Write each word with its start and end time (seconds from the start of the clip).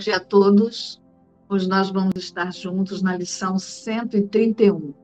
dia 0.00 0.16
a 0.16 0.20
todos. 0.20 1.00
Hoje 1.48 1.68
nós 1.68 1.90
vamos 1.90 2.16
estar 2.16 2.52
juntos 2.52 3.02
na 3.02 3.16
lição 3.16 3.58
131. 3.58 4.94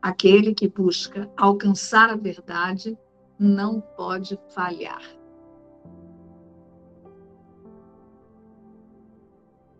Aquele 0.00 0.54
que 0.54 0.68
busca 0.68 1.28
alcançar 1.36 2.10
a 2.10 2.16
verdade 2.16 2.96
não 3.38 3.80
pode 3.80 4.38
falhar. 4.54 5.02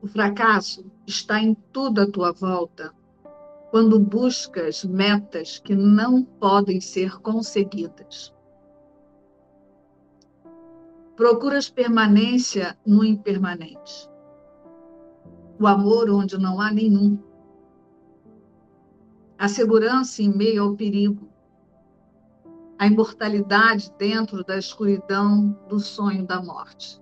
O 0.02 0.07
fracasso 0.09 0.84
está 1.07 1.41
em 1.41 1.55
tudo 1.55 2.00
à 2.00 2.11
tua 2.11 2.32
volta 2.32 2.93
quando 3.71 4.00
buscas 4.00 4.84
metas 4.84 5.61
que 5.61 5.76
não 5.76 6.25
podem 6.25 6.80
ser 6.80 7.21
conseguidas. 7.21 8.34
Procuras 11.20 11.68
permanência 11.68 12.79
no 12.86 13.04
impermanente. 13.04 14.10
O 15.60 15.66
amor 15.66 16.08
onde 16.08 16.38
não 16.38 16.58
há 16.58 16.72
nenhum. 16.72 17.22
A 19.38 19.46
segurança 19.46 20.22
em 20.22 20.34
meio 20.34 20.62
ao 20.62 20.74
perigo. 20.74 21.29
A 22.79 22.86
imortalidade 22.86 23.93
dentro 23.98 24.43
da 24.43 24.56
escuridão 24.56 25.50
do 25.68 25.79
sonho 25.79 26.26
da 26.26 26.43
morte. 26.43 26.98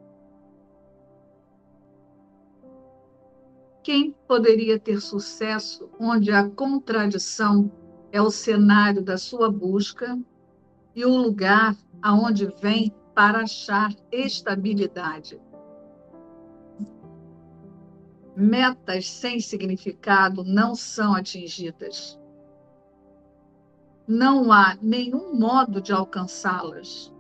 Quem 3.85 4.17
poderia 4.27 4.81
ter 4.81 5.01
sucesso 5.01 5.89
onde 5.97 6.33
a 6.33 6.51
contradição 6.51 7.71
é 8.11 8.21
o 8.21 8.33
cenário 8.33 9.01
da 9.01 9.17
sua 9.17 9.49
busca 9.49 10.19
e 10.93 11.05
o 11.05 11.17
lugar 11.17 11.77
aonde 12.03 12.53
vem 12.61 12.93
para 13.19 13.41
achar 13.41 13.93
estabilidade. 14.13 15.43
Metas 18.37 19.11
sem 19.11 19.41
significado 19.41 20.45
não 20.45 20.77
são 20.77 21.17
atingidas. 21.17 22.17
Não 24.07 24.53
há 24.53 24.79
nenhum 24.81 25.35
modo 25.35 25.81
de 25.83 25.93
alcançá-las, 25.93 27.13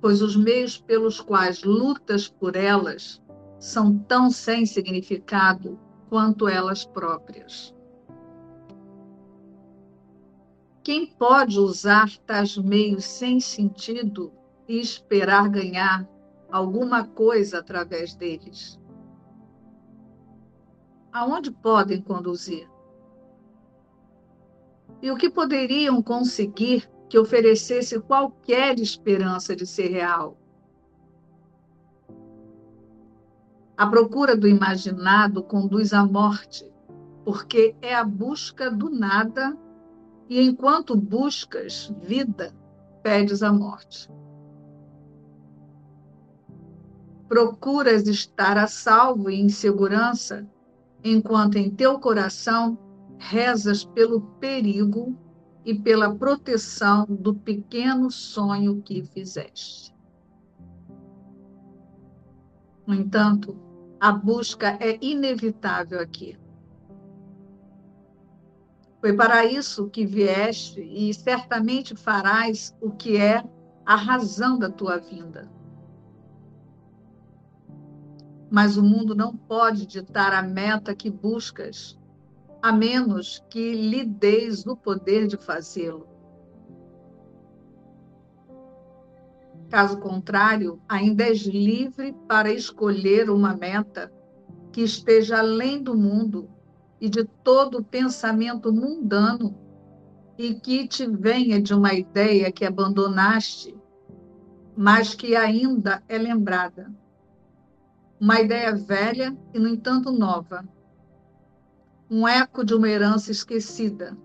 pois 0.00 0.22
os 0.22 0.36
meios 0.36 0.78
pelos 0.78 1.20
quais 1.20 1.62
lutas 1.62 2.26
por 2.26 2.56
elas 2.56 3.22
são 3.58 3.98
tão 3.98 4.30
sem 4.30 4.64
significado 4.64 5.78
quanto 6.08 6.48
elas 6.48 6.86
próprias. 6.86 7.74
Quem 10.82 11.04
pode 11.04 11.60
usar 11.60 12.08
tais 12.26 12.56
meios 12.56 13.04
sem 13.04 13.38
sentido 13.38 14.32
e 14.68 14.80
esperar 14.80 15.48
ganhar 15.48 16.08
alguma 16.50 17.04
coisa 17.04 17.58
através 17.58 18.14
deles. 18.14 18.80
Aonde 21.12 21.50
podem 21.50 22.00
conduzir? 22.00 22.68
E 25.02 25.10
o 25.10 25.16
que 25.16 25.28
poderiam 25.28 26.02
conseguir 26.02 26.90
que 27.08 27.18
oferecesse 27.18 28.00
qualquer 28.00 28.78
esperança 28.78 29.54
de 29.54 29.66
ser 29.66 29.88
real? 29.88 30.36
A 33.76 33.86
procura 33.86 34.36
do 34.36 34.46
imaginado 34.46 35.42
conduz 35.42 35.92
à 35.92 36.06
morte, 36.06 36.64
porque 37.24 37.74
é 37.82 37.94
a 37.94 38.04
busca 38.04 38.70
do 38.70 38.88
nada, 38.88 39.56
e 40.28 40.40
enquanto 40.40 40.96
buscas 40.96 41.92
vida, 42.00 42.54
pedes 43.02 43.42
a 43.42 43.52
morte. 43.52 44.08
Procuras 47.34 48.06
estar 48.06 48.56
a 48.56 48.68
salvo 48.68 49.28
e 49.28 49.40
em 49.40 49.48
segurança, 49.48 50.48
enquanto 51.02 51.56
em 51.56 51.68
teu 51.68 51.98
coração 51.98 52.78
rezas 53.18 53.84
pelo 53.84 54.20
perigo 54.38 55.18
e 55.64 55.74
pela 55.74 56.14
proteção 56.14 57.04
do 57.10 57.34
pequeno 57.34 58.08
sonho 58.08 58.80
que 58.82 59.02
fizeste. 59.02 59.92
No 62.86 62.94
entanto, 62.94 63.58
a 63.98 64.12
busca 64.12 64.78
é 64.78 64.96
inevitável 65.02 65.98
aqui. 65.98 66.38
Foi 69.00 69.12
para 69.12 69.44
isso 69.44 69.90
que 69.90 70.06
vieste 70.06 70.80
e 70.80 71.12
certamente 71.12 71.96
farás 71.96 72.76
o 72.80 72.92
que 72.92 73.16
é 73.16 73.42
a 73.84 73.96
razão 73.96 74.56
da 74.56 74.70
tua 74.70 74.98
vinda 74.98 75.52
mas 78.54 78.76
o 78.76 78.84
mundo 78.84 79.16
não 79.16 79.36
pode 79.36 79.84
ditar 79.84 80.32
a 80.32 80.40
meta 80.40 80.94
que 80.94 81.10
buscas, 81.10 81.98
a 82.62 82.70
menos 82.70 83.44
que 83.50 83.74
lhe 83.74 84.04
deis 84.04 84.64
o 84.64 84.76
poder 84.76 85.26
de 85.26 85.36
fazê-lo. 85.36 86.06
Caso 89.68 89.98
contrário, 89.98 90.80
ainda 90.88 91.24
és 91.24 91.40
livre 91.40 92.14
para 92.28 92.52
escolher 92.52 93.28
uma 93.28 93.56
meta 93.56 94.12
que 94.70 94.82
esteja 94.82 95.40
além 95.40 95.82
do 95.82 95.96
mundo 95.96 96.48
e 97.00 97.08
de 97.08 97.24
todo 97.42 97.82
pensamento 97.82 98.72
mundano 98.72 99.58
e 100.38 100.54
que 100.54 100.86
te 100.86 101.08
venha 101.08 101.60
de 101.60 101.74
uma 101.74 101.92
ideia 101.92 102.52
que 102.52 102.64
abandonaste, 102.64 103.76
mas 104.76 105.12
que 105.12 105.34
ainda 105.34 106.00
é 106.08 106.16
lembrada 106.16 106.94
uma 108.24 108.40
ideia 108.40 108.74
velha 108.74 109.36
e, 109.52 109.58
no 109.58 109.68
entanto, 109.68 110.10
nova. 110.10 110.66
Um 112.10 112.26
eco 112.26 112.64
de 112.64 112.72
uma 112.72 112.88
herança 112.88 113.30
esquecida, 113.30 114.16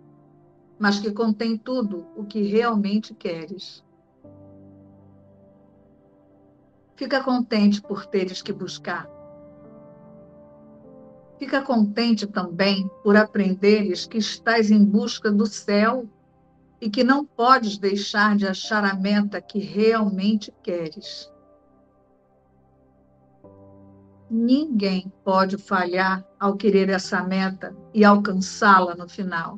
mas 0.80 1.02
que 1.02 1.12
contém 1.12 1.58
tudo 1.58 2.08
o 2.16 2.24
que 2.24 2.44
realmente 2.44 3.14
queres. 3.14 3.84
Fica 6.96 7.22
contente 7.22 7.82
por 7.82 8.06
teres 8.06 8.42
que 8.42 8.54
buscar. 8.54 9.06
Fica 11.38 11.62
contente 11.62 12.26
também 12.26 12.90
por 13.04 13.18
aprenderes 13.18 14.06
que 14.06 14.18
estás 14.18 14.72
em 14.72 14.82
busca 14.82 15.30
do 15.30 15.46
céu 15.46 16.08
e 16.80 16.90
que 16.90 17.04
não 17.04 17.26
podes 17.26 17.78
deixar 17.78 18.38
de 18.38 18.48
achar 18.48 18.86
a 18.86 18.94
meta 18.94 19.42
que 19.42 19.60
realmente 19.60 20.54
queres. 20.64 21.30
Ninguém 24.30 25.12
pode 25.24 25.58
falhar 25.58 26.24
ao 26.40 26.56
querer 26.56 26.88
essa 26.90 27.24
meta 27.24 27.76
e 27.92 28.06
alcançá-la 28.06 28.94
no 28.94 29.10
final. 29.10 29.58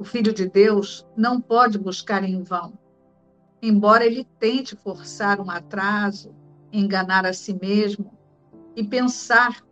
O 0.00 0.04
Filho 0.04 0.34
de 0.34 0.48
Deus 0.48 1.06
não 1.16 1.40
pode 1.40 1.78
buscar 1.78 2.24
em 2.24 2.42
vão, 2.42 2.76
embora 3.62 4.04
ele 4.04 4.24
tente 4.40 4.74
forçar 4.74 5.40
um 5.40 5.48
atraso, 5.48 6.34
enganar 6.72 7.24
a 7.24 7.32
si 7.32 7.54
mesmo 7.54 8.12
e 8.74 8.82
pensar 8.82 9.62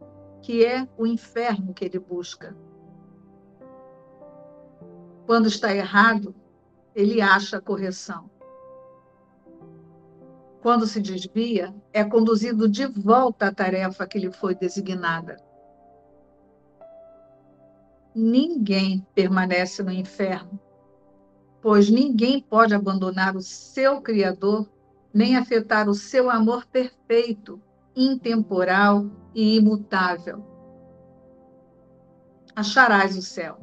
que 0.42 0.64
é 0.64 0.86
o 0.96 1.04
inferno 1.04 1.74
que 1.74 1.84
ele 1.84 1.98
busca. 1.98 2.56
Quando 5.26 5.48
está 5.48 5.74
errado, 5.74 6.32
ele 6.94 7.20
acha 7.20 7.56
a 7.56 7.60
correção 7.60 8.30
quando 10.66 10.84
se 10.84 11.00
desvia, 11.00 11.72
é 11.92 12.02
conduzido 12.02 12.68
de 12.68 12.86
volta 12.86 13.46
à 13.46 13.54
tarefa 13.54 14.04
que 14.04 14.18
lhe 14.18 14.32
foi 14.32 14.52
designada. 14.52 15.36
Ninguém 18.12 19.06
permanece 19.14 19.80
no 19.84 19.92
inferno, 19.92 20.58
pois 21.62 21.88
ninguém 21.88 22.42
pode 22.42 22.74
abandonar 22.74 23.36
o 23.36 23.42
seu 23.42 24.00
Criador, 24.00 24.68
nem 25.14 25.36
afetar 25.36 25.88
o 25.88 25.94
seu 25.94 26.28
amor 26.28 26.66
perfeito, 26.66 27.62
intemporal 27.94 29.08
e 29.36 29.58
imutável. 29.58 30.44
Acharás 32.56 33.16
o 33.16 33.22
céu. 33.22 33.60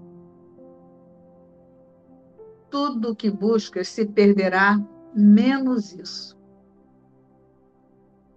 Tudo 2.70 3.12
o 3.12 3.16
que 3.16 3.30
buscas 3.30 3.90
se 3.90 4.06
perderá, 4.06 4.82
menos 5.14 5.92
isso 5.92 6.42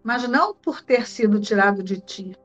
mas 0.06 0.28
não 0.28 0.54
por 0.54 0.82
ter 0.82 1.08
sido 1.08 1.40
tirado 1.40 1.82
de 1.82 2.00
ti. 2.00 2.36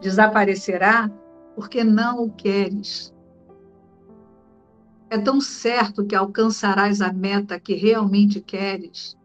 Desaparecerá 0.00 1.08
porque 1.54 1.84
não 1.84 2.24
o 2.24 2.32
queres. 2.32 3.14
É 5.08 5.16
tão 5.16 5.40
certo 5.40 6.04
que 6.04 6.16
alcançarás 6.16 7.00
a 7.00 7.12
meta 7.12 7.60
que 7.60 7.74
realmente 7.74 8.40
queres, 8.40 9.16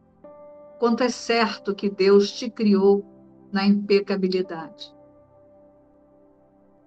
quanto 0.78 1.02
é 1.02 1.10
certo 1.10 1.74
que 1.74 1.90
Deus 1.90 2.32
te 2.32 2.48
criou 2.48 3.04
na 3.52 3.66
impecabilidade. 3.66 4.96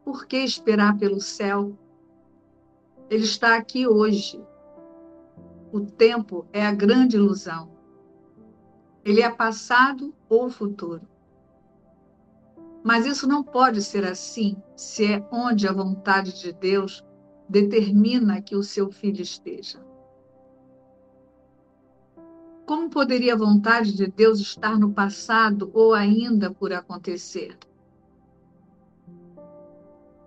Por 0.05 0.27
que 0.27 0.37
esperar 0.37 0.97
pelo 0.99 1.21
céu? 1.21 1.77
Ele 3.11 3.25
está 3.25 3.57
aqui 3.57 3.89
hoje. 3.89 4.41
o 5.73 5.81
tempo 5.81 6.47
é 6.53 6.65
a 6.65 6.73
grande 6.73 7.17
ilusão. 7.17 7.82
Ele 9.05 9.21
é 9.21 9.31
passado 9.31 10.15
ou 10.29 10.49
futuro. 10.49 11.03
Mas 12.85 13.07
isso 13.07 13.27
não 13.27 13.43
pode 13.43 13.83
ser 13.83 14.05
assim 14.05 14.57
se 14.77 15.05
é 15.05 15.27
onde 15.31 15.67
a 15.67 15.73
vontade 15.73 16.41
de 16.41 16.53
Deus 16.53 17.05
determina 17.49 18.41
que 18.41 18.57
o 18.57 18.63
seu 18.63 18.91
filho 18.91 19.23
esteja. 19.23 19.85
Como 22.65 22.89
poderia 22.89 23.35
a 23.35 23.37
vontade 23.37 23.93
de 23.93 24.07
Deus 24.07 24.41
estar 24.41 24.79
no 24.79 24.93
passado 24.93 25.71
ou 25.75 25.93
ainda 25.95 26.51
por 26.51 26.73
acontecer? 26.73 27.59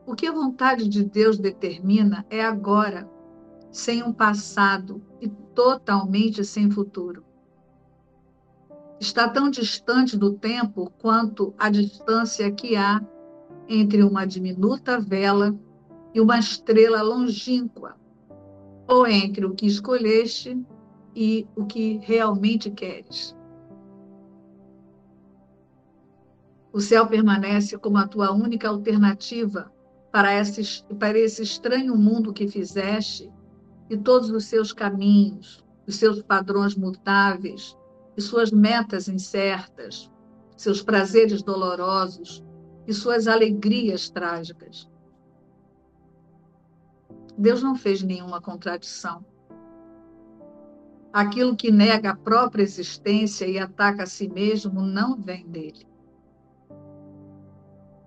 O 0.06 0.14
que 0.14 0.28
a 0.28 0.32
vontade 0.32 0.88
de 0.88 1.04
Deus 1.04 1.40
determina 1.40 2.26
é 2.30 2.44
agora, 2.44 3.10
sem 3.72 4.04
um 4.04 4.14
passado 4.14 5.02
e 5.20 5.28
totalmente 5.28 6.44
sem 6.44 6.70
futuro. 6.70 7.26
Está 9.00 9.28
tão 9.28 9.50
distante 9.50 10.18
do 10.18 10.34
tempo 10.34 10.92
quanto 11.02 11.54
a 11.58 11.70
distância 11.70 12.50
que 12.52 12.76
há 12.76 13.02
entre 13.68 14.04
uma 14.04 14.26
diminuta 14.26 15.00
vela 15.00 15.58
e 16.14 16.22
uma 16.22 16.40
estrela 16.40 17.02
longínqua, 17.02 17.96
ou 18.88 19.06
entre 19.06 19.46
o 19.46 19.54
que 19.54 19.66
escolheste 19.66 20.66
e 21.14 21.46
o 21.56 21.66
que 21.66 22.00
realmente 22.04 22.72
queres. 22.72 23.36
O 26.72 26.80
céu 26.80 27.08
permanece 27.08 27.78
como 27.78 27.98
a 27.98 28.08
tua 28.08 28.32
única 28.32 28.70
alternativa 28.70 29.72
para 30.12 30.34
esse, 30.34 30.84
para 30.98 31.18
esse 31.18 31.42
estranho 31.42 31.98
mundo 31.98 32.34
que 32.34 32.48
fizeste 32.48 33.30
e 33.90 33.98
todos 33.98 34.30
os 34.30 34.46
seus 34.46 34.72
caminhos, 34.72 35.64
os 35.86 35.96
seus 35.96 36.22
padrões 36.22 36.76
mutáveis 36.76 37.78
e 38.18 38.22
suas 38.22 38.52
metas 38.52 39.08
incertas, 39.08 40.12
seus 40.56 40.82
prazeres 40.82 41.44
dolorosos 41.44 42.44
e 42.88 42.94
suas 42.94 43.28
alegrias 43.28 44.10
trágicas. 44.10 44.90
Deus 47.38 47.62
não 47.62 47.76
fez 47.76 48.02
nenhuma 48.02 48.42
contradição. 48.42 49.26
Aquilo 51.12 51.56
que 51.56 51.72
nega 51.72 52.12
a 52.12 52.16
própria 52.16 52.64
existência 52.64 53.46
e 53.46 53.58
ataca 53.58 54.04
a 54.04 54.08
si 54.08 54.28
mesmo 54.28 54.82
não 54.82 55.18
vem 55.18 55.48
dele. 55.48 55.86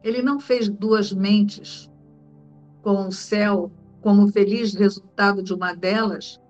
Ele 0.02 0.22
não 0.22 0.38
fez 0.38 0.68
duas 0.68 1.12
mentes, 1.12 1.90
com 2.82 3.08
o 3.08 3.12
céu 3.12 3.70
como 4.00 4.30
feliz 4.30 4.74
resultado 4.74 5.42
de 5.42 5.52
uma 5.52 5.74
delas, 5.74 6.40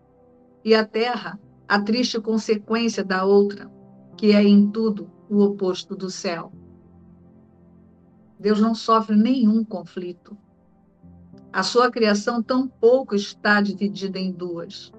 e 0.64 0.74
a 0.74 0.84
terra, 0.84 1.40
a 1.68 1.78
triste 1.78 2.18
consequência 2.18 3.04
da 3.04 3.24
outra, 3.24 3.70
que 4.16 4.32
é 4.32 4.42
em 4.42 4.70
tudo 4.70 5.10
o 5.28 5.42
oposto 5.42 5.94
do 5.94 6.10
céu. 6.10 6.50
Deus 8.40 8.58
não 8.58 8.74
sofre 8.74 9.14
nenhum 9.14 9.62
conflito. 9.62 10.36
A 11.52 11.62
sua 11.62 11.90
criação 11.90 12.42
tampouco 12.42 13.14
está 13.14 13.60
dividida 13.60 14.18
em 14.18 14.32
duas. 14.32 14.92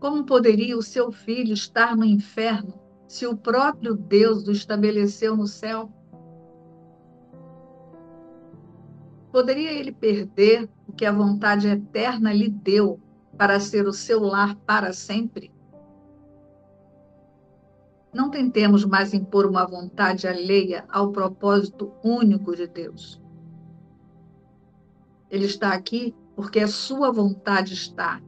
Como 0.00 0.24
poderia 0.24 0.78
o 0.78 0.82
seu 0.82 1.12
filho 1.12 1.52
estar 1.52 1.94
no 1.94 2.04
inferno 2.04 2.72
se 3.06 3.26
o 3.26 3.36
próprio 3.36 3.94
Deus 3.94 4.46
o 4.46 4.52
estabeleceu 4.52 5.36
no 5.36 5.46
céu? 5.46 5.92
Poderia 9.30 9.72
ele 9.72 9.92
perder 9.92 10.70
o 10.86 10.92
que 10.92 11.04
a 11.04 11.12
vontade 11.12 11.68
eterna 11.68 12.32
lhe 12.32 12.48
deu 12.48 13.00
para 13.38 13.60
ser 13.60 13.86
o 13.86 13.92
seu 13.92 14.20
lar 14.20 14.56
para 14.66 14.92
sempre? 14.92 15.52
Não 18.12 18.30
tentemos 18.30 18.84
mais 18.84 19.14
impor 19.14 19.46
uma 19.46 19.64
vontade 19.64 20.26
alheia 20.26 20.84
ao 20.88 21.12
propósito 21.12 21.92
único 22.02 22.56
de 22.56 22.66
Deus. 22.66 23.22
Ele 25.30 25.44
está 25.44 25.72
aqui 25.72 26.14
porque 26.34 26.60
a 26.60 26.68
sua 26.68 27.12
vontade 27.12 27.74
está 27.74 28.20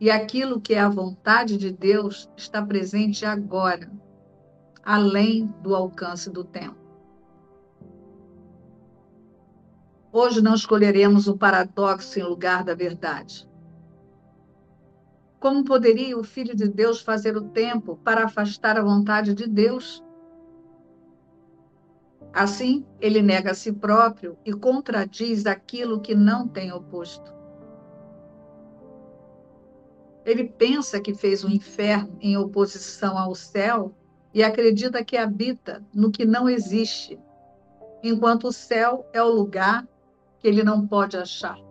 e 0.00 0.10
aquilo 0.10 0.60
que 0.60 0.74
é 0.74 0.80
a 0.80 0.88
vontade 0.88 1.56
de 1.56 1.70
Deus 1.70 2.28
está 2.36 2.62
presente 2.62 3.24
agora, 3.24 3.90
além 4.82 5.46
do 5.62 5.74
alcance 5.74 6.28
do 6.30 6.44
tempo. 6.44 6.76
Hoje 10.12 10.40
não 10.40 10.54
escolheremos 10.54 11.28
o 11.28 11.36
paradoxo 11.36 12.18
em 12.18 12.22
lugar 12.22 12.64
da 12.64 12.74
verdade. 12.74 13.46
Como 15.38 15.64
poderia 15.64 16.18
o 16.18 16.24
Filho 16.24 16.56
de 16.56 16.66
Deus 16.66 17.00
fazer 17.00 17.36
o 17.36 17.48
tempo 17.48 17.98
para 18.02 18.24
afastar 18.24 18.78
a 18.78 18.82
vontade 18.82 19.34
de 19.34 19.46
Deus? 19.46 20.02
Assim, 22.32 22.84
ele 23.00 23.22
nega 23.22 23.50
a 23.50 23.54
si 23.54 23.72
próprio 23.72 24.36
e 24.44 24.52
contradiz 24.52 25.46
aquilo 25.46 26.00
que 26.00 26.14
não 26.14 26.48
tem 26.48 26.72
oposto. 26.72 27.34
Ele 30.24 30.44
pensa 30.44 31.00
que 31.00 31.14
fez 31.14 31.44
o 31.44 31.48
inferno 31.48 32.16
em 32.20 32.36
oposição 32.36 33.16
ao 33.16 33.34
céu 33.34 33.94
e 34.34 34.42
acredita 34.42 35.04
que 35.04 35.16
habita 35.16 35.82
no 35.94 36.10
que 36.10 36.24
não 36.24 36.48
existe, 36.48 37.18
enquanto 38.02 38.48
o 38.48 38.52
céu 38.52 39.08
é 39.12 39.22
o 39.22 39.30
lugar 39.30 39.86
que 40.38 40.48
ele 40.48 40.62
não 40.62 40.86
pode 40.86 41.16
achar. 41.16 41.65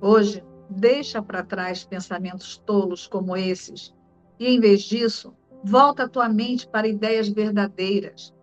Hoje, 0.00 0.44
deixa 0.68 1.22
para 1.22 1.42
trás 1.42 1.84
pensamentos 1.84 2.58
tolos 2.58 3.06
como 3.06 3.36
esses 3.36 3.94
e, 4.38 4.46
em 4.46 4.60
vez 4.60 4.82
disso, 4.82 5.34
volta 5.64 6.04
a 6.04 6.08
tua 6.08 6.28
mente 6.28 6.68
para 6.68 6.88
ideias 6.88 7.28
verdadeiras. 7.28 8.34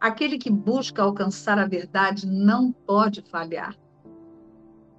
Aquele 0.00 0.38
que 0.38 0.50
busca 0.50 1.02
alcançar 1.02 1.58
a 1.58 1.66
verdade 1.66 2.26
não 2.26 2.72
pode 2.72 3.22
falhar. 3.22 3.76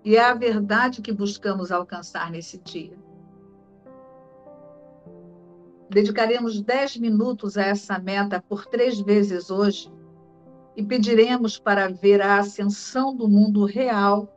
E 0.04 0.16
é 0.16 0.24
a 0.24 0.33
verdade 0.33 1.01
que 1.01 1.12
buscamos 1.12 1.72
alcançar 1.72 2.31
nesse 2.31 2.57
dia. 2.60 2.98
Dedicaremos 5.89 6.62
dez 6.62 6.95
minutos 6.98 7.57
a 7.57 7.63
essa 7.63 8.00
meta 8.00 8.41
por 8.48 8.65
três 8.65 9.00
vezes 9.00 9.51
hoje 9.51 9.91
e 10.75 10.84
pediremos 10.84 11.60
para 11.60 11.89
ver 11.89 12.22
a 12.22 12.38
ascensão 12.39 13.15
do 13.15 13.27
mundo 13.27 13.65
real, 13.65 14.32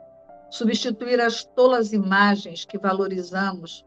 substituir 0.54 1.20
as 1.20 1.44
tolas 1.44 1.92
imagens 1.92 2.64
que 2.64 2.78
valorizamos 2.78 3.84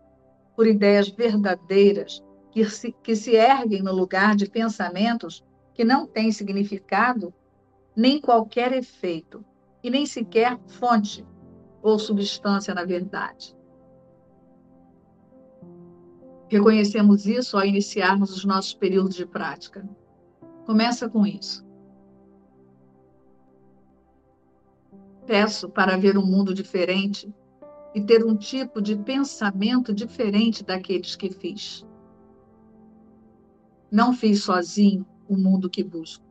por 0.53 0.67
ideias 0.67 1.07
verdadeiras 1.07 2.21
que 2.51 2.65
se, 2.65 2.91
que 2.91 3.15
se 3.15 3.35
erguem 3.35 3.81
no 3.81 3.93
lugar 3.93 4.35
de 4.35 4.49
pensamentos 4.49 5.41
que 5.73 5.85
não 5.85 6.05
têm 6.05 6.29
significado 6.29 7.33
nem 7.95 8.19
qualquer 8.19 8.73
efeito 8.73 9.45
e 9.81 9.89
nem 9.89 10.05
sequer 10.05 10.59
fonte 10.67 11.25
ou 11.81 11.97
substância 11.97 12.73
na 12.73 12.83
verdade. 12.83 13.55
Reconhecemos 16.49 17.25
isso 17.25 17.55
ao 17.57 17.63
iniciarmos 17.63 18.35
os 18.35 18.43
nossos 18.43 18.73
períodos 18.73 19.15
de 19.15 19.25
prática. 19.25 19.87
Começa 20.65 21.07
com 21.07 21.25
isso. 21.25 21.65
Peço 25.27 25.69
para 25.69 25.95
ver 25.97 26.17
um 26.17 26.25
mundo 26.25 26.53
diferente 26.53 27.31
e 27.93 28.01
ter 28.01 28.25
um 28.25 28.35
tipo 28.35 28.81
de 28.81 28.95
pensamento 28.95 29.93
diferente 29.93 30.63
daqueles 30.63 31.15
que 31.15 31.29
fiz. 31.29 31.85
Não 33.91 34.11
fiz 34.13 34.43
sozinho 34.43 35.05
o 35.29 35.37
mundo 35.37 35.69
que 35.69 35.83
busco. 35.83 36.25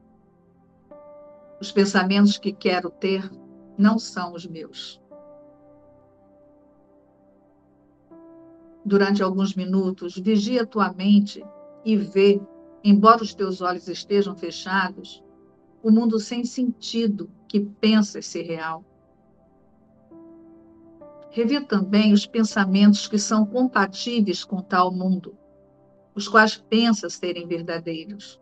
Os 1.60 1.70
pensamentos 1.70 2.36
que 2.36 2.52
quero 2.52 2.90
ter 2.90 3.30
não 3.78 3.98
são 3.98 4.34
os 4.34 4.44
meus. 4.44 5.00
durante 8.86 9.20
alguns 9.20 9.52
minutos, 9.56 10.16
vigia 10.16 10.64
tua 10.64 10.92
mente 10.92 11.44
e 11.84 11.96
vê, 11.96 12.40
embora 12.84 13.20
os 13.20 13.34
teus 13.34 13.60
olhos 13.60 13.88
estejam 13.88 14.36
fechados, 14.36 15.24
o 15.82 15.90
mundo 15.90 16.20
sem 16.20 16.44
sentido 16.44 17.28
que 17.48 17.60
pensas 17.60 18.26
ser 18.26 18.42
real. 18.42 18.84
Revi 21.30 21.60
também 21.66 22.12
os 22.12 22.26
pensamentos 22.26 23.06
que 23.06 23.18
são 23.18 23.44
compatíveis 23.44 24.44
com 24.44 24.62
tal 24.62 24.90
mundo, 24.90 25.36
os 26.14 26.26
quais 26.26 26.56
pensas 26.56 27.14
serem 27.14 27.46
verdadeiros. 27.46 28.40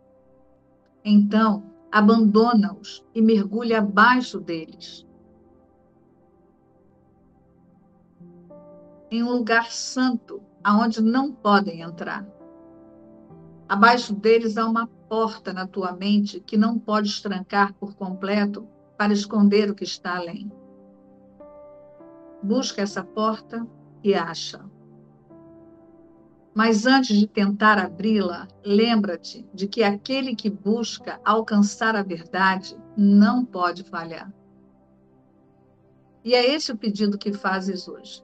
Então, 1.03 1.71
abandona-os 1.91 3.05
e 3.13 3.21
mergulha 3.21 3.79
abaixo 3.79 4.39
deles. 4.39 5.05
em 9.15 9.23
um 9.23 9.31
lugar 9.31 9.71
santo, 9.71 10.41
aonde 10.63 11.01
não 11.01 11.31
podem 11.31 11.81
entrar. 11.81 12.27
Abaixo 13.67 14.13
deles 14.13 14.57
há 14.57 14.65
uma 14.65 14.87
porta 14.87 15.53
na 15.53 15.65
tua 15.65 15.91
mente 15.93 16.39
que 16.39 16.57
não 16.57 16.77
podes 16.77 17.21
trancar 17.21 17.73
por 17.73 17.95
completo 17.95 18.67
para 18.97 19.13
esconder 19.13 19.69
o 19.69 19.75
que 19.75 19.83
está 19.83 20.17
além. 20.17 20.51
busca 22.41 22.81
essa 22.81 23.03
porta 23.03 23.65
e 24.03 24.13
acha. 24.13 24.63
Mas 26.53 26.85
antes 26.85 27.17
de 27.17 27.27
tentar 27.27 27.77
abri-la, 27.79 28.47
lembra-te 28.63 29.45
de 29.53 29.67
que 29.67 29.83
aquele 29.83 30.35
que 30.35 30.49
busca 30.49 31.19
alcançar 31.25 31.95
a 31.95 32.03
verdade 32.03 32.77
não 32.95 33.43
pode 33.43 33.83
falhar. 33.83 34.31
E 36.23 36.33
é 36.33 36.53
esse 36.53 36.71
o 36.71 36.77
pedido 36.77 37.17
que 37.17 37.33
fazes 37.33 37.87
hoje. 37.87 38.23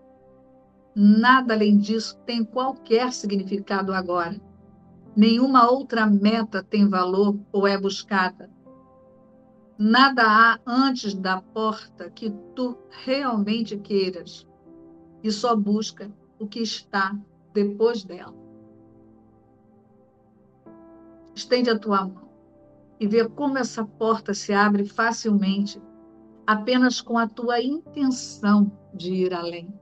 Nada 0.96 1.54
além 1.54 1.78
disso 1.78 2.18
tem 2.26 2.44
qualquer 2.44 3.12
significado 3.12 3.94
agora. 3.94 4.40
Nenhuma 5.16 5.70
outra 5.70 6.06
meta 6.06 6.64
tem 6.64 6.88
valor 6.88 7.38
ou 7.52 7.68
é 7.68 7.78
buscada. 7.78 8.50
Nada 9.84 10.22
há 10.28 10.60
antes 10.64 11.16
da 11.16 11.42
porta 11.42 12.08
que 12.12 12.30
tu 12.56 12.78
realmente 13.04 13.76
queiras. 13.80 14.48
E 15.24 15.32
só 15.32 15.56
busca 15.56 16.12
o 16.38 16.46
que 16.46 16.60
está 16.60 17.18
depois 17.52 18.04
dela. 18.04 18.36
Estende 21.34 21.72
a 21.72 21.80
tua 21.80 22.06
mão 22.06 22.30
e 23.00 23.08
vê 23.08 23.28
como 23.28 23.58
essa 23.58 23.84
porta 23.84 24.36
se 24.36 24.54
abre 24.54 24.86
facilmente, 24.86 25.82
apenas 26.46 27.02
com 27.02 27.18
a 27.18 27.28
tua 27.28 27.60
intenção 27.60 28.72
de 28.94 29.12
ir 29.12 29.34
além. 29.34 29.74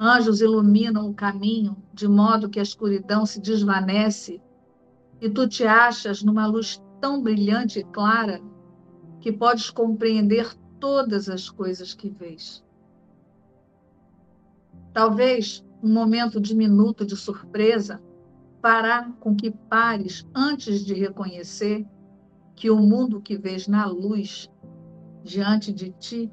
Anjos 0.00 0.40
iluminam 0.40 1.08
o 1.08 1.14
caminho 1.14 1.76
de 1.94 2.08
modo 2.08 2.50
que 2.50 2.58
a 2.58 2.62
escuridão 2.64 3.24
se 3.24 3.40
desvanece 3.40 4.42
e 5.20 5.30
tu 5.30 5.46
te 5.46 5.64
achas 5.64 6.24
numa 6.24 6.44
luz 6.44 6.82
tão 7.00 7.22
brilhante 7.22 7.80
e 7.80 7.84
clara 7.84 8.40
que 9.20 9.32
podes 9.32 9.70
compreender 9.70 10.54
todas 10.78 11.28
as 11.28 11.48
coisas 11.48 11.94
que 11.94 12.08
vês. 12.08 12.64
Talvez 14.92 15.64
um 15.82 15.92
momento 15.92 16.40
diminuto 16.40 17.04
de 17.04 17.16
surpresa 17.16 18.02
fará 18.60 19.12
com 19.20 19.34
que 19.34 19.50
pares 19.50 20.26
antes 20.34 20.84
de 20.84 20.94
reconhecer 20.94 21.86
que 22.56 22.70
o 22.70 22.76
mundo 22.76 23.20
que 23.20 23.36
vês 23.36 23.68
na 23.68 23.86
luz 23.86 24.50
diante 25.22 25.72
de 25.72 25.90
ti 25.92 26.30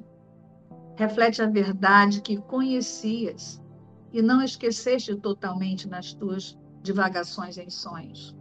reflete 0.96 1.42
a 1.42 1.46
verdade 1.46 2.20
que 2.20 2.36
conhecias 2.36 3.62
e 4.12 4.20
não 4.22 4.42
esqueceste 4.42 5.14
totalmente 5.16 5.88
nas 5.88 6.12
tuas 6.12 6.58
divagações 6.82 7.58
em 7.58 7.70
sonhos. 7.70 8.35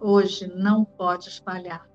Hoje 0.00 0.46
não 0.46 0.84
podes 0.84 1.38
falhar. 1.38 1.88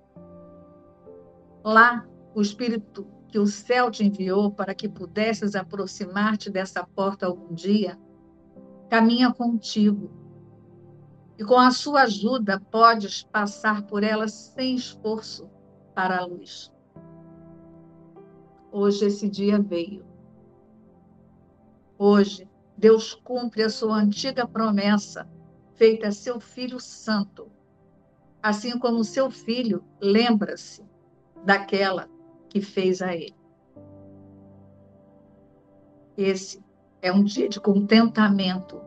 Lá, 1.64 2.08
o 2.34 2.42
Espírito 2.42 3.06
que 3.32 3.40
o 3.40 3.48
céu 3.48 3.90
te 3.90 4.04
enviou 4.04 4.52
para 4.52 4.76
que 4.76 4.90
pudesses 4.90 5.56
aproximar-te 5.56 6.50
dessa 6.50 6.86
porta 6.86 7.26
algum 7.26 7.54
dia, 7.54 7.98
caminha 8.90 9.34
contigo. 9.34 10.12
E 11.38 11.44
com 11.46 11.58
a 11.58 11.72
sua 11.72 12.02
ajuda 12.02 12.60
podes 12.60 13.24
passar 13.24 13.84
por 13.84 14.04
ela 14.04 14.28
sem 14.28 14.76
esforço 14.76 15.50
para 15.96 16.18
a 16.18 16.26
luz. 16.26 16.72
Hoje 18.70 19.06
esse 19.06 19.30
dia 19.30 19.60
veio. 19.60 20.06
Hoje, 21.98 22.50
Deus 22.78 23.14
cumpre 23.14 23.64
a 23.64 23.70
sua 23.70 23.96
antiga 23.96 24.46
promessa, 24.48 25.30
feita 25.76 26.10
a 26.10 26.12
seu 26.12 26.40
Filho 26.40 26.80
Santo. 26.80 27.50
Assim 28.42 28.80
como 28.80 29.04
seu 29.04 29.30
filho 29.30 29.84
lembra-se 30.00 30.84
daquela 31.46 32.10
que 32.50 32.62
fez 32.62 33.02
a 33.02 33.16
ele. 33.16 33.36
Esse 36.18 36.64
é 37.02 37.12
um 37.12 37.24
dia 37.24 37.48
de 37.48 37.60
contentamento, 37.60 38.82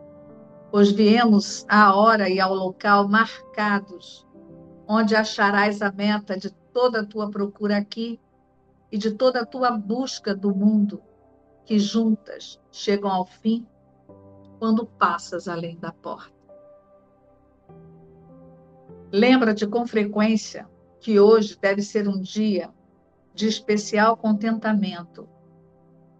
pois 0.70 0.90
viemos 0.90 1.64
à 1.68 1.94
hora 1.94 2.28
e 2.28 2.40
ao 2.40 2.54
local 2.54 3.08
marcados, 3.08 4.26
onde 4.86 5.14
acharás 5.16 5.80
a 5.80 5.90
meta 5.90 6.36
de 6.36 6.50
toda 6.72 7.00
a 7.00 7.06
tua 7.06 7.30
procura 7.30 7.76
aqui 7.76 8.20
e 8.90 8.98
de 8.98 9.12
toda 9.12 9.40
a 9.40 9.46
tua 9.46 9.70
busca 9.70 10.34
do 10.34 10.54
mundo, 10.54 11.00
que 11.64 11.78
juntas 11.78 12.60
chegam 12.70 13.10
ao 13.10 13.24
fim 13.24 13.66
quando 14.58 14.84
passas 14.84 15.48
além 15.48 15.78
da 15.78 15.92
porta. 15.92 16.33
Lembra-te 19.16 19.64
com 19.64 19.86
frequência 19.86 20.68
que 20.98 21.20
hoje 21.20 21.56
deve 21.56 21.82
ser 21.82 22.08
um 22.08 22.20
dia 22.20 22.68
de 23.32 23.46
especial 23.46 24.16
contentamento 24.16 25.28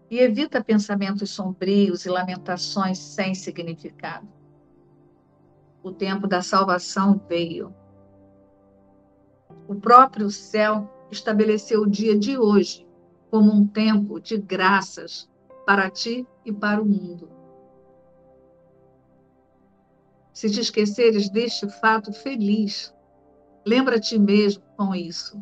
e 0.09 0.19
evita 0.19 0.63
pensamentos 0.63 1.29
sombrios 1.31 2.05
e 2.05 2.09
lamentações 2.09 2.97
sem 2.97 3.35
significado. 3.35 4.25
O 5.83 5.91
tempo 5.91 6.25
da 6.25 6.41
salvação 6.41 7.21
veio. 7.27 7.75
O 9.67 9.75
próprio 9.75 10.31
céu 10.31 10.89
estabeleceu 11.11 11.81
o 11.81 11.89
dia 11.89 12.17
de 12.17 12.37
hoje 12.37 12.87
como 13.29 13.51
um 13.51 13.67
tempo 13.67 14.21
de 14.21 14.37
graças 14.37 15.29
para 15.65 15.89
ti 15.89 16.25
e 16.45 16.53
para 16.53 16.81
o 16.81 16.85
mundo. 16.85 17.34
Se 20.35 20.49
te 20.49 20.59
esqueceres 20.59 21.29
deste 21.29 21.65
fato 21.79 22.11
feliz, 22.11 22.93
lembra-te 23.65 24.19
mesmo 24.19 24.61
com 24.75 24.93
isso. 24.93 25.41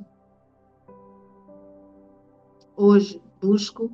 Hoje 2.78 3.20
busco 3.42 3.92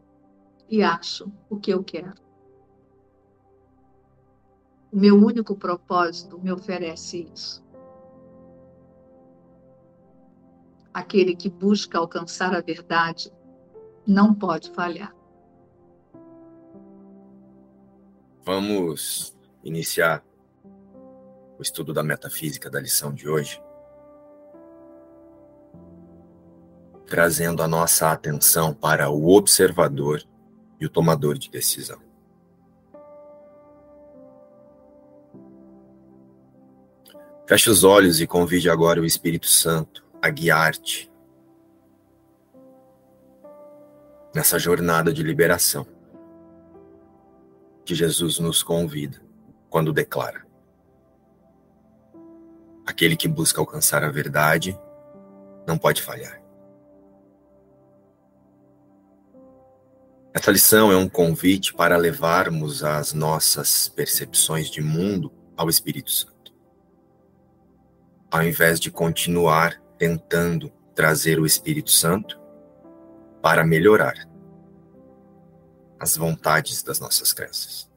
e 0.68 0.84
acho 0.84 1.32
o 1.50 1.58
que 1.58 1.72
eu 1.72 1.82
quero. 1.86 2.16
O 4.92 4.98
meu 4.98 5.16
único 5.16 5.56
propósito 5.56 6.38
me 6.38 6.52
oferece 6.52 7.32
isso. 7.34 7.64
Aquele 10.94 11.34
que 11.34 11.50
busca 11.50 11.98
alcançar 11.98 12.54
a 12.54 12.60
verdade 12.60 13.32
não 14.06 14.34
pode 14.34 14.70
falhar. 14.72 15.16
Vamos 18.44 19.34
iniciar 19.64 20.29
o 21.60 21.62
estudo 21.62 21.94
da 21.94 22.02
metafísica 22.02 22.70
da 22.70 22.80
lição 22.80 23.14
de 23.14 23.28
hoje, 23.28 23.62
trazendo 27.06 27.62
a 27.62 27.68
nossa 27.68 28.12
atenção 28.12 28.74
para 28.74 29.10
o 29.10 29.36
observador 29.36 30.24
e 30.80 30.86
o 30.86 30.90
tomador 30.90 31.38
de 31.38 31.52
decisão. 31.52 32.00
Feche 37.46 37.70
os 37.70 37.84
olhos 37.84 38.22
e 38.22 38.28
convide 38.28 38.70
agora 38.70 39.02
o 39.02 39.06
Espírito 39.06 39.48
Santo 39.48 40.06
a 40.22 40.30
guiar-te 40.30 41.12
nessa 44.34 44.58
jornada 44.58 45.12
de 45.12 45.24
liberação 45.24 45.86
que 47.84 47.96
Jesus 47.96 48.40
nos 48.40 48.64
convida 48.64 49.20
quando 49.70 49.92
declara: 49.92 50.49
Aquele 52.90 53.16
que 53.16 53.28
busca 53.28 53.62
alcançar 53.62 54.04
a 54.04 54.10
verdade 54.10 54.76
não 55.68 55.78
pode 55.78 56.02
falhar. 56.02 56.42
Essa 60.34 60.50
lição 60.50 60.92
é 60.92 60.98
um 60.98 61.08
convite 61.08 61.72
para 61.72 61.96
levarmos 61.98 62.84
as 62.84 63.14
nossas 63.14 63.88
percepções 63.90 64.72
de 64.72 64.82
mundo 64.82 65.32
ao 65.56 65.70
Espírito 65.70 66.10
Santo. 66.10 66.52
Ao 68.32 68.42
invés 68.42 68.80
de 68.80 68.90
continuar 68.90 69.80
tentando 70.00 70.72
trazer 70.96 71.40
o 71.40 71.46
Espírito 71.46 71.92
Santo 71.92 72.40
para 73.40 73.64
melhorar 73.64 74.28
as 76.00 76.18
vontades 76.18 76.82
das 76.82 77.00
nossas 77.00 77.34
crenças. 77.34 77.89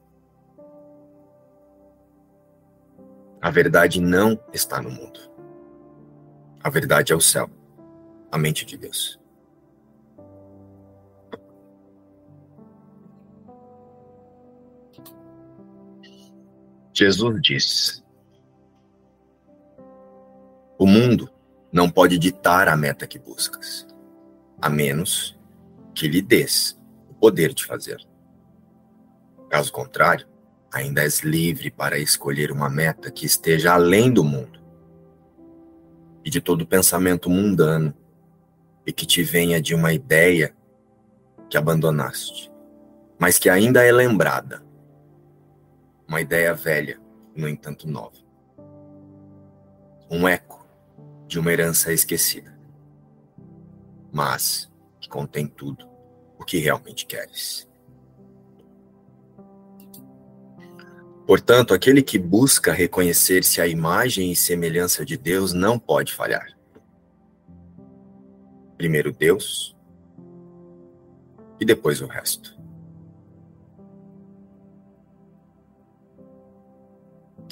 A 3.43 3.49
verdade 3.49 3.99
não 3.99 4.39
está 4.53 4.81
no 4.81 4.89
mundo. 4.89 5.19
A 6.63 6.69
verdade 6.69 7.11
é 7.11 7.15
o 7.15 7.19
céu, 7.19 7.49
a 8.31 8.37
mente 8.37 8.65
de 8.65 8.77
Deus. 8.77 9.19
Jesus 16.93 17.41
disse: 17.41 18.01
O 20.79 20.87
mundo 20.87 21.29
não 21.69 21.89
pode 21.89 22.17
ditar 22.17 22.69
a 22.69 22.77
meta 22.77 23.05
que 23.05 23.19
buscas, 23.19 23.85
a 24.61 24.69
menos 24.69 25.37
que 25.93 26.07
lhe 26.07 26.21
des 26.21 26.79
o 27.09 27.13
poder 27.13 27.53
de 27.53 27.65
fazer. 27.65 27.97
Caso 29.49 29.69
contrário, 29.69 30.32
ainda 30.73 31.03
és 31.03 31.19
livre 31.19 31.69
para 31.69 31.99
escolher 31.99 32.51
uma 32.51 32.67
meta 32.67 33.11
que 33.11 33.27
esteja 33.27 33.73
além 33.73 34.11
do 34.11 34.23
mundo 34.23 34.59
e 36.25 36.31
de 36.31 36.41
todo 36.41 36.65
pensamento 36.65 37.29
mundano 37.29 37.93
e 38.85 38.91
que 38.91 39.05
te 39.05 39.21
venha 39.21 39.61
de 39.61 39.75
uma 39.75 39.93
ideia 39.93 40.55
que 41.47 41.57
abandonaste, 41.57 42.51
mas 43.19 43.37
que 43.37 43.49
ainda 43.49 43.83
é 43.83 43.91
lembrada. 43.91 44.63
Uma 46.07 46.21
ideia 46.21 46.53
velha, 46.55 46.99
no 47.35 47.47
entanto 47.47 47.87
nova. 47.87 48.17
Um 50.09 50.27
eco 50.27 50.65
de 51.27 51.39
uma 51.39 51.51
herança 51.51 51.93
esquecida, 51.93 52.57
mas 54.11 54.71
que 54.99 55.07
contém 55.07 55.45
tudo 55.45 55.87
o 56.37 56.43
que 56.43 56.57
realmente 56.57 57.05
queres. 57.05 57.67
Portanto, 61.25 61.73
aquele 61.73 62.01
que 62.01 62.19
busca 62.19 62.73
reconhecer-se 62.73 63.61
a 63.61 63.67
imagem 63.67 64.31
e 64.31 64.35
semelhança 64.35 65.05
de 65.05 65.17
Deus 65.17 65.53
não 65.53 65.79
pode 65.79 66.13
falhar. 66.13 66.47
Primeiro 68.77 69.11
Deus 69.11 69.73
e 71.59 71.65
depois 71.65 72.01
o 72.01 72.07
resto. 72.07 72.61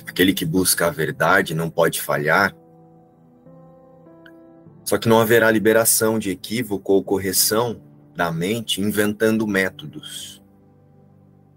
Aquele 0.06 0.34
que 0.34 0.46
busca 0.46 0.88
a 0.88 0.90
verdade 0.90 1.56
não 1.56 1.70
pode 1.70 2.01
falhar. 2.01 2.54
Só 4.84 4.98
que 4.98 5.08
não 5.08 5.22
haverá 5.22 5.50
liberação 5.50 6.20
de 6.20 6.30
equívoco 6.30 6.92
ou 6.92 7.01
correção 7.01 7.82
da 8.13 8.30
mente 8.30 8.82
inventando 8.82 9.48
métodos 9.48 10.44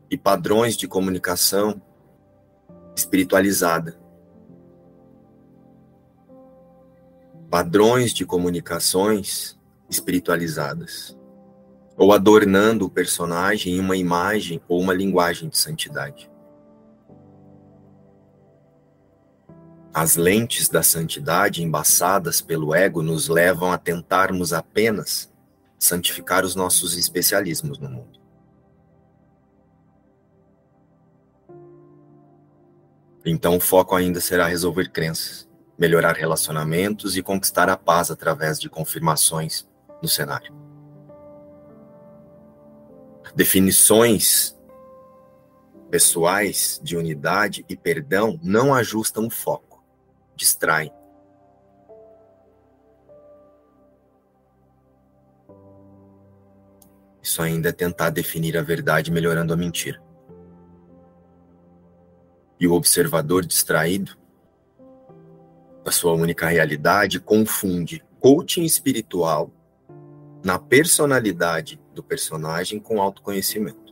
e 0.09 0.16
padrões 0.16 0.76
de 0.76 0.87
comunicação 0.87 1.83
espiritualizada. 2.94 3.98
Padrões 7.50 8.12
de 8.12 8.24
comunicações 8.24 9.58
espiritualizadas. 9.88 11.16
Ou 11.96 12.12
adornando 12.12 12.86
o 12.86 12.90
personagem 12.90 13.74
em 13.74 13.80
uma 13.80 13.96
imagem 13.96 14.60
ou 14.68 14.80
uma 14.80 14.92
linguagem 14.92 15.48
de 15.48 15.56
santidade. 15.56 16.30
As 19.92 20.16
lentes 20.16 20.68
da 20.68 20.82
santidade 20.82 21.62
embaçadas 21.62 22.40
pelo 22.40 22.74
ego 22.74 23.00
nos 23.00 23.28
levam 23.28 23.70
a 23.70 23.78
tentarmos 23.78 24.52
apenas 24.52 25.32
santificar 25.78 26.44
os 26.44 26.56
nossos 26.56 26.96
especialismos 26.96 27.78
no 27.78 27.88
mundo. 27.88 28.24
Então 33.25 33.57
o 33.57 33.61
foco 33.61 33.95
ainda 33.95 34.21
será 34.21 34.47
resolver 34.47 34.90
crenças, 34.90 35.49
melhorar 35.78 36.14
relacionamentos 36.14 37.16
e 37.16 37.23
conquistar 37.23 37.71
a 37.71 37.76
paz 37.76 38.11
através 38.11 38.61
de 38.61 38.69
confirmações 38.69 39.66
no 40.02 40.09
cenário. 40.09 40.52
Definições 43.35 44.54
pessoais 45.90 46.78
de 46.83 46.97
unidade 46.97 47.64
e 47.69 47.76
perdão 47.76 48.38
não 48.43 48.75
ajustam 48.75 49.26
o 49.26 49.31
foco, 49.31 49.83
distraem. 50.37 50.93
Isso 57.23 57.40
ainda 57.40 57.71
é 57.71 57.73
tentar 57.73 58.11
definir 58.11 58.59
a 58.59 58.62
verdade 58.62 59.11
melhorando 59.11 59.54
a 59.54 59.57
mentira. 59.57 60.03
E 62.58 62.66
o 62.66 62.73
observador 62.73 63.44
distraído, 63.44 64.16
a 65.84 65.90
sua 65.90 66.12
única 66.12 66.46
realidade, 66.46 67.21
confunde 67.21 68.04
coaching 68.21 68.64
espiritual 68.64 69.50
na 70.43 70.58
personalidade 70.58 71.80
do 71.95 72.02
personagem 72.02 72.78
com 72.78 73.00
autoconhecimento. 73.00 73.84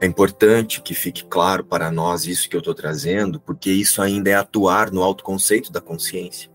É 0.00 0.06
importante 0.06 0.80
que 0.80 0.94
fique 0.94 1.26
claro 1.26 1.62
para 1.62 1.90
nós 1.90 2.26
isso 2.26 2.48
que 2.48 2.56
eu 2.56 2.60
estou 2.60 2.74
trazendo, 2.74 3.38
porque 3.38 3.70
isso 3.70 4.00
ainda 4.00 4.30
é 4.30 4.34
atuar 4.34 4.90
no 4.90 5.02
autoconceito 5.02 5.70
da 5.70 5.80
consciência, 5.80 6.50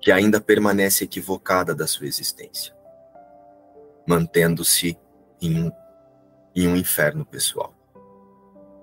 que 0.00 0.10
ainda 0.10 0.40
permanece 0.40 1.04
equivocada 1.04 1.74
da 1.74 1.86
sua 1.86 2.06
existência, 2.06 2.74
mantendo-se 4.06 4.98
em 5.42 5.64
um 5.64 5.70
em 6.54 6.68
um 6.68 6.76
inferno 6.76 7.24
pessoal, 7.24 7.74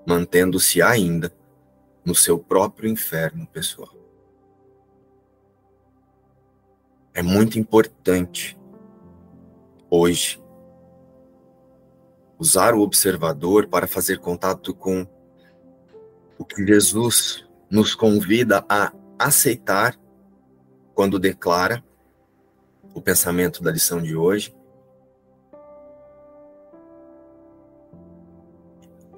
mantendo-se 0.06 0.80
ainda 0.80 1.32
no 2.04 2.14
seu 2.14 2.38
próprio 2.38 2.90
inferno 2.90 3.46
pessoal. 3.46 3.94
É 7.12 7.22
muito 7.22 7.58
importante 7.58 8.58
hoje 9.90 10.42
usar 12.38 12.74
o 12.74 12.80
observador 12.80 13.66
para 13.66 13.86
fazer 13.86 14.20
contato 14.20 14.72
com 14.72 15.06
o 16.38 16.44
que 16.44 16.64
Jesus 16.64 17.44
nos 17.68 17.94
convida 17.94 18.64
a 18.68 18.92
aceitar 19.18 19.98
quando 20.94 21.18
declara 21.18 21.84
o 22.94 23.02
pensamento 23.02 23.62
da 23.62 23.72
lição 23.72 24.00
de 24.00 24.14
hoje 24.14 24.54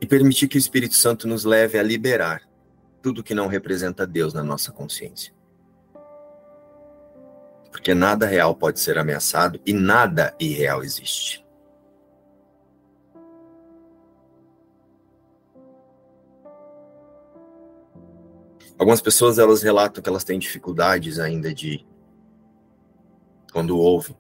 e 0.01 0.07
permitir 0.07 0.49
que 0.49 0.57
o 0.57 0.59
Espírito 0.59 0.95
Santo 0.95 1.29
nos 1.29 1.45
leve 1.45 1.79
a 1.79 1.83
liberar 1.83 2.43
tudo 3.03 3.23
que 3.23 3.35
não 3.35 3.47
representa 3.47 4.07
Deus 4.07 4.33
na 4.33 4.43
nossa 4.43 4.73
consciência. 4.73 5.33
Porque 7.71 7.95
nada 7.95 8.27
real 8.27 8.55
pode 8.55 8.81
ser 8.81 8.99
ameaçado 8.99 9.61
e 9.65 9.73
nada 9.73 10.35
irreal 10.41 10.83
existe. 10.83 11.45
Algumas 18.79 19.03
pessoas 19.03 19.39
elas 19.39 19.63
relatam 19.63 20.03
que 20.03 20.09
elas 20.09 20.25
têm 20.25 20.39
dificuldades 20.39 21.19
ainda 21.19 21.53
de 21.53 21.87
quando 23.53 23.77
ouvem 23.77 24.17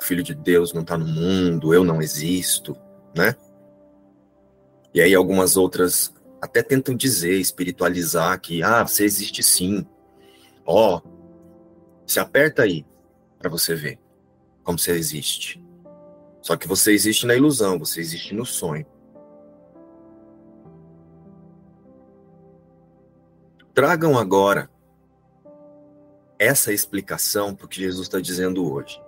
filho 0.00 0.22
de 0.22 0.34
Deus 0.34 0.72
não 0.72 0.82
está 0.82 0.96
no 0.96 1.06
mundo, 1.06 1.74
eu 1.74 1.84
não 1.84 2.00
existo, 2.00 2.74
né? 3.14 3.36
E 4.92 5.00
aí 5.00 5.14
algumas 5.14 5.56
outras 5.56 6.12
até 6.40 6.62
tentam 6.62 6.94
dizer, 6.94 7.38
espiritualizar 7.38 8.40
que, 8.40 8.62
ah, 8.62 8.82
você 8.82 9.04
existe 9.04 9.42
sim. 9.42 9.86
Ó, 10.64 10.96
oh, 10.96 11.10
se 12.06 12.18
aperta 12.18 12.62
aí 12.62 12.86
para 13.38 13.50
você 13.50 13.74
ver 13.74 13.98
como 14.64 14.78
você 14.78 14.92
existe. 14.92 15.62
Só 16.42 16.56
que 16.56 16.66
você 16.66 16.92
existe 16.92 17.26
na 17.26 17.34
ilusão, 17.34 17.78
você 17.78 18.00
existe 18.00 18.34
no 18.34 18.46
sonho. 18.46 18.86
Tragam 23.74 24.18
agora 24.18 24.70
essa 26.38 26.72
explicação 26.72 27.54
para 27.54 27.68
que 27.68 27.80
Jesus 27.80 28.06
está 28.06 28.18
dizendo 28.18 28.70
hoje. 28.70 29.00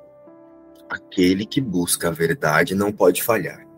Aquele 0.88 1.46
que 1.46 1.60
busca 1.60 2.08
a 2.08 2.12
verdade 2.12 2.74
não 2.74 2.92
pode 2.92 3.22
falhar 3.22 3.71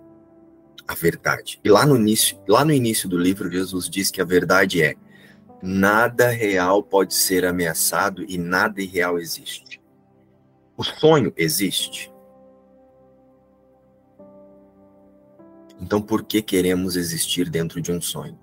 a 0.87 0.95
verdade. 0.95 1.61
E 1.65 1.69
lá 1.69 1.87
no 1.87 1.97
início, 1.97 2.39
lá 2.47 2.65
no 2.65 2.73
início 2.73 3.09
do 3.09 3.19
livro, 3.19 3.51
Jesus 3.51 3.89
diz 3.89 4.11
que 4.11 4.21
a 4.21 4.25
verdade 4.25 4.83
é: 4.83 4.95
nada 5.63 6.29
real 6.29 6.83
pode 6.83 7.15
ser 7.15 7.45
ameaçado 7.45 8.25
e 8.29 8.37
nada 8.37 8.83
irreal 8.83 9.19
existe. 9.19 9.81
O 10.77 10.85
sonho 10.85 11.33
existe. 11.37 12.13
Então, 15.81 16.01
por 16.01 16.23
que 16.23 16.41
queremos 16.41 16.97
existir 16.97 17.51
dentro 17.51 17.81
de 17.81 17.91
um 17.91 18.01
sonho? 18.01 18.39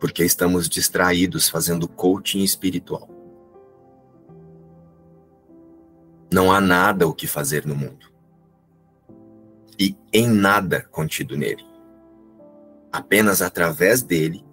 Porque 0.00 0.24
estamos 0.24 0.68
distraídos 0.68 1.48
fazendo 1.48 1.88
coaching 1.88 2.42
espiritual. 2.42 3.08
Não 6.32 6.50
há 6.50 6.60
nada 6.60 7.06
o 7.06 7.14
que 7.14 7.26
fazer 7.26 7.64
no 7.64 7.76
mundo 7.76 8.13
e 9.78 9.96
em 10.12 10.28
nada 10.28 10.82
contido 10.90 11.36
nele, 11.36 11.64
apenas 12.92 13.42
através 13.42 14.02
dele 14.02 14.44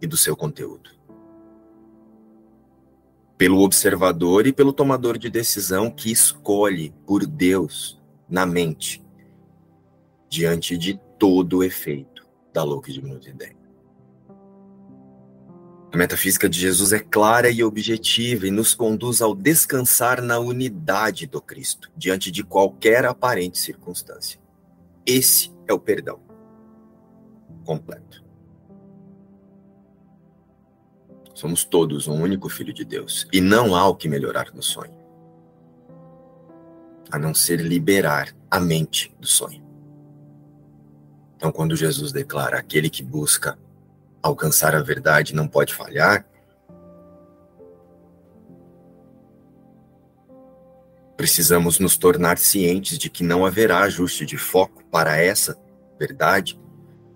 e 0.00 0.06
do 0.06 0.16
seu 0.16 0.36
conteúdo. 0.36 0.90
Pelo 3.36 3.60
observador 3.60 4.46
e 4.46 4.52
pelo 4.52 4.72
tomador 4.72 5.18
de 5.18 5.28
decisão 5.28 5.90
que 5.90 6.10
escolhe 6.10 6.94
por 7.04 7.26
Deus 7.26 8.00
na 8.28 8.46
mente, 8.46 9.04
diante 10.28 10.78
de 10.78 11.00
todo 11.18 11.58
o 11.58 11.64
efeito 11.64 12.26
da 12.52 12.62
louca 12.62 12.92
de 12.92 13.02
minuto 13.02 13.28
ideia. 13.28 13.56
A 15.92 15.96
metafísica 15.96 16.48
de 16.48 16.58
Jesus 16.58 16.92
é 16.92 16.98
clara 16.98 17.48
e 17.48 17.62
objetiva 17.62 18.48
e 18.48 18.50
nos 18.50 18.74
conduz 18.74 19.22
ao 19.22 19.32
descansar 19.32 20.20
na 20.20 20.40
unidade 20.40 21.24
do 21.24 21.40
Cristo, 21.40 21.88
diante 21.96 22.32
de 22.32 22.42
qualquer 22.42 23.04
aparente 23.04 23.58
circunstância. 23.58 24.43
Esse 25.06 25.52
é 25.66 25.72
o 25.72 25.78
perdão 25.78 26.20
completo. 27.64 28.24
Somos 31.34 31.64
todos 31.64 32.06
um 32.06 32.22
único 32.22 32.48
filho 32.48 32.72
de 32.72 32.84
Deus. 32.84 33.26
E 33.32 33.40
não 33.40 33.74
há 33.74 33.88
o 33.88 33.96
que 33.96 34.08
melhorar 34.08 34.54
no 34.54 34.62
sonho. 34.62 34.94
A 37.10 37.18
não 37.18 37.34
ser 37.34 37.60
liberar 37.60 38.34
a 38.50 38.60
mente 38.60 39.14
do 39.18 39.26
sonho. 39.26 39.62
Então, 41.36 41.50
quando 41.50 41.76
Jesus 41.76 42.12
declara 42.12 42.58
aquele 42.58 42.88
que 42.88 43.02
busca 43.02 43.58
alcançar 44.22 44.74
a 44.74 44.80
verdade 44.80 45.34
não 45.34 45.46
pode 45.46 45.74
falhar, 45.74 46.24
precisamos 51.16 51.78
nos 51.78 51.96
tornar 51.96 52.38
cientes 52.38 52.96
de 52.96 53.10
que 53.10 53.24
não 53.24 53.44
haverá 53.44 53.80
ajuste 53.80 54.24
de 54.24 54.38
foco 54.38 54.83
para 54.94 55.16
essa 55.16 55.60
verdade, 55.98 56.56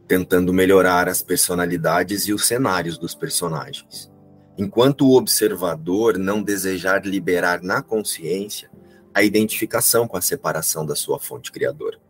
tentando 0.09 0.53
melhorar 0.53 1.09
as 1.09 1.23
personalidades 1.23 2.27
e 2.27 2.33
os 2.33 2.45
cenários 2.45 2.99
dos 2.99 3.15
personagens. 3.15 4.11
Enquanto 4.59 5.07
o 5.07 5.17
observador 5.17 6.19
não 6.19 6.43
desejar 6.43 7.07
liberar 7.07 7.63
na 7.63 7.81
consciência 7.81 8.69
a 9.15 9.23
identificação 9.23 10.09
com 10.09 10.17
a 10.17 10.21
separação 10.21 10.85
da 10.85 10.97
sua 10.97 11.21
fonte 11.21 11.53
criadora. 11.53 12.01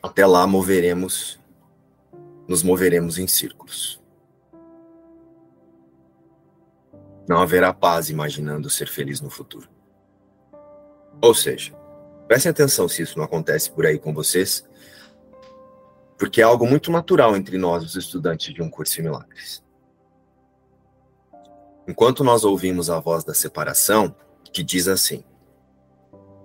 Até 0.00 0.24
lá 0.24 0.46
moveremos, 0.46 1.40
nos 2.46 2.62
moveremos 2.62 3.18
em 3.18 3.26
círculos. 3.26 4.00
Não 7.28 7.38
haverá 7.38 7.74
paz 7.74 8.10
imaginando 8.10 8.70
ser 8.70 8.86
feliz 8.86 9.20
no 9.20 9.28
futuro. 9.28 9.68
Ou 11.20 11.34
seja, 11.34 11.74
prestem 12.26 12.50
atenção 12.50 12.88
se 12.88 13.02
isso 13.02 13.18
não 13.18 13.24
acontece 13.24 13.70
por 13.70 13.86
aí 13.86 13.98
com 13.98 14.12
vocês, 14.14 14.66
porque 16.18 16.40
é 16.40 16.44
algo 16.44 16.66
muito 16.66 16.90
natural 16.90 17.36
entre 17.36 17.58
nós, 17.58 17.84
os 17.84 17.96
estudantes 17.96 18.52
de 18.52 18.62
um 18.62 18.70
curso 18.70 19.00
em 19.00 19.04
milagres. 19.04 19.62
Enquanto 21.86 22.22
nós 22.22 22.44
ouvimos 22.44 22.90
a 22.90 23.00
voz 23.00 23.24
da 23.24 23.32
separação, 23.32 24.14
que 24.52 24.62
diz 24.62 24.88
assim: 24.88 25.24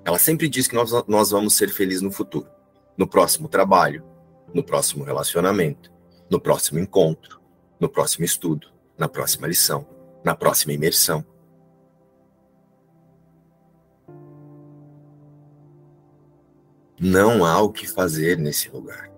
ela 0.05 0.19
sempre 0.19 0.47
diz 0.47 0.67
que 0.67 0.75
nós, 0.75 0.91
nós 1.07 1.31
vamos 1.31 1.53
ser 1.55 1.69
felizes 1.69 2.01
no 2.01 2.11
futuro 2.11 2.53
no 2.97 3.07
próximo 3.07 3.47
trabalho, 3.47 4.03
no 4.53 4.63
próximo 4.63 5.03
relacionamento, 5.03 5.91
no 6.29 6.39
próximo 6.39 6.79
encontro, 6.79 7.41
no 7.79 7.89
próximo 7.89 8.23
estudo, 8.23 8.67
na 8.97 9.07
próxima 9.07 9.47
lição, 9.47 9.87
na 10.23 10.35
próxima 10.35 10.73
imersão. 10.73 11.25
Não 16.99 17.43
há 17.45 17.61
o 17.61 17.71
que 17.71 17.87
fazer 17.87 18.37
nesse 18.37 18.69
lugar. 18.69 19.11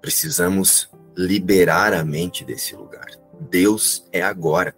Precisamos 0.00 0.90
liberar 1.16 1.92
a 1.92 2.04
mente 2.04 2.44
desse 2.44 2.74
lugar. 2.74 3.10
Deus 3.40 4.06
é 4.12 4.22
agora. 4.22 4.74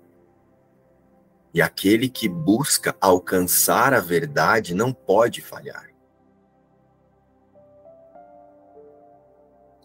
E 1.53 1.61
aquele 1.61 2.09
que 2.09 2.29
busca 2.29 2.97
alcançar 3.01 3.93
a 3.93 4.01
verdade 4.01 4.75
não 4.75 4.93
pode 4.93 5.41
falhar. 5.41 5.91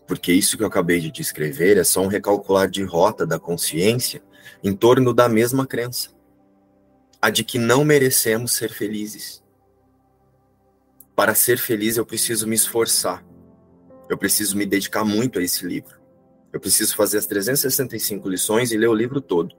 porque 0.07 0.31
isso 0.31 0.57
que 0.57 0.63
eu 0.63 0.67
acabei 0.67 0.99
de 0.99 1.11
descrever 1.11 1.77
é 1.77 1.83
só 1.83 2.01
um 2.01 2.07
recalcular 2.07 2.69
de 2.69 2.83
rota 2.83 3.25
da 3.25 3.39
consciência 3.39 4.21
em 4.63 4.73
torno 4.73 5.13
da 5.13 5.27
mesma 5.27 5.65
crença, 5.65 6.09
a 7.21 7.29
de 7.29 7.43
que 7.43 7.57
não 7.57 7.83
merecemos 7.83 8.53
ser 8.53 8.71
felizes. 8.71 9.43
Para 11.15 11.33
ser 11.33 11.57
feliz, 11.57 11.97
eu 11.97 12.05
preciso 12.05 12.47
me 12.47 12.55
esforçar, 12.55 13.25
eu 14.09 14.17
preciso 14.17 14.57
me 14.57 14.65
dedicar 14.65 15.05
muito 15.05 15.39
a 15.39 15.41
esse 15.41 15.65
livro, 15.65 15.97
eu 16.51 16.59
preciso 16.59 16.95
fazer 16.95 17.17
as 17.17 17.25
365 17.25 18.27
lições 18.27 18.71
e 18.71 18.77
ler 18.77 18.87
o 18.87 18.93
livro 18.93 19.21
todo. 19.21 19.55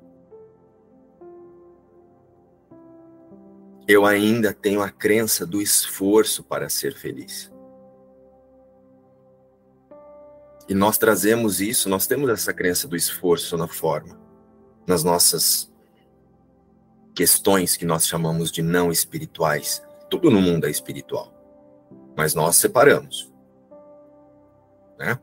Eu 3.89 4.05
ainda 4.05 4.53
tenho 4.53 4.83
a 4.83 4.91
crença 4.91 5.47
do 5.47 5.63
esforço 5.63 6.43
para 6.43 6.69
ser 6.69 6.95
feliz. 6.95 7.53
E 10.69 10.75
nós 10.75 10.99
trazemos 10.99 11.61
isso, 11.61 11.89
nós 11.89 12.07
temos 12.07 12.29
essa 12.29 12.53
crença 12.53 12.89
do 12.89 12.97
esforço 12.97 13.57
na 13.57 13.69
forma, 13.69 14.19
nas 14.87 15.05
nossas 15.05 15.73
questões 17.15 17.77
que 17.77 17.87
nós 17.87 18.07
chamamos 18.07 18.51
de 18.51 18.63
não 18.63 18.91
espirituais. 18.91 19.81
Tudo 20.11 20.31
no 20.31 20.41
mundo 20.41 20.67
é 20.67 20.71
espiritual, 20.71 21.33
mas 22.17 22.35
nós 22.35 22.57
separamos. 22.57 23.33
Né? 24.99 25.19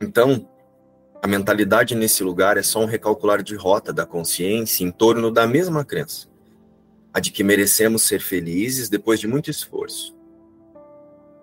Então, 0.00 0.48
a 1.22 1.26
mentalidade 1.26 1.94
nesse 1.94 2.22
lugar 2.22 2.56
é 2.56 2.62
só 2.62 2.80
um 2.80 2.86
recalcular 2.86 3.42
de 3.42 3.54
rota 3.54 3.92
da 3.92 4.04
consciência 4.04 4.84
em 4.84 4.90
torno 4.90 5.30
da 5.30 5.46
mesma 5.46 5.84
crença, 5.84 6.28
a 7.12 7.20
de 7.20 7.30
que 7.30 7.44
merecemos 7.44 8.02
ser 8.02 8.20
felizes 8.20 8.88
depois 8.88 9.20
de 9.20 9.28
muito 9.28 9.50
esforço 9.50 10.18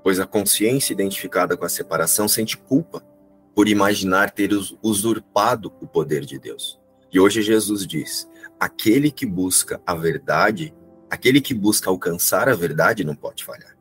pois 0.08 0.22
a 0.22 0.26
consciência 0.26 0.94
identificada 0.94 1.58
com 1.58 1.66
a 1.66 1.70
separação 1.70 2.30
sente 2.30 2.58
culpa 2.58 3.06
por 3.54 3.68
imaginar 3.68 4.32
ter 4.32 4.52
usurpado 4.82 5.74
o 5.82 5.86
poder 5.86 6.24
de 6.24 6.40
Deus. 6.40 6.80
E 7.12 7.20
hoje 7.20 7.42
Jesus 7.42 7.86
diz: 7.86 8.26
aquele 8.58 9.12
que 9.12 9.26
busca 9.26 9.82
a 9.86 9.94
verdade, 9.94 10.74
aquele 11.10 11.42
que 11.42 11.54
busca 11.54 11.90
alcançar 11.90 12.50
a 12.50 12.56
verdade 12.56 13.04
não 13.04 13.16
pode 13.16 13.44
falhar. 13.44 13.76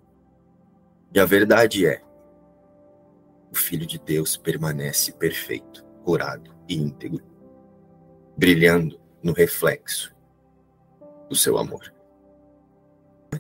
E 1.13 1.21
a 1.21 1.25
verdade 1.25 1.87
é: 1.87 2.03
o 3.51 3.55
Filho 3.55 3.87
de 3.87 3.99
Deus 3.99 4.37
permanece 4.37 5.13
perfeito, 5.13 5.85
curado 6.05 6.55
e 6.69 6.77
íntegro, 6.77 7.25
brilhando 8.37 9.01
no 9.23 9.33
reflexo 9.33 10.15
do 11.29 11.35
seu 11.35 11.59
amor. 11.59 11.93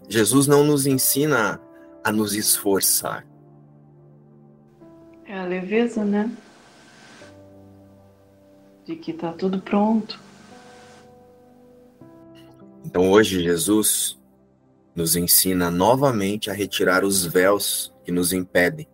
Jesus 0.08 0.46
não 0.46 0.64
nos 0.64 0.86
ensina 0.86 1.60
a 2.02 2.12
nos 2.12 2.34
esforçar. 2.34 3.26
É 5.24 5.38
a 5.38 5.44
leveza, 5.44 6.04
né? 6.04 6.30
De 8.84 8.94
que 8.96 9.10
está 9.10 9.32
tudo 9.32 9.60
pronto. 9.60 10.25
Então 12.86 13.10
hoje 13.10 13.42
Jesus 13.42 14.16
nos 14.94 15.16
ensina 15.16 15.72
novamente 15.72 16.48
a 16.48 16.54
retirar 16.54 17.04
os 17.04 17.26
véus 17.26 17.92
que 18.04 18.12
nos 18.12 18.32
impedem 18.32 18.88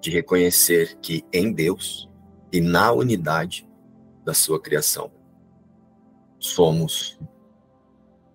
de 0.00 0.10
reconhecer 0.10 0.98
que 1.00 1.24
em 1.32 1.52
Deus 1.52 2.10
e 2.52 2.60
na 2.60 2.90
unidade 2.90 3.68
da 4.24 4.34
sua 4.34 4.60
criação 4.60 5.12
somos 6.36 7.16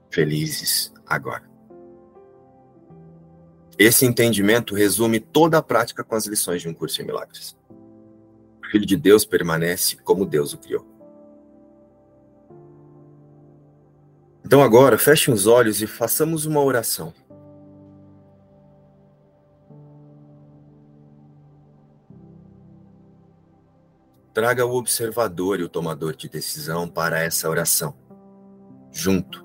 felizes 0.10 0.94
agora. 1.06 1.44
Esse 3.78 4.06
entendimento 4.06 4.74
resume 4.74 5.20
toda 5.20 5.58
a 5.58 5.62
prática 5.62 6.02
com 6.02 6.16
as 6.16 6.26
lições 6.28 6.62
de 6.62 6.70
um 6.70 6.74
curso 6.74 7.02
em 7.02 7.06
milagres. 7.06 7.58
O 8.64 8.72
Filho 8.72 8.86
de 8.86 8.96
Deus 8.96 9.26
permanece 9.26 9.98
como 9.98 10.26
Deus 10.26 10.54
o 10.54 10.58
criou. 10.58 10.95
Então 14.46 14.62
agora, 14.62 14.96
fechem 14.96 15.34
os 15.34 15.48
olhos 15.48 15.82
e 15.82 15.88
façamos 15.88 16.46
uma 16.46 16.62
oração. 16.62 17.12
Traga 24.32 24.64
o 24.64 24.76
observador 24.76 25.60
e 25.60 25.64
o 25.64 25.70
tomador 25.70 26.16
de 26.16 26.30
decisão 26.30 26.88
para 26.88 27.24
essa 27.24 27.50
oração, 27.50 27.96
junto. 28.92 29.44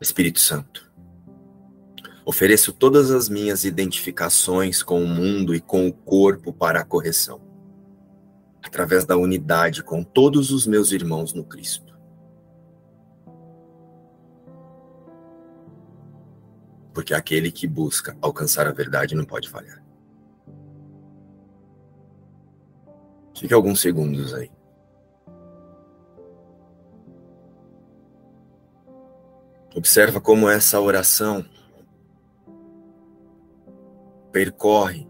Espírito 0.00 0.40
Santo, 0.40 0.90
ofereço 2.24 2.72
todas 2.72 3.12
as 3.12 3.28
minhas 3.28 3.62
identificações 3.62 4.82
com 4.82 5.00
o 5.00 5.06
mundo 5.06 5.54
e 5.54 5.60
com 5.60 5.86
o 5.86 5.92
corpo 5.92 6.52
para 6.52 6.80
a 6.80 6.84
correção, 6.84 7.51
através 8.72 9.04
da 9.04 9.18
unidade 9.18 9.84
com 9.84 10.02
todos 10.02 10.50
os 10.50 10.66
meus 10.66 10.92
irmãos 10.92 11.34
no 11.34 11.44
Cristo. 11.44 11.94
Porque 16.94 17.12
aquele 17.12 17.52
que 17.52 17.66
busca 17.66 18.16
alcançar 18.22 18.66
a 18.66 18.72
verdade 18.72 19.14
não 19.14 19.26
pode 19.26 19.50
falhar. 19.50 19.84
Fique 23.36 23.52
alguns 23.52 23.78
segundos 23.78 24.32
aí. 24.32 24.50
Observa 29.74 30.18
como 30.18 30.48
essa 30.48 30.80
oração 30.80 31.44
percorre 34.32 35.06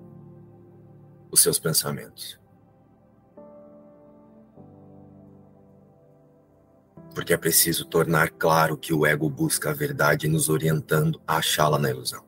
os 1.30 1.40
seus 1.40 1.60
pensamentos. 1.60 2.41
Porque 7.14 7.34
é 7.34 7.36
preciso 7.36 7.84
tornar 7.84 8.30
claro 8.30 8.76
que 8.76 8.92
o 8.92 9.06
ego 9.06 9.28
busca 9.28 9.70
a 9.70 9.74
verdade 9.74 10.28
nos 10.28 10.48
orientando 10.48 11.20
a 11.26 11.36
achá-la 11.36 11.78
na 11.78 11.90
ilusão. 11.90 12.24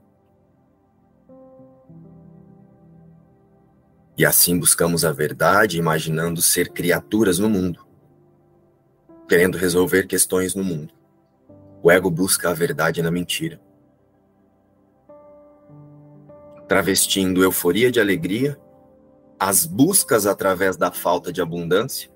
E 4.17 4.25
assim 4.25 4.59
buscamos 4.59 5.05
a 5.05 5.11
verdade, 5.11 5.79
imaginando 5.79 6.41
ser 6.41 6.69
criaturas 6.69 7.39
no 7.39 7.51
mundo, 7.51 7.85
querendo 9.29 9.59
resolver 9.59 10.07
questões 10.07 10.55
no 10.55 10.63
mundo. 10.63 10.95
O 11.83 11.91
ego 11.91 12.11
busca 12.11 12.51
a 12.51 12.55
verdade 12.55 13.03
na 13.03 13.11
mentira, 13.11 13.61
travestindo 16.69 17.43
euforia 17.43 17.91
de 17.91 17.99
alegria, 17.99 18.59
as 19.39 19.67
buscas 19.67 20.27
através 20.27 20.77
da 20.77 20.93
falta 20.93 21.33
de 21.33 21.43
abundância, 21.43 22.11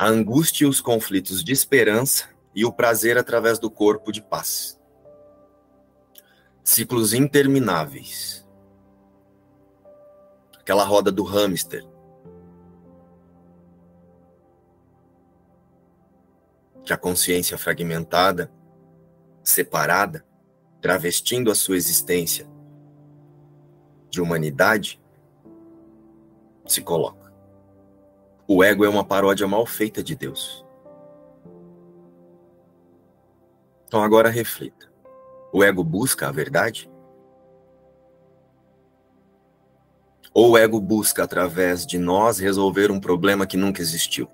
a 0.00 0.08
angústia 0.08 0.64
e 0.64 0.66
os 0.66 0.80
conflitos 0.80 1.44
de 1.44 1.52
esperança 1.52 2.24
e 2.54 2.64
o 2.64 2.72
prazer 2.72 3.18
através 3.18 3.58
do 3.58 3.70
corpo 3.70 4.10
de 4.10 4.22
paz. 4.22 4.80
Ciclos 6.64 7.12
intermináveis. 7.12 8.48
Aquela 10.58 10.84
roda 10.84 11.12
do 11.12 11.22
hamster. 11.22 11.86
Que 16.82 16.94
a 16.94 16.96
consciência 16.96 17.58
fragmentada, 17.58 18.50
separada, 19.44 20.24
travestindo 20.80 21.50
a 21.50 21.54
sua 21.54 21.76
existência 21.76 22.48
de 24.08 24.18
humanidade, 24.18 24.98
se 26.66 26.80
coloca. 26.80 27.19
O 28.52 28.64
ego 28.64 28.84
é 28.84 28.88
uma 28.88 29.04
paródia 29.04 29.46
mal 29.46 29.64
feita 29.64 30.02
de 30.02 30.16
Deus. 30.16 30.66
Então 33.86 34.02
agora 34.02 34.28
reflita. 34.28 34.92
O 35.52 35.62
ego 35.62 35.84
busca 35.84 36.26
a 36.26 36.32
verdade? 36.32 36.90
Ou 40.34 40.50
o 40.50 40.58
ego 40.58 40.80
busca, 40.80 41.22
através 41.22 41.86
de 41.86 41.96
nós, 41.96 42.40
resolver 42.40 42.90
um 42.90 42.98
problema 42.98 43.46
que 43.46 43.56
nunca 43.56 43.80
existiu? 43.80 44.28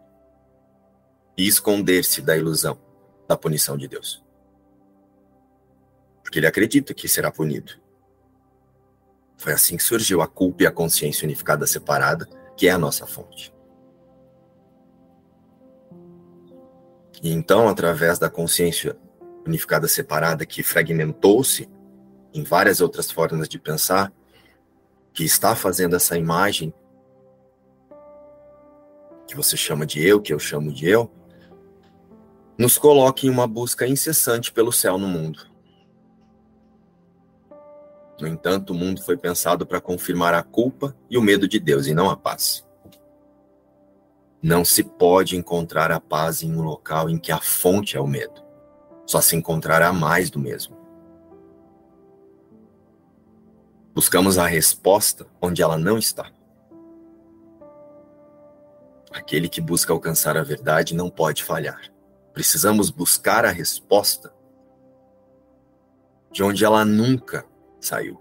E 1.37 1.46
esconder-se 1.46 2.22
da 2.22 2.38
ilusão, 2.38 2.79
da 3.29 3.37
punição 3.37 3.76
de 3.76 3.87
Deus? 3.87 4.24
Porque 6.22 6.38
ele 6.38 6.46
acredita 6.46 6.94
que 6.94 7.07
será 7.07 7.31
punido. 7.31 7.74
Foi 9.37 9.52
assim 9.52 9.76
que 9.76 9.85
surgiu 9.85 10.22
a 10.22 10.26
culpa 10.26 10.62
e 10.62 10.66
a 10.66 10.72
consciência 10.72 11.26
unificada 11.26 11.66
separada, 11.66 12.26
que 12.57 12.66
é 12.66 12.70
a 12.70 12.79
nossa 12.79 13.07
fonte. 13.07 13.55
E 17.22 17.33
então, 17.33 17.68
através 17.68 18.18
da 18.18 18.29
consciência 18.29 18.96
unificada 19.46 19.88
separada 19.88 20.44
que 20.44 20.62
fragmentou-se 20.62 21.68
em 22.35 22.42
várias 22.42 22.81
outras 22.81 23.11
formas 23.11 23.48
de 23.48 23.59
pensar, 23.59 24.12
que 25.12 25.24
está 25.24 25.57
fazendo 25.57 25.96
essa 25.96 26.18
imagem 26.18 26.74
que 29.26 29.35
você 29.35 29.57
chama 29.57 29.87
de 29.87 30.05
eu, 30.05 30.20
que 30.20 30.33
eu 30.33 30.38
chamo 30.38 30.70
de 30.72 30.87
eu, 30.88 31.11
nos 32.59 32.76
coloca 32.79 33.26
em 33.26 33.31
uma 33.31 33.46
busca 33.46 33.87
incessante 33.87 34.52
pelo 34.52 34.72
céu 34.72 34.98
no 34.98 35.09
mundo. 35.09 35.46
No 38.20 38.26
entanto, 38.26 38.70
o 38.70 38.74
mundo 38.74 39.02
foi 39.02 39.16
pensado 39.16 39.66
para 39.66 39.81
confirmar 39.81 40.35
a 40.35 40.42
culpa 40.42 40.96
e 41.11 41.18
o 41.18 41.22
medo 41.22 41.46
de 41.46 41.59
Deus 41.59 41.87
e 41.87 41.94
não 41.94 42.09
a 42.09 42.16
paz. 42.16 42.65
Não 44.42 44.64
se 44.64 44.83
pode 44.83 45.37
encontrar 45.37 45.90
a 45.90 46.01
paz 46.01 46.42
em 46.42 46.55
um 46.55 46.62
local 46.62 47.09
em 47.09 47.18
que 47.18 47.33
a 47.33 47.40
fonte 47.40 47.96
é 47.96 48.01
o 48.01 48.07
medo. 48.07 48.44
Só 49.07 49.20
se 49.20 49.37
encontrará 49.37 49.92
mais 49.92 50.31
do 50.31 50.38
mesmo. 50.38 50.77
Buscamos 53.94 54.37
a 54.37 54.46
resposta 54.46 55.27
onde 55.40 55.62
ela 55.62 55.79
não 55.79 55.96
está. 55.96 56.31
Aquele 59.11 59.49
que 59.49 59.61
busca 59.61 59.92
alcançar 59.92 60.37
a 60.37 60.42
verdade 60.42 60.94
não 60.94 61.09
pode 61.09 61.42
falhar. 61.42 61.90
Precisamos 62.35 62.90
buscar 62.90 63.46
a 63.46 63.51
resposta 63.51 64.35
de 66.31 66.42
onde 66.42 66.62
ela 66.62 66.85
nunca 66.85 67.46
saiu. 67.81 68.20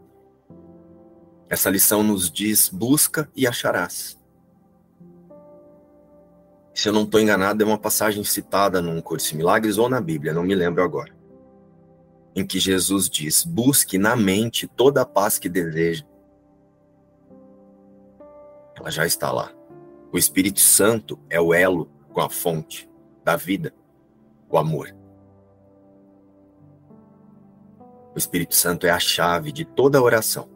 Essa 1.49 1.69
lição 1.69 2.01
nos 2.01 2.31
diz: 2.31 2.69
busca 2.69 3.29
e 3.35 3.45
acharás. 3.45 4.17
Se 6.75 6.89
eu 6.89 6.93
não 6.93 7.03
estou 7.03 7.21
enganado, 7.21 7.63
é 7.63 7.65
uma 7.65 7.77
passagem 7.77 8.21
citada 8.25 8.81
num 8.81 9.01
curso 9.01 9.29
de 9.29 9.37
milagres 9.37 9.77
ou 9.77 9.87
na 9.87 10.01
Bíblia, 10.01 10.33
não 10.33 10.43
me 10.43 10.53
lembro 10.53 10.83
agora. 10.83 11.15
Em 12.35 12.45
que 12.45 12.59
Jesus 12.59 13.09
diz: 13.09 13.45
busque 13.45 13.97
na 13.97 14.13
mente 14.13 14.67
toda 14.67 15.01
a 15.01 15.05
paz 15.05 15.39
que 15.39 15.47
deseja. 15.47 16.03
Ela 18.75 18.91
já 18.91 19.05
está 19.05 19.31
lá. 19.31 19.53
O 20.11 20.17
Espírito 20.17 20.59
Santo 20.59 21.17
é 21.29 21.39
o 21.39 21.53
elo 21.53 21.89
com 22.11 22.19
a 22.19 22.29
fonte 22.29 22.89
da 23.23 23.37
vida, 23.37 23.73
o 24.49 24.57
amor. 24.57 24.93
O 28.13 28.17
Espírito 28.17 28.53
Santo 28.53 28.85
é 28.85 28.89
a 28.89 28.99
chave 28.99 29.53
de 29.53 29.63
toda 29.63 30.01
oração. 30.01 30.49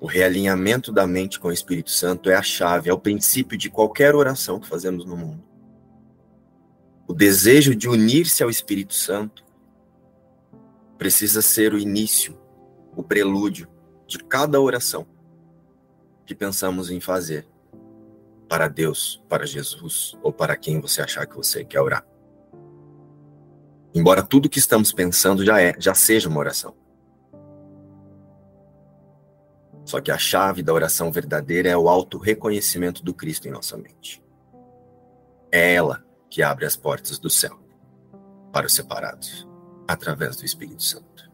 O 0.00 0.06
realinhamento 0.06 0.92
da 0.92 1.06
mente 1.06 1.40
com 1.40 1.48
o 1.48 1.52
Espírito 1.52 1.90
Santo 1.90 2.30
é 2.30 2.34
a 2.34 2.42
chave, 2.42 2.88
é 2.88 2.92
o 2.92 2.98
princípio 2.98 3.58
de 3.58 3.68
qualquer 3.68 4.14
oração 4.14 4.60
que 4.60 4.68
fazemos 4.68 5.04
no 5.04 5.16
mundo. 5.16 5.42
O 7.06 7.12
desejo 7.12 7.74
de 7.74 7.88
unir-se 7.88 8.42
ao 8.42 8.50
Espírito 8.50 8.94
Santo 8.94 9.44
precisa 10.96 11.42
ser 11.42 11.72
o 11.72 11.78
início, 11.78 12.38
o 12.94 13.02
prelúdio 13.02 13.68
de 14.06 14.18
cada 14.18 14.60
oração 14.60 15.06
que 16.26 16.34
pensamos 16.34 16.90
em 16.90 17.00
fazer 17.00 17.46
para 18.48 18.68
Deus, 18.68 19.22
para 19.28 19.46
Jesus 19.46 20.16
ou 20.22 20.32
para 20.32 20.56
quem 20.56 20.80
você 20.80 21.02
achar 21.02 21.26
que 21.26 21.36
você 21.36 21.64
quer 21.64 21.80
orar. 21.80 22.06
Embora 23.94 24.22
tudo 24.22 24.48
que 24.48 24.58
estamos 24.58 24.92
pensando 24.92 25.44
já 25.44 25.60
é, 25.60 25.74
já 25.78 25.94
seja 25.94 26.28
uma 26.28 26.38
oração. 26.38 26.74
Só 29.88 30.02
que 30.02 30.10
a 30.10 30.18
chave 30.18 30.62
da 30.62 30.70
oração 30.70 31.10
verdadeira 31.10 31.70
é 31.70 31.74
o 31.74 31.88
auto-reconhecimento 31.88 33.02
do 33.02 33.14
Cristo 33.14 33.48
em 33.48 33.50
nossa 33.50 33.74
mente. 33.74 34.22
É 35.50 35.72
ela 35.72 36.04
que 36.28 36.42
abre 36.42 36.66
as 36.66 36.76
portas 36.76 37.18
do 37.18 37.30
céu 37.30 37.58
para 38.52 38.66
os 38.66 38.74
separados, 38.74 39.48
através 39.88 40.36
do 40.36 40.44
Espírito 40.44 40.82
Santo. 40.82 41.32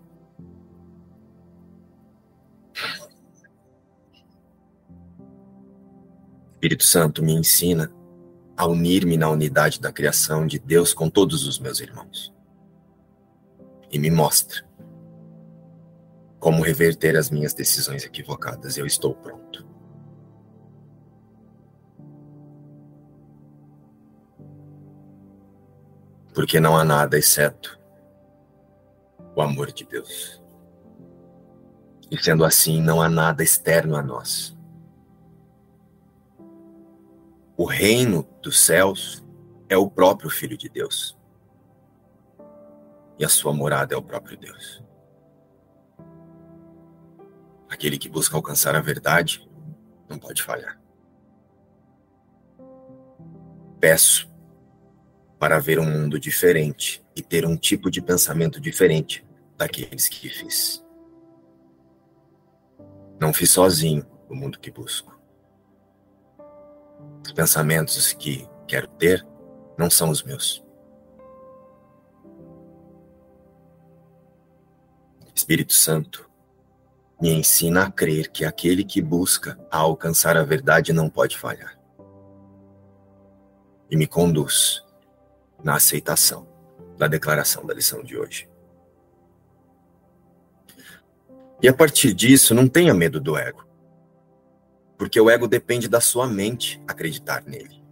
Espírito 6.53 6.85
Santo 6.85 7.25
me 7.25 7.33
ensina 7.33 7.93
a 8.57 8.69
unir-me 8.69 9.17
na 9.17 9.29
unidade 9.29 9.81
da 9.81 9.90
criação 9.90 10.47
de 10.47 10.61
Deus 10.61 10.95
com 10.95 11.11
todos 11.11 11.45
os 11.45 11.59
meus 11.59 11.81
irmãos 11.81 12.33
e 13.90 13.99
me 13.99 14.12
mostra 14.12 14.64
como 16.45 16.63
reverter 16.63 17.17
as 17.17 17.31
minhas 17.31 17.55
decisões 17.55 18.05
equivocadas. 18.05 18.77
Eu 18.77 18.85
estou 18.85 19.15
pronto. 19.15 19.67
Porque 26.35 26.61
não 26.61 26.77
há 26.77 26.85
nada 26.85 27.17
exceto 27.17 27.81
o 29.35 29.41
amor 29.41 29.73
de 29.73 29.87
Deus. 29.87 30.45
E 32.11 32.23
sendo 32.23 32.45
assim, 32.45 32.79
não 32.79 33.01
há 33.01 33.09
nada 33.09 33.43
externo 33.43 33.97
a 33.97 34.03
nós. 34.03 34.55
O 37.57 37.65
reino 37.65 38.23
dos 38.43 38.61
céus 38.61 39.25
é 39.67 39.79
o 39.79 39.89
próprio 39.89 40.29
Filho 40.29 40.59
de 40.59 40.69
Deus 40.69 41.17
e 43.19 43.25
a 43.25 43.31
sua 43.31 43.55
morada 43.55 43.95
é 43.95 43.97
o 43.97 44.03
próprio 44.03 44.37
Deus. 44.37 44.84
Aquele 47.85 47.99
que 47.99 48.09
busca 48.09 48.35
alcançar 48.35 48.75
a 48.75 48.81
verdade 48.81 49.47
não 50.09 50.18
pode 50.18 50.42
falhar. 50.42 50.81
Peço 53.79 54.27
para 55.38 55.59
ver 55.59 55.79
um 55.79 55.85
mundo 55.85 56.18
diferente 56.18 57.05
e 57.14 57.20
ter 57.20 57.44
um 57.44 57.59
tipo 57.59 57.90
de 57.90 58.01
pensamento 58.01 58.59
diferente 58.59 59.23
daqueles 59.59 60.09
que 60.09 60.31
fiz. 60.31 60.83
Não 63.20 63.35
fiz 63.35 63.51
sozinho 63.51 64.07
o 64.31 64.35
mundo 64.35 64.59
que 64.59 64.70
busco. 64.70 65.20
Os 67.23 67.33
pensamentos 67.33 68.14
que 68.14 68.49
quero 68.66 68.88
ter 68.88 69.27
não 69.77 69.90
são 69.90 70.09
os 70.09 70.23
meus. 70.23 70.64
Espírito 75.35 75.75
Santo, 75.75 76.33
me 77.25 77.33
ensina 77.33 77.87
a 77.87 77.91
crer 77.91 78.31
que 78.31 78.45
aquele 78.45 78.85
que 78.85 79.01
busca 79.01 79.59
a 79.71 79.79
alcançar 79.79 80.37
a 80.37 80.43
verdade 80.43 80.93
não 80.93 81.09
pode 81.09 81.39
falhar. 81.39 81.81
e 83.91 83.97
me 83.97 84.07
conduz 84.07 84.85
na 85.63 85.77
aceitação 85.77 86.47
da 86.99 87.07
declaração 87.07 87.65
da 87.65 87.73
lição 87.73 88.03
de 88.03 88.19
hoje. 88.19 88.47
E 91.63 91.69
a 91.69 91.73
partir 91.73 92.13
disso, 92.13 92.55
não 92.55 92.69
tenha 92.69 92.93
medo 92.93 93.19
do 93.19 93.39
ego. 93.39 93.67
Porque 94.99 95.19
o 95.19 95.31
ego 95.31 95.49
depende 95.49 95.89
da 95.89 96.01
sua 96.01 96.27
mente 96.27 96.83
acreditar 96.87 97.43
nele. 97.45 97.83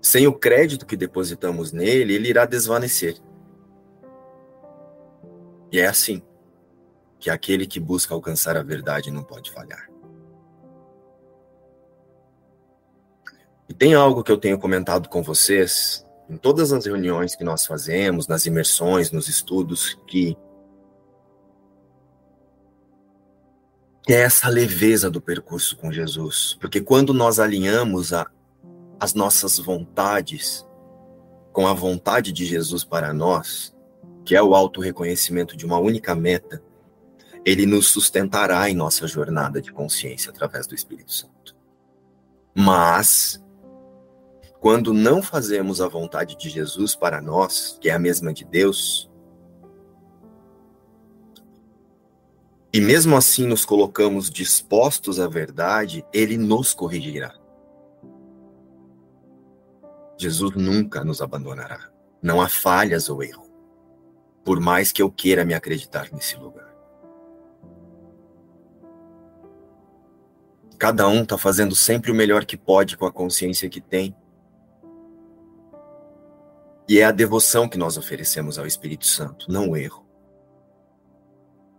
Sem 0.00 0.26
o 0.26 0.32
crédito 0.32 0.86
que 0.86 0.96
depositamos 0.96 1.72
nele, 1.72 2.14
ele 2.14 2.28
irá 2.28 2.46
desvanecer. 2.46 3.18
E 5.72 5.80
é 5.80 5.86
assim 5.86 6.22
que 7.18 7.30
aquele 7.30 7.66
que 7.66 7.80
busca 7.80 8.14
alcançar 8.14 8.56
a 8.56 8.62
verdade 8.62 9.10
não 9.10 9.22
pode 9.22 9.50
falhar. 9.50 9.88
E 13.68 13.74
tem 13.74 13.94
algo 13.94 14.22
que 14.22 14.32
eu 14.32 14.38
tenho 14.38 14.58
comentado 14.58 15.08
com 15.08 15.22
vocês 15.22 16.06
em 16.28 16.36
todas 16.36 16.72
as 16.72 16.86
reuniões 16.86 17.34
que 17.34 17.44
nós 17.44 17.66
fazemos, 17.66 18.26
nas 18.26 18.46
imersões, 18.46 19.10
nos 19.10 19.28
estudos, 19.28 19.98
que 20.06 20.36
é 24.08 24.22
essa 24.22 24.48
leveza 24.48 25.10
do 25.10 25.20
percurso 25.20 25.76
com 25.76 25.92
Jesus. 25.92 26.56
Porque 26.60 26.80
quando 26.80 27.12
nós 27.12 27.38
alinhamos 27.38 28.12
a, 28.12 28.26
as 28.98 29.12
nossas 29.12 29.58
vontades 29.58 30.66
com 31.52 31.66
a 31.66 31.74
vontade 31.74 32.32
de 32.32 32.46
Jesus 32.46 32.84
para 32.84 33.12
nós, 33.12 33.74
que 34.24 34.36
é 34.36 34.42
o 34.42 34.54
auto-reconhecimento 34.54 35.56
de 35.56 35.66
uma 35.66 35.78
única 35.78 36.14
meta, 36.14 36.62
ele 37.48 37.64
nos 37.64 37.88
sustentará 37.88 38.68
em 38.68 38.74
nossa 38.74 39.06
jornada 39.06 39.62
de 39.62 39.72
consciência 39.72 40.30
através 40.30 40.66
do 40.66 40.74
Espírito 40.74 41.10
Santo. 41.10 41.56
Mas, 42.54 43.42
quando 44.60 44.92
não 44.92 45.22
fazemos 45.22 45.80
a 45.80 45.88
vontade 45.88 46.36
de 46.36 46.50
Jesus 46.50 46.94
para 46.94 47.22
nós, 47.22 47.78
que 47.80 47.88
é 47.88 47.94
a 47.94 47.98
mesma 47.98 48.34
de 48.34 48.44
Deus, 48.44 49.10
e 52.70 52.82
mesmo 52.82 53.16
assim 53.16 53.46
nos 53.46 53.64
colocamos 53.64 54.28
dispostos 54.28 55.18
à 55.18 55.26
verdade, 55.26 56.04
ele 56.12 56.36
nos 56.36 56.74
corrigirá. 56.74 57.34
Jesus 60.18 60.54
nunca 60.54 61.02
nos 61.02 61.22
abandonará. 61.22 61.90
Não 62.20 62.42
há 62.42 62.48
falhas 62.50 63.08
ou 63.08 63.22
erro, 63.22 63.48
por 64.44 64.60
mais 64.60 64.92
que 64.92 65.00
eu 65.00 65.10
queira 65.10 65.46
me 65.46 65.54
acreditar 65.54 66.10
nesse 66.12 66.36
lugar. 66.36 66.67
Cada 70.78 71.08
um 71.08 71.24
está 71.24 71.36
fazendo 71.36 71.74
sempre 71.74 72.12
o 72.12 72.14
melhor 72.14 72.44
que 72.44 72.56
pode 72.56 72.96
com 72.96 73.04
a 73.04 73.12
consciência 73.12 73.68
que 73.68 73.80
tem. 73.80 74.14
E 76.88 77.00
é 77.00 77.04
a 77.04 77.10
devoção 77.10 77.68
que 77.68 77.76
nós 77.76 77.96
oferecemos 77.96 78.58
ao 78.58 78.66
Espírito 78.66 79.04
Santo, 79.04 79.50
não 79.50 79.70
o 79.70 79.76
erro. 79.76 80.06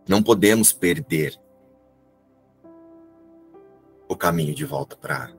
Não 0.08 0.22
podemos 0.22 0.74
perder 0.74 1.40
o 4.08 4.18
caminho 4.18 4.54
de 4.54 4.66
volta 4.66 4.98
para 4.98 5.32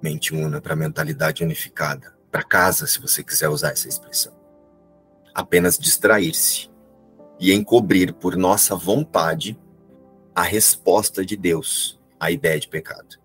mente 0.00 0.34
una, 0.34 0.60
para 0.60 0.74
mentalidade 0.74 1.44
unificada, 1.44 2.16
para 2.30 2.42
casa, 2.42 2.86
se 2.86 3.00
você 3.00 3.22
quiser 3.22 3.48
usar 3.48 3.72
essa 3.72 3.88
expressão. 3.88 4.32
Apenas 5.34 5.78
distrair-se 5.78 6.70
e 7.38 7.52
encobrir 7.52 8.14
por 8.14 8.34
nossa 8.34 8.74
vontade 8.74 9.58
a 10.34 10.42
resposta 10.42 11.24
de 11.24 11.36
Deus 11.36 12.00
a 12.24 12.30
ideia 12.30 12.58
de 12.58 12.66
pecado. 12.66 13.20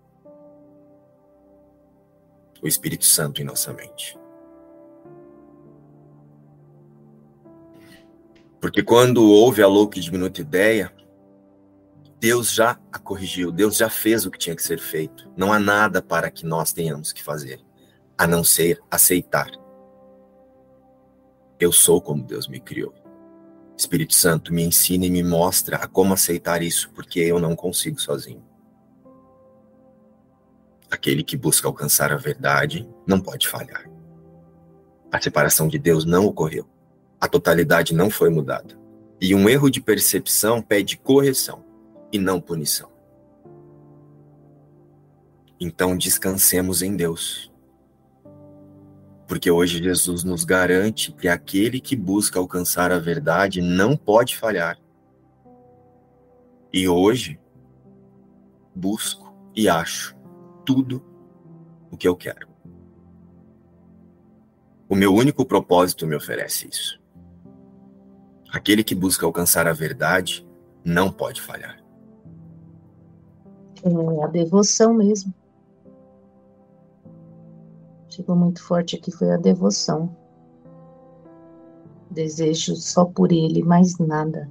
O 2.62 2.68
Espírito 2.68 3.06
Santo 3.06 3.40
em 3.40 3.44
nossa 3.44 3.72
mente. 3.72 4.18
Porque 8.60 8.82
quando 8.82 9.24
houve 9.24 9.62
a 9.62 9.66
louca 9.66 9.98
e 9.98 10.02
diminuta 10.02 10.42
ideia, 10.42 10.92
Deus 12.18 12.52
já 12.52 12.78
a 12.92 12.98
corrigiu, 12.98 13.50
Deus 13.50 13.78
já 13.78 13.88
fez 13.88 14.26
o 14.26 14.30
que 14.30 14.38
tinha 14.38 14.54
que 14.54 14.62
ser 14.62 14.78
feito. 14.78 15.32
Não 15.34 15.50
há 15.50 15.58
nada 15.58 16.02
para 16.02 16.30
que 16.30 16.44
nós 16.44 16.70
tenhamos 16.70 17.10
que 17.10 17.22
fazer, 17.22 17.58
a 18.18 18.26
não 18.26 18.44
ser 18.44 18.78
aceitar. 18.90 19.50
Eu 21.58 21.72
sou 21.72 22.02
como 22.02 22.22
Deus 22.22 22.46
me 22.46 22.60
criou. 22.60 22.92
Espírito 23.74 24.12
Santo, 24.12 24.52
me 24.52 24.62
ensina 24.62 25.06
e 25.06 25.10
me 25.10 25.22
mostra 25.22 25.78
a 25.78 25.88
como 25.88 26.12
aceitar 26.12 26.62
isso, 26.62 26.90
porque 26.92 27.18
eu 27.20 27.40
não 27.40 27.56
consigo 27.56 27.98
sozinho. 27.98 28.49
Aquele 30.90 31.22
que 31.22 31.36
busca 31.36 31.68
alcançar 31.68 32.12
a 32.12 32.16
verdade 32.16 32.88
não 33.06 33.20
pode 33.20 33.46
falhar. 33.46 33.88
A 35.12 35.20
separação 35.20 35.68
de 35.68 35.78
Deus 35.78 36.04
não 36.04 36.26
ocorreu. 36.26 36.68
A 37.20 37.28
totalidade 37.28 37.94
não 37.94 38.10
foi 38.10 38.28
mudada. 38.28 38.78
E 39.20 39.34
um 39.34 39.48
erro 39.48 39.70
de 39.70 39.80
percepção 39.80 40.60
pede 40.60 40.96
correção 40.96 41.64
e 42.12 42.18
não 42.18 42.40
punição. 42.40 42.90
Então 45.60 45.96
descansemos 45.96 46.82
em 46.82 46.96
Deus. 46.96 47.52
Porque 49.28 49.50
hoje 49.50 49.80
Jesus 49.80 50.24
nos 50.24 50.42
garante 50.42 51.12
que 51.12 51.28
aquele 51.28 51.80
que 51.80 51.94
busca 51.94 52.38
alcançar 52.40 52.90
a 52.90 52.98
verdade 52.98 53.60
não 53.60 53.96
pode 53.96 54.36
falhar. 54.36 54.76
E 56.72 56.88
hoje 56.88 57.38
busco 58.74 59.34
e 59.54 59.68
acho 59.68 60.19
tudo 60.64 61.02
o 61.90 61.96
que 61.96 62.06
eu 62.06 62.16
quero. 62.16 62.48
O 64.88 64.94
meu 64.96 65.14
único 65.14 65.44
propósito 65.44 66.06
me 66.06 66.16
oferece 66.16 66.68
isso. 66.68 67.00
Aquele 68.52 68.82
que 68.82 68.94
busca 68.94 69.24
alcançar 69.24 69.68
a 69.68 69.72
verdade 69.72 70.44
não 70.84 71.12
pode 71.12 71.40
falhar. 71.40 71.80
É 73.82 74.24
a 74.24 74.26
devoção 74.26 74.92
mesmo. 74.92 75.32
Chegou 78.08 78.34
muito 78.34 78.62
forte 78.62 78.96
aqui 78.96 79.12
foi 79.12 79.30
a 79.30 79.36
devoção. 79.36 80.16
Desejo 82.10 82.74
só 82.74 83.04
por 83.04 83.30
ele, 83.30 83.62
mais 83.62 83.96
nada. 83.98 84.50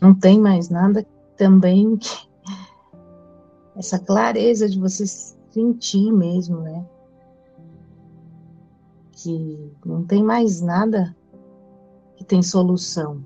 Não 0.00 0.14
tem 0.14 0.38
mais 0.38 0.68
nada 0.68 1.04
também 1.38 1.98
essa 3.76 3.98
clareza 3.98 4.68
de 4.68 4.78
você 4.78 5.06
sentir 5.06 6.12
mesmo, 6.12 6.60
né? 6.60 6.84
Que 9.12 9.72
não 9.86 10.04
tem 10.04 10.22
mais 10.22 10.60
nada 10.60 11.16
que 12.16 12.24
tem 12.24 12.42
solução. 12.42 13.24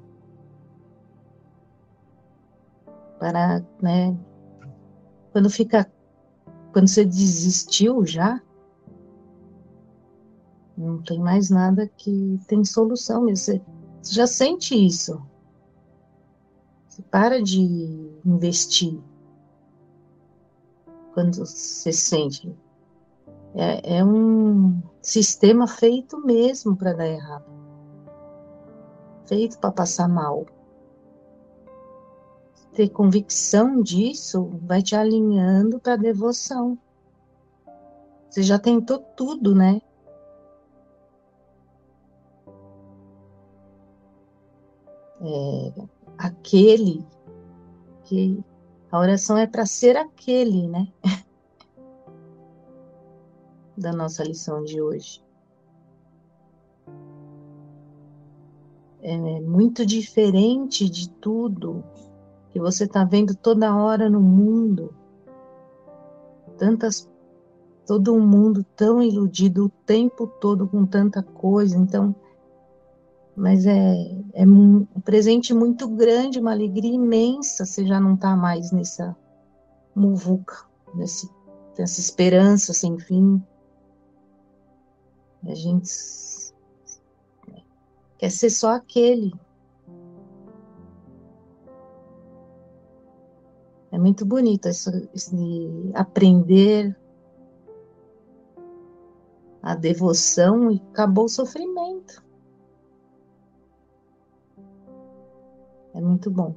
Para, 3.18 3.64
né? 3.81 4.16
Quando 5.33 5.48
fica, 5.48 5.90
quando 6.72 6.88
você 6.88 7.05
desistiu 7.05 8.05
já, 8.05 8.42
não 10.77 11.01
tem 11.03 11.18
mais 11.18 11.48
nada 11.48 11.88
que 11.96 12.38
tem 12.46 12.62
solução 12.64 13.22
mesmo. 13.22 13.37
Você, 13.37 13.62
você 14.03 14.14
já 14.14 14.27
sente 14.27 14.75
isso. 14.75 15.22
Você 16.88 17.01
para 17.03 17.42
de 17.42 18.02
investir 18.25 19.01
quando 21.13 21.37
você 21.39 21.92
sente. 21.92 22.55
É, 23.55 23.99
é 23.99 24.05
um 24.05 24.81
sistema 25.03 25.67
feito 25.67 26.19
mesmo 26.25 26.77
para 26.77 26.94
dar 26.94 27.07
errado. 27.07 27.44
Feito 29.27 29.59
para 29.59 29.73
passar 29.73 30.09
mal. 30.09 30.46
Ter 32.73 32.88
convicção 32.88 33.83
disso 33.83 34.51
vai 34.63 34.83
te 34.83 34.96
alinhando 34.96 35.79
para 35.79 35.96
devoção. 35.96 36.79
Você 38.31 38.42
já 38.42 38.59
tentou 38.59 38.99
tudo, 38.99 39.55
né? 39.55 39.83
É, 45.21 45.73
aquele 46.17 47.05
que 48.13 48.44
a 48.90 48.98
oração 48.98 49.38
é 49.38 49.46
para 49.46 49.65
ser 49.65 49.96
aquele, 49.96 50.69
né? 50.69 50.87
da 53.75 53.90
nossa 53.90 54.23
lição 54.23 54.63
de 54.63 54.83
hoje. 54.83 55.25
É 59.00 59.40
muito 59.40 59.87
diferente 59.87 60.90
de 60.90 61.08
tudo 61.08 61.83
que 62.50 62.60
você 62.60 62.85
está 62.85 63.02
vendo 63.02 63.35
toda 63.35 63.75
hora 63.75 64.10
no 64.10 64.21
mundo. 64.21 64.94
Tantas, 66.58 67.10
todo 67.87 68.13
um 68.13 68.25
mundo 68.25 68.63
tão 68.77 69.02
iludido 69.02 69.65
o 69.65 69.69
tempo 69.87 70.27
todo 70.27 70.69
com 70.69 70.85
tanta 70.85 71.23
coisa. 71.23 71.79
Então, 71.79 72.15
mas 73.37 73.67
é, 73.67 73.95
é 74.35 74.47
um 74.47 74.85
presente 75.05 75.55
muito 75.55 75.89
grande, 75.89 76.39
uma 76.39 76.53
alegria 76.53 76.95
imensa. 76.95 77.65
Você 77.65 77.87
já 77.87 77.99
não 77.99 78.15
está 78.15 78.37
mais 78.37 78.71
nessa 78.73 79.17
muvuca, 79.95 80.67
nesse, 80.95 81.29
nessa 81.79 82.01
esperança 82.01 82.73
sem 82.73 82.99
fim. 82.99 83.43
A 85.45 85.55
gente 85.55 85.91
quer 88.19 88.31
ser 88.31 88.51
só 88.51 88.75
aquele. 88.75 89.33
É 93.91 93.99
muito 93.99 94.25
bonito 94.25 94.69
isso, 94.69 94.91
aprender 95.95 96.97
a 99.63 99.75
devoção 99.75 100.71
e 100.71 100.83
acabou 100.93 101.27
o 101.27 101.29
sofrimento. 101.29 102.23
É 105.95 106.01
muito 106.01 106.31
bom. 106.31 106.55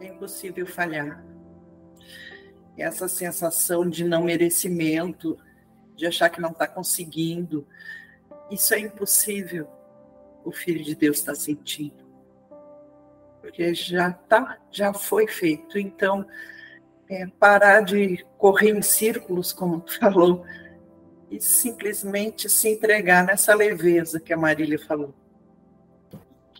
É 0.00 0.06
impossível 0.06 0.66
falhar. 0.66 1.24
Essa 2.76 3.08
sensação 3.08 3.88
de 3.88 4.04
não 4.04 4.24
merecimento, 4.24 5.38
de 5.94 6.06
achar 6.06 6.28
que 6.28 6.40
não 6.40 6.50
está 6.50 6.66
conseguindo, 6.66 7.66
isso 8.50 8.74
é 8.74 8.80
impossível. 8.80 9.66
O 10.44 10.52
Filho 10.52 10.84
de 10.84 10.94
Deus 10.94 11.18
está 11.18 11.34
sentindo. 11.34 12.04
Porque 13.40 13.74
já 13.74 14.12
tá, 14.12 14.58
já 14.70 14.92
foi 14.92 15.26
feito. 15.26 15.78
Então, 15.78 16.26
é, 17.08 17.26
parar 17.26 17.80
de 17.80 18.24
correr 18.36 18.70
em 18.70 18.82
círculos, 18.82 19.52
como 19.52 19.80
tu 19.80 19.98
falou, 19.98 20.44
e 21.30 21.40
simplesmente 21.40 22.48
se 22.48 22.68
entregar 22.68 23.24
nessa 23.24 23.54
leveza 23.54 24.20
que 24.20 24.32
a 24.32 24.36
Marília 24.36 24.78
falou. 24.78 25.14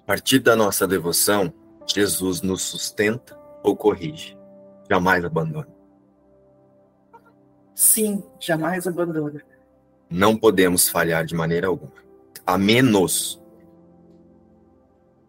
A 0.06 0.14
partir 0.14 0.38
da 0.38 0.54
nossa 0.54 0.86
devoção, 0.86 1.52
Jesus 1.84 2.40
nos 2.40 2.62
sustenta 2.62 3.36
ou 3.64 3.76
corrige, 3.76 4.38
jamais 4.88 5.24
abandona. 5.24 5.66
Sim, 7.74 8.22
jamais 8.38 8.86
abandona. 8.86 9.42
Não 10.08 10.36
podemos 10.36 10.88
falhar 10.88 11.24
de 11.24 11.34
maneira 11.34 11.66
alguma, 11.66 11.92
a 12.46 12.56
menos 12.56 13.42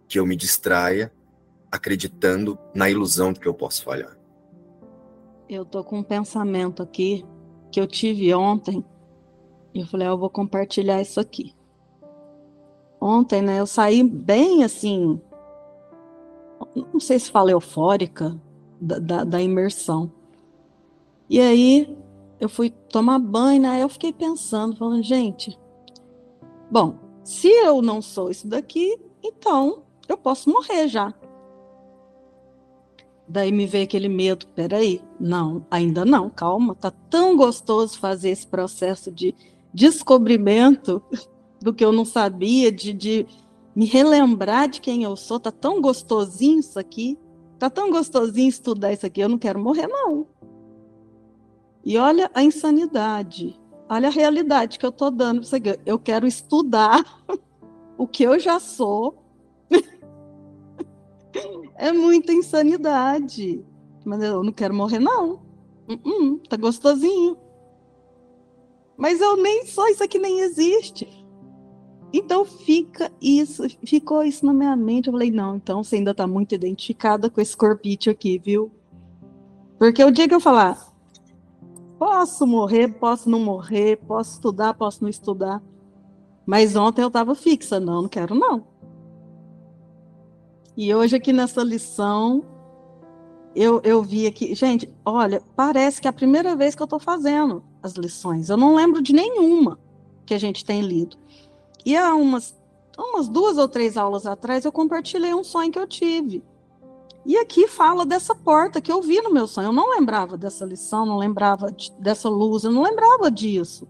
que 0.07 0.19
eu 0.19 0.27
me 0.27 0.35
distraia 0.35 1.11
acreditando 1.71 2.55
na 2.71 2.87
ilusão 2.87 3.33
de 3.33 3.39
que 3.39 3.47
eu 3.47 3.55
posso 3.55 3.83
falhar. 3.83 4.15
Eu 5.49 5.65
tô 5.65 5.83
com 5.83 5.97
um 5.97 6.03
pensamento 6.03 6.83
aqui 6.83 7.25
que 7.71 7.81
eu 7.81 7.87
tive 7.87 8.31
ontem 8.31 8.85
e 9.73 9.79
eu 9.79 9.87
falei, 9.87 10.05
ah, 10.05 10.11
eu 10.11 10.19
vou 10.19 10.29
compartilhar 10.29 11.01
isso 11.01 11.19
aqui. 11.19 11.56
Ontem, 12.99 13.41
né, 13.41 13.59
eu 13.59 13.67
saí 13.67 14.03
bem 14.03 14.63
assim, 14.63 15.21
não 16.93 16.99
sei 16.99 17.19
se 17.19 17.31
fala 17.31 17.51
eufórica, 17.51 18.35
da, 18.79 18.99
da, 18.99 19.23
da 19.23 19.41
imersão. 19.41 20.11
E 21.29 21.39
aí 21.39 21.97
eu 22.39 22.47
fui 22.47 22.69
tomar 22.69 23.19
banho, 23.19 23.61
né? 23.61 23.81
Eu 23.81 23.89
fiquei 23.89 24.13
pensando, 24.13 24.77
falando, 24.77 25.03
gente, 25.03 25.57
bom, 26.69 26.95
se 27.23 27.49
eu 27.49 27.81
não 27.81 28.01
sou 28.01 28.29
isso 28.29 28.47
daqui, 28.47 28.97
então 29.23 29.83
eu 30.07 30.17
posso 30.17 30.49
morrer 30.49 30.87
já. 30.87 31.13
Daí 33.27 33.51
me 33.51 33.65
veio 33.65 33.83
aquele 33.83 34.07
medo, 34.07 34.47
peraí, 34.47 35.01
não, 35.19 35.65
ainda 35.69 36.05
não, 36.05 36.29
calma, 36.29 36.73
tá 36.73 36.91
tão 37.09 37.35
gostoso 37.35 37.99
fazer 37.99 38.29
esse 38.29 38.47
processo 38.47 39.11
de 39.11 39.35
descobrimento 39.73 41.03
do 41.61 41.73
que 41.73 41.83
eu 41.83 41.91
não 41.91 42.05
sabia, 42.05 42.71
de, 42.71 42.93
de 42.93 43.27
me 43.75 43.85
relembrar 43.85 44.67
de 44.67 44.81
quem 44.81 45.03
eu 45.03 45.15
sou. 45.15 45.39
Tá 45.39 45.51
tão 45.51 45.81
gostosinho 45.81 46.59
isso 46.59 46.79
aqui. 46.79 47.17
Tá 47.59 47.69
tão 47.69 47.89
gostosinho 47.89 48.49
estudar 48.49 48.93
isso 48.93 49.05
aqui. 49.05 49.21
Eu 49.21 49.29
não 49.29 49.37
quero 49.37 49.59
morrer, 49.59 49.87
não. 49.87 50.27
E 51.83 51.97
olha 51.97 52.29
a 52.33 52.43
insanidade. 52.43 53.59
Olha 53.89 54.09
a 54.09 54.11
realidade 54.11 54.77
que 54.77 54.85
eu 54.85 54.91
tô 54.91 55.09
dando. 55.09 55.41
Eu 55.85 55.97
quero 55.97 56.27
estudar 56.27 57.03
o 57.97 58.07
que 58.07 58.23
eu 58.23 58.37
já 58.39 58.59
sou. 58.59 59.23
é 61.75 61.91
muita 61.91 62.33
insanidade. 62.33 63.65
Mas 64.05 64.21
eu 64.21 64.43
não 64.43 64.51
quero 64.51 64.73
morrer, 64.73 64.99
não. 64.99 65.41
Uh 65.87 65.95
-uh, 65.95 66.47
tá 66.47 66.57
gostosinho. 66.57 67.37
Mas 68.97 69.21
eu 69.21 69.37
nem 69.37 69.65
sou, 69.65 69.87
isso 69.87 70.03
aqui 70.03 70.17
nem 70.17 70.39
existe. 70.39 71.07
Então 72.11 72.45
fica 72.45 73.11
isso, 73.21 73.63
ficou 73.85 74.23
isso 74.23 74.45
na 74.45 74.53
minha 74.53 74.75
mente. 74.75 75.07
Eu 75.07 75.13
falei, 75.13 75.31
não, 75.31 75.57
então 75.57 75.83
você 75.83 75.97
ainda 75.97 76.11
está 76.11 76.25
muito 76.25 76.55
identificada 76.55 77.29
com 77.29 77.41
esse 77.41 77.55
corpite 77.55 78.09
aqui, 78.09 78.39
viu? 78.39 78.71
Porque 79.77 80.03
o 80.03 80.11
dia 80.11 80.27
que 80.27 80.33
eu 80.33 80.39
falar, 80.39 80.91
posso 81.99 82.47
morrer, 82.47 82.87
posso 82.87 83.29
não 83.29 83.39
morrer, 83.39 83.97
posso 83.97 84.35
estudar, 84.35 84.73
posso 84.73 85.03
não 85.03 85.09
estudar. 85.09 85.61
Mas 86.45 86.75
ontem 86.75 87.01
eu 87.01 87.09
estava 87.09 87.35
fixa, 87.35 87.79
não, 87.79 88.03
não 88.03 88.09
quero 88.09 88.33
não. 88.33 88.65
E 90.77 90.93
hoje 90.93 91.15
aqui 91.15 91.33
nessa 91.33 91.61
lição, 91.63 92.45
eu, 93.55 93.81
eu 93.83 94.01
vi 94.01 94.27
aqui, 94.27 94.53
gente, 94.55 94.89
olha, 95.03 95.41
parece 95.55 95.99
que 95.99 96.07
é 96.07 96.09
a 96.09 96.13
primeira 96.13 96.55
vez 96.55 96.75
que 96.75 96.81
eu 96.81 96.85
estou 96.85 96.99
fazendo 96.99 97.63
as 97.81 97.93
lições. 97.93 98.49
Eu 98.49 98.57
não 98.57 98.75
lembro 98.75 99.01
de 99.01 99.11
nenhuma 99.11 99.79
que 100.25 100.33
a 100.33 100.39
gente 100.39 100.63
tem 100.63 100.81
lido. 100.81 101.17
E 101.87 101.95
há 101.95 102.13
umas, 102.13 102.53
umas 102.99 103.29
duas 103.29 103.57
ou 103.57 103.65
três 103.65 103.95
aulas 103.95 104.25
atrás 104.25 104.65
eu 104.65 104.73
compartilhei 104.73 105.33
um 105.33 105.41
sonho 105.41 105.71
que 105.71 105.79
eu 105.79 105.87
tive. 105.87 106.43
E 107.25 107.37
aqui 107.37 107.65
fala 107.65 108.05
dessa 108.05 108.35
porta 108.35 108.81
que 108.81 108.91
eu 108.91 109.01
vi 109.01 109.21
no 109.21 109.31
meu 109.31 109.47
sonho. 109.47 109.67
Eu 109.67 109.71
não 109.71 109.91
lembrava 109.91 110.37
dessa 110.37 110.65
lição, 110.65 111.05
não 111.05 111.15
lembrava 111.17 111.71
de, 111.71 111.89
dessa 111.93 112.27
luz, 112.27 112.65
eu 112.65 112.73
não 112.73 112.81
lembrava 112.81 113.31
disso. 113.31 113.87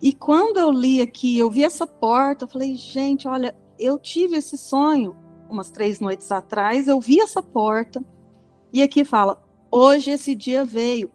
E 0.00 0.14
quando 0.14 0.56
eu 0.56 0.70
li 0.70 1.02
aqui, 1.02 1.38
eu 1.38 1.50
vi 1.50 1.64
essa 1.64 1.86
porta, 1.86 2.44
eu 2.44 2.48
falei, 2.48 2.74
gente, 2.76 3.28
olha, 3.28 3.54
eu 3.78 3.98
tive 3.98 4.38
esse 4.38 4.56
sonho 4.56 5.14
umas 5.50 5.70
três 5.70 6.00
noites 6.00 6.32
atrás, 6.32 6.88
eu 6.88 6.98
vi 6.98 7.20
essa 7.20 7.42
porta, 7.42 8.02
e 8.72 8.82
aqui 8.82 9.04
fala, 9.04 9.38
hoje 9.70 10.12
esse 10.12 10.34
dia 10.34 10.64
veio. 10.64 11.10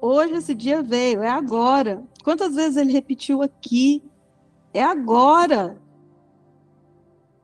Hoje 0.00 0.34
esse 0.34 0.56
dia 0.56 0.82
veio, 0.82 1.22
é 1.22 1.28
agora. 1.28 2.02
Quantas 2.24 2.56
vezes 2.56 2.76
ele 2.76 2.90
repetiu 2.90 3.42
aqui? 3.42 4.02
É 4.72 4.82
agora. 4.82 5.80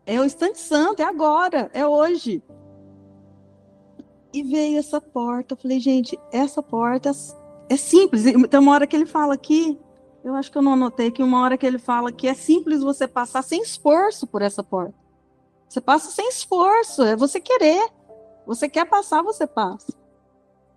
É 0.07 0.21
o 0.21 0.25
instante 0.25 0.59
santo, 0.59 1.01
é 1.01 1.05
agora, 1.05 1.71
é 1.73 1.87
hoje. 1.87 2.43
E 4.33 4.43
veio 4.43 4.79
essa 4.79 5.01
porta. 5.01 5.55
Eu 5.55 5.59
falei, 5.59 5.81
gente, 5.81 6.19
essa 6.31 6.63
porta 6.63 7.11
é 7.69 7.77
simples. 7.77 8.25
Tem 8.25 8.61
uma 8.61 8.73
hora 8.73 8.87
que 8.87 8.95
ele 8.95 9.07
fala 9.07 9.35
aqui, 9.35 9.79
eu 10.25 10.35
acho 10.35 10.51
que 10.51 10.57
eu 10.57 10.63
não 10.63 10.73
anotei 10.73 11.11
que 11.11 11.23
uma 11.23 11.43
hora 11.43 11.59
que 11.59 11.67
ele 11.67 11.79
fala 11.79 12.11
que 12.11 12.27
é 12.27 12.33
simples 12.33 12.83
você 12.83 13.07
passar 13.07 13.43
sem 13.43 13.61
esforço 13.61 14.27
por 14.27 14.41
essa 14.41 14.63
porta. 14.63 14.95
Você 15.69 15.83
passa 15.83 16.11
sem 16.11 16.29
esforço, 16.31 17.03
é 17.03 17.15
você 17.15 17.39
querer. 17.39 17.91
Você 18.47 18.67
quer 18.67 18.87
passar, 18.87 19.23
você 19.23 19.47
passa. 19.47 19.93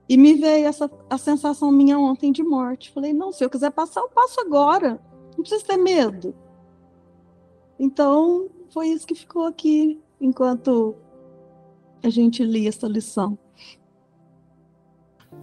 E 0.10 0.18
me 0.18 0.34
veio 0.34 0.68
essa 0.68 0.92
a 1.10 1.18
sensação 1.18 1.72
minha 1.72 1.98
ontem 1.98 2.32
de 2.32 2.44
morte. 2.44 2.92
Falei, 2.92 3.14
não, 3.14 3.32
se 3.32 3.44
eu 3.44 3.50
quiser 3.50 3.72
passar, 3.72 4.02
eu 4.02 4.10
passo 4.10 4.42
agora. 4.42 5.00
Não 5.38 5.44
precisa 5.44 5.64
ter 5.64 5.78
medo. 5.78 6.36
Então, 7.80 8.50
foi 8.74 8.88
isso 8.88 9.06
que 9.06 9.14
ficou 9.14 9.46
aqui 9.46 10.02
enquanto 10.20 10.96
a 12.04 12.10
gente 12.10 12.44
lia 12.44 12.70
essa 12.70 12.88
lição. 12.88 13.38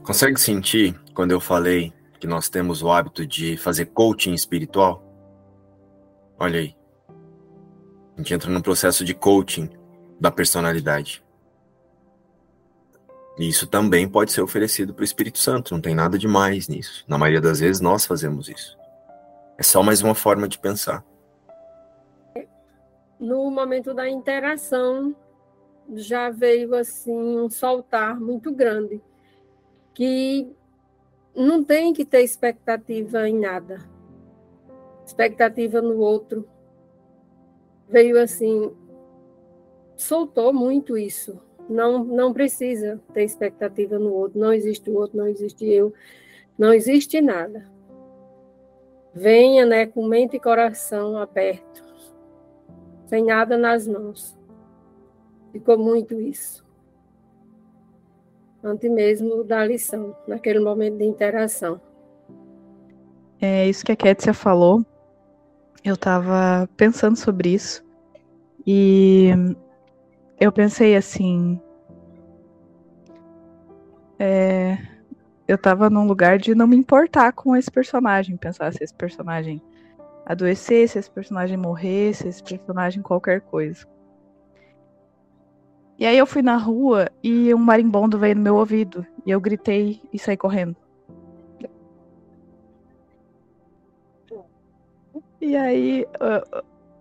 Consegue 0.03 0.39
sentir 0.39 1.01
quando 1.15 1.31
eu 1.31 1.41
falei 1.41 1.93
que 2.19 2.27
nós 2.27 2.49
temos 2.49 2.83
o 2.83 2.91
hábito 2.91 3.25
de 3.25 3.57
fazer 3.57 3.87
coaching 3.87 4.35
espiritual? 4.35 5.03
Olha 6.39 6.61
aí. 6.61 6.77
A 8.17 8.19
gente 8.19 8.35
entra 8.35 8.51
num 8.51 8.61
processo 8.61 9.05
de 9.05 9.15
coaching 9.15 9.71
da 10.21 10.31
personalidade. 10.31 11.25
E 13.39 13.49
isso 13.49 13.67
também 13.67 14.09
pode 14.09 14.33
ser 14.33 14.43
oferecido 14.43 14.95
para 14.95 15.03
o 15.03 15.05
Espírito 15.05 15.39
Santo, 15.39 15.75
não 15.75 15.81
tem 15.81 15.95
nada 15.95 16.17
de 16.19 16.29
mais 16.29 16.69
nisso. 16.69 17.05
Na 17.09 17.19
maioria 17.19 17.41
das 17.41 17.61
vezes 17.61 17.81
nós 17.81 18.07
fazemos 18.07 18.49
isso. 18.49 18.77
É 19.57 19.63
só 19.63 19.83
mais 19.83 20.03
uma 20.03 20.15
forma 20.15 20.49
de 20.49 20.59
pensar. 20.59 21.05
No 23.19 23.51
momento 23.51 23.95
da 23.95 24.09
interação, 24.09 25.15
já 25.95 26.31
veio 26.31 26.75
assim 26.75 27.13
um 27.13 27.49
soltar 27.49 28.19
muito 28.19 28.53
grande, 28.53 29.01
que 29.95 30.51
não 31.35 31.63
tem 31.63 31.93
que 31.93 32.05
ter 32.05 32.23
expectativa 32.23 33.29
em 33.29 33.39
nada. 33.39 33.79
Expectativa 35.07 35.81
no 35.81 35.99
outro. 35.99 36.49
Veio 37.89 38.21
assim, 38.21 38.75
soltou 39.97 40.53
muito 40.53 40.97
isso 40.99 41.41
não, 41.69 42.05
não 42.05 42.33
precisa 42.33 43.01
ter 43.13 43.25
expectativa 43.25 43.99
no 43.99 44.13
outro. 44.13 44.39
Não 44.39 44.53
existe 44.53 44.91
o 44.91 44.95
outro, 44.95 45.17
não 45.17 45.27
existe 45.27 45.65
eu, 45.67 45.93
não 46.59 46.73
existe 46.73 47.21
nada. 47.21 47.67
Venha, 49.15 49.65
né, 49.65 49.87
com 49.87 50.07
mente 50.07 50.37
e 50.37 50.41
coração 50.41 51.17
abertos, 51.17 52.13
sem 53.07 53.25
nada 53.25 53.57
nas 53.57 53.87
mãos. 53.87 54.37
Ficou 55.53 55.79
muito 55.79 56.21
isso. 56.21 56.65
antes 58.65 58.91
mesmo 58.91 59.45
da 59.45 59.63
lição, 59.65 60.17
naquele 60.27 60.59
momento 60.59 60.97
de 60.97 61.05
interação. 61.05 61.79
É 63.41 63.69
isso 63.69 63.85
que 63.85 63.93
a 63.93 63.97
Kétia 63.97 64.33
falou. 64.33 64.85
Eu 65.85 65.95
estava 65.95 66.67
pensando 66.79 67.15
sobre 67.15 67.51
isso 67.51 67.85
e 68.67 69.29
eu 70.41 70.51
pensei 70.51 70.97
assim. 70.97 71.61
É, 74.19 74.79
eu 75.47 75.57
estava 75.57 75.91
num 75.91 76.07
lugar 76.07 76.39
de 76.39 76.55
não 76.55 76.67
me 76.67 76.77
importar 76.77 77.33
com 77.33 77.55
esse 77.55 77.71
personagem, 77.71 78.37
pensar 78.37 78.73
se 78.73 78.83
esse 78.83 78.95
personagem 78.95 79.63
adoecesse, 80.25 80.95
se 80.95 80.99
esse 80.99 81.11
personagem 81.11 81.57
morresse, 81.57 82.23
se 82.23 82.29
esse 82.29 82.43
personagem 82.43 83.03
qualquer 83.03 83.43
coisa. 83.43 83.87
E 85.99 86.07
aí 86.07 86.17
eu 86.19 86.27
fui 86.27 86.43
na 86.43 86.57
rua 86.57 87.09
e 87.23 87.55
um 87.55 87.59
marimbondo 87.59 88.19
veio 88.19 88.35
no 88.35 88.43
meu 88.43 88.57
ouvido 88.57 89.07
e 89.25 89.31
eu 89.31 89.41
gritei 89.41 90.01
e 90.13 90.19
saí 90.19 90.37
correndo. 90.37 90.77
E 95.41 95.55
aí, 95.55 96.07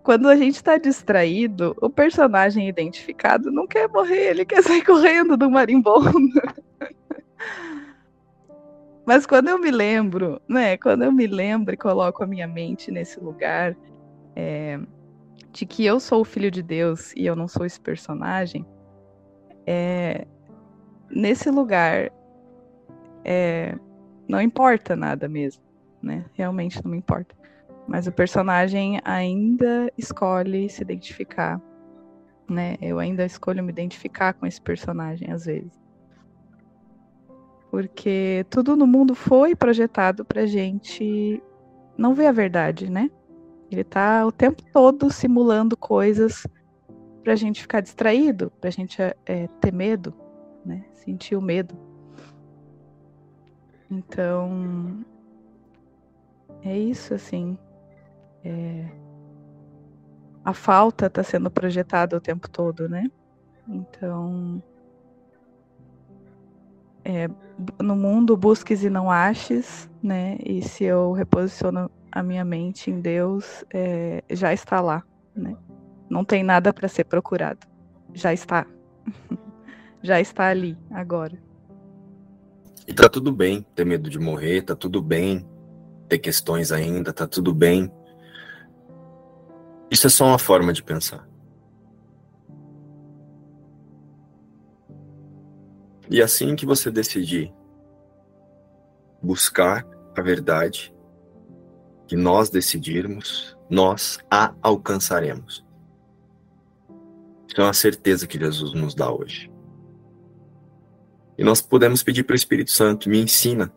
quando 0.02 0.28
a 0.28 0.36
gente 0.36 0.62
tá 0.62 0.76
distraído, 0.76 1.74
o 1.80 1.88
personagem 1.88 2.68
identificado 2.68 3.50
não 3.50 3.66
quer 3.66 3.88
morrer, 3.88 4.30
ele 4.30 4.44
quer 4.44 4.62
sair 4.62 4.84
correndo 4.84 5.34
do 5.34 5.50
marimbondo. 5.50 6.12
Mas 9.06 9.26
quando 9.26 9.48
eu 9.48 9.58
me 9.58 9.70
lembro, 9.70 10.40
né? 10.48 10.76
Quando 10.78 11.04
eu 11.04 11.12
me 11.12 11.26
lembro 11.26 11.74
e 11.74 11.76
coloco 11.76 12.24
a 12.24 12.26
minha 12.26 12.48
mente 12.48 12.90
nesse 12.90 13.20
lugar 13.20 13.76
é, 14.34 14.80
de 15.52 15.66
que 15.66 15.84
eu 15.84 16.00
sou 16.00 16.22
o 16.22 16.24
filho 16.24 16.50
de 16.50 16.62
Deus 16.62 17.12
e 17.14 17.26
eu 17.26 17.36
não 17.36 17.46
sou 17.46 17.66
esse 17.66 17.80
personagem, 17.80 18.66
é, 19.66 20.26
nesse 21.10 21.50
lugar 21.50 22.10
é, 23.24 23.78
não 24.26 24.40
importa 24.40 24.96
nada 24.96 25.28
mesmo, 25.28 25.62
né? 26.02 26.24
Realmente 26.32 26.82
não 26.82 26.90
me 26.90 26.98
importa. 26.98 27.34
Mas 27.86 28.06
o 28.06 28.12
personagem 28.12 29.00
ainda 29.04 29.92
escolhe 29.98 30.70
se 30.70 30.80
identificar, 30.80 31.60
né? 32.48 32.76
Eu 32.80 32.98
ainda 32.98 33.26
escolho 33.26 33.62
me 33.62 33.70
identificar 33.70 34.32
com 34.32 34.46
esse 34.46 34.60
personagem 34.60 35.30
às 35.30 35.44
vezes. 35.44 35.83
Porque 37.74 38.46
tudo 38.50 38.76
no 38.76 38.86
mundo 38.86 39.16
foi 39.16 39.56
projetado 39.56 40.24
pra 40.24 40.46
gente 40.46 41.42
não 41.98 42.14
ver 42.14 42.28
a 42.28 42.32
verdade, 42.32 42.88
né? 42.88 43.10
Ele 43.68 43.82
tá 43.82 44.24
o 44.24 44.30
tempo 44.30 44.62
todo 44.72 45.10
simulando 45.10 45.76
coisas 45.76 46.46
pra 47.24 47.34
gente 47.34 47.62
ficar 47.62 47.80
distraído, 47.80 48.52
pra 48.60 48.70
gente 48.70 49.02
é, 49.02 49.48
ter 49.60 49.72
medo, 49.72 50.14
né? 50.64 50.84
Sentir 50.92 51.34
o 51.34 51.42
medo. 51.42 51.76
Então, 53.90 55.04
é 56.62 56.78
isso, 56.78 57.12
assim. 57.12 57.58
É... 58.44 58.88
A 60.44 60.54
falta 60.54 61.06
está 61.06 61.24
sendo 61.24 61.50
projetada 61.50 62.16
o 62.16 62.20
tempo 62.20 62.48
todo, 62.48 62.88
né? 62.88 63.10
Então, 63.66 64.62
é, 67.04 67.28
no 67.80 67.94
mundo 67.94 68.36
busques 68.36 68.82
e 68.82 68.90
não 68.90 69.10
aches, 69.10 69.90
né? 70.02 70.36
E 70.44 70.62
se 70.62 70.84
eu 70.84 71.12
reposiciono 71.12 71.90
a 72.10 72.22
minha 72.22 72.44
mente 72.44 72.90
em 72.90 73.00
Deus, 73.00 73.64
é, 73.72 74.22
já 74.30 74.52
está 74.52 74.80
lá, 74.80 75.02
né? 75.36 75.56
Não 76.08 76.24
tem 76.24 76.42
nada 76.42 76.72
para 76.72 76.88
ser 76.88 77.04
procurado, 77.04 77.66
já 78.12 78.32
está, 78.32 78.66
já 80.02 80.20
está 80.20 80.48
ali 80.48 80.76
agora. 80.90 81.38
E 82.86 82.92
tá 82.92 83.08
tudo 83.08 83.32
bem 83.32 83.64
ter 83.74 83.84
medo 83.84 84.10
de 84.10 84.18
morrer, 84.18 84.62
tá 84.62 84.74
tudo 84.74 85.02
bem 85.02 85.46
ter 86.08 86.18
questões 86.18 86.70
ainda, 86.70 87.12
tá 87.12 87.26
tudo 87.26 87.54
bem. 87.54 87.90
Isso 89.90 90.06
é 90.06 90.10
só 90.10 90.26
uma 90.26 90.38
forma 90.38 90.72
de 90.72 90.82
pensar. 90.82 91.26
E 96.10 96.22
assim 96.22 96.54
que 96.54 96.66
você 96.66 96.90
decidir 96.90 97.52
buscar 99.22 99.86
a 100.16 100.20
verdade, 100.20 100.94
que 102.06 102.14
nós 102.14 102.50
decidirmos, 102.50 103.56
nós 103.70 104.18
a 104.30 104.54
alcançaremos. 104.62 105.64
Isso 107.48 107.60
é 107.60 107.64
uma 107.64 107.72
certeza 107.72 108.26
que 108.26 108.38
Jesus 108.38 108.74
nos 108.74 108.94
dá 108.94 109.10
hoje. 109.10 109.50
E 111.38 111.42
nós 111.42 111.60
podemos 111.60 112.02
pedir 112.02 112.22
para 112.24 112.34
o 112.34 112.36
Espírito 112.36 112.70
Santo, 112.70 113.08
me 113.08 113.20
ensina 113.20 113.72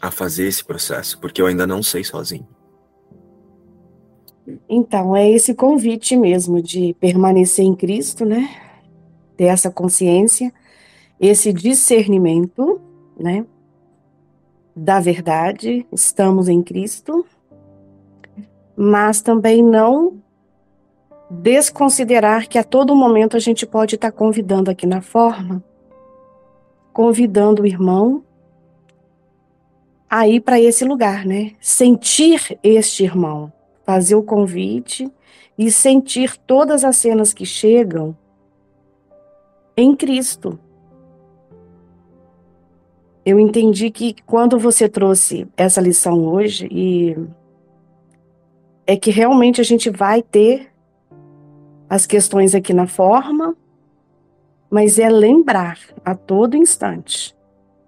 a 0.00 0.10
fazer 0.10 0.46
esse 0.46 0.64
processo, 0.64 1.18
porque 1.20 1.40
eu 1.40 1.46
ainda 1.46 1.66
não 1.66 1.82
sei 1.82 2.04
sozinho. 2.04 2.46
Então, 4.68 5.16
é 5.16 5.28
esse 5.30 5.54
convite 5.54 6.16
mesmo 6.16 6.62
de 6.62 6.94
permanecer 7.00 7.64
em 7.64 7.74
Cristo, 7.74 8.24
né? 8.24 8.65
Ter 9.36 9.44
essa 9.44 9.70
consciência, 9.70 10.52
esse 11.20 11.52
discernimento, 11.52 12.80
né? 13.18 13.44
Da 14.74 15.00
verdade, 15.00 15.86
estamos 15.90 16.48
em 16.48 16.62
Cristo, 16.62 17.24
mas 18.76 19.22
também 19.22 19.62
não 19.62 20.20
desconsiderar 21.30 22.48
que 22.48 22.58
a 22.58 22.64
todo 22.64 22.94
momento 22.94 23.36
a 23.36 23.40
gente 23.40 23.66
pode 23.66 23.94
estar 23.94 24.12
convidando 24.12 24.70
aqui 24.70 24.86
na 24.86 25.00
forma, 25.00 25.62
convidando 26.92 27.62
o 27.62 27.66
irmão 27.66 28.22
a 30.08 30.28
ir 30.28 30.40
para 30.40 30.60
esse 30.60 30.84
lugar, 30.84 31.26
né? 31.26 31.52
Sentir 31.60 32.58
este 32.62 33.02
irmão, 33.02 33.52
fazer 33.84 34.14
o 34.14 34.22
convite 34.22 35.10
e 35.58 35.70
sentir 35.70 36.36
todas 36.36 36.84
as 36.84 36.96
cenas 36.96 37.32
que 37.34 37.44
chegam 37.44 38.16
em 39.76 39.94
Cristo. 39.94 40.58
Eu 43.24 43.40
entendi 43.40 43.90
que 43.90 44.14
quando 44.24 44.58
você 44.58 44.88
trouxe 44.88 45.48
essa 45.56 45.80
lição 45.80 46.24
hoje 46.26 46.68
e 46.70 47.16
é 48.86 48.96
que 48.96 49.10
realmente 49.10 49.60
a 49.60 49.64
gente 49.64 49.90
vai 49.90 50.22
ter 50.22 50.72
as 51.88 52.06
questões 52.06 52.54
aqui 52.54 52.72
na 52.72 52.86
forma, 52.86 53.56
mas 54.70 54.98
é 54.98 55.08
lembrar 55.08 55.78
a 56.04 56.14
todo 56.14 56.56
instante 56.56 57.36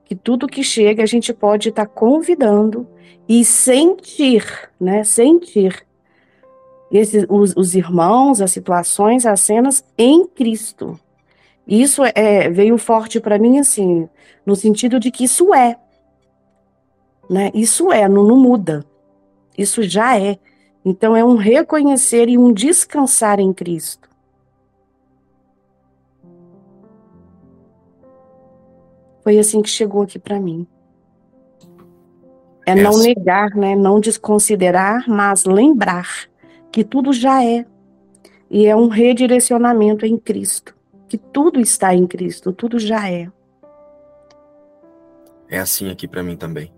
que 0.08 0.14
tudo 0.14 0.48
que 0.48 0.64
chega 0.64 1.02
a 1.02 1.06
gente 1.06 1.34
pode 1.34 1.68
estar 1.68 1.84
tá 1.84 1.92
convidando 1.92 2.88
e 3.28 3.44
sentir, 3.44 4.42
né? 4.80 5.04
Sentir 5.04 5.86
esses, 6.90 7.26
os, 7.28 7.54
os, 7.54 7.74
irmãos, 7.74 8.40
as 8.40 8.50
situações, 8.50 9.26
as 9.26 9.40
cenas 9.40 9.84
em 9.98 10.26
Cristo. 10.26 10.98
Isso 11.68 12.02
é, 12.14 12.48
veio 12.48 12.78
forte 12.78 13.20
para 13.20 13.38
mim, 13.38 13.58
assim, 13.58 14.08
no 14.46 14.56
sentido 14.56 14.98
de 14.98 15.10
que 15.10 15.24
isso 15.24 15.52
é. 15.52 15.76
Né? 17.28 17.50
Isso 17.52 17.92
é, 17.92 18.08
não, 18.08 18.24
não 18.24 18.38
muda. 18.38 18.82
Isso 19.56 19.82
já 19.82 20.18
é. 20.18 20.38
Então 20.82 21.14
é 21.14 21.22
um 21.22 21.36
reconhecer 21.36 22.26
e 22.30 22.38
um 22.38 22.50
descansar 22.54 23.38
em 23.38 23.52
Cristo. 23.52 24.08
Foi 29.22 29.38
assim 29.38 29.60
que 29.60 29.68
chegou 29.68 30.00
aqui 30.00 30.18
para 30.18 30.40
mim. 30.40 30.66
É 32.64 32.74
não 32.74 32.96
negar, 32.98 33.50
né? 33.50 33.76
Não 33.76 34.00
desconsiderar, 34.00 35.04
mas 35.06 35.44
lembrar 35.44 36.30
que 36.72 36.82
tudo 36.82 37.12
já 37.12 37.44
é. 37.44 37.66
E 38.50 38.64
é 38.64 38.74
um 38.74 38.88
redirecionamento 38.88 40.06
em 40.06 40.16
Cristo. 40.16 40.77
Que 41.08 41.16
tudo 41.16 41.60
está 41.60 41.94
em 41.94 42.06
Cristo, 42.06 42.52
tudo 42.52 42.78
já 42.78 43.10
é. 43.10 43.30
É 45.48 45.58
assim 45.58 45.90
aqui 45.90 46.06
para 46.06 46.22
mim 46.22 46.36
também. 46.36 46.72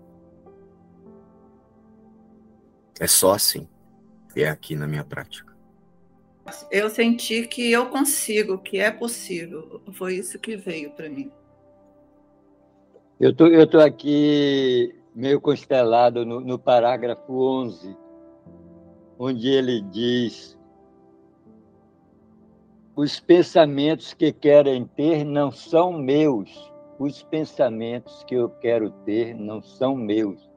É 2.99 3.07
só 3.07 3.33
assim 3.33 3.67
é 4.35 4.47
aqui 4.47 4.75
na 4.75 4.87
minha 4.87 5.03
prática. 5.03 5.51
Eu 6.69 6.89
senti 6.89 7.47
que 7.47 7.71
eu 7.71 7.87
consigo, 7.87 8.57
que 8.57 8.79
é 8.79 8.91
possível. 8.91 9.81
Foi 9.93 10.15
isso 10.15 10.39
que 10.39 10.55
veio 10.55 10.91
para 10.91 11.09
mim. 11.09 11.31
Eu 13.19 13.33
tô, 13.35 13.47
eu 13.47 13.67
tô 13.67 13.79
aqui 13.79 14.95
meio 15.13 15.39
constelado 15.39 16.25
no, 16.25 16.39
no 16.39 16.57
parágrafo 16.57 17.31
11, 17.31 17.95
onde 19.19 19.47
ele 19.49 19.81
diz: 19.81 20.57
Os 22.95 23.19
pensamentos 23.19 24.13
que 24.13 24.31
querem 24.31 24.85
ter 24.85 25.23
não 25.23 25.51
são 25.51 25.93
meus, 25.93 26.71
os 26.99 27.23
pensamentos 27.23 28.23
que 28.25 28.35
eu 28.35 28.49
quero 28.49 28.91
ter 29.05 29.33
não 29.33 29.61
são 29.61 29.95
meus. 29.95 30.49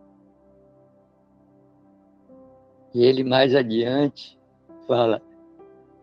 E 2.92 3.04
ele 3.04 3.24
mais 3.24 3.54
adiante 3.54 4.38
fala: 4.86 5.22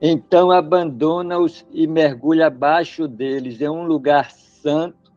então 0.02 0.50
abandona-os 0.50 1.64
e 1.72 1.86
mergulha 1.86 2.48
abaixo 2.48 3.08
deles, 3.08 3.62
em 3.62 3.70
um 3.70 3.84
lugar 3.84 4.32
santo 4.32 5.12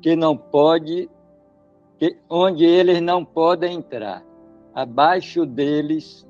que 0.00 0.14
não 0.14 0.36
pode, 0.36 1.10
que, 1.98 2.16
onde 2.30 2.64
eles 2.64 3.00
não 3.00 3.24
podem 3.24 3.78
entrar. 3.78 4.24
Abaixo 4.72 5.44
deles 5.44 6.27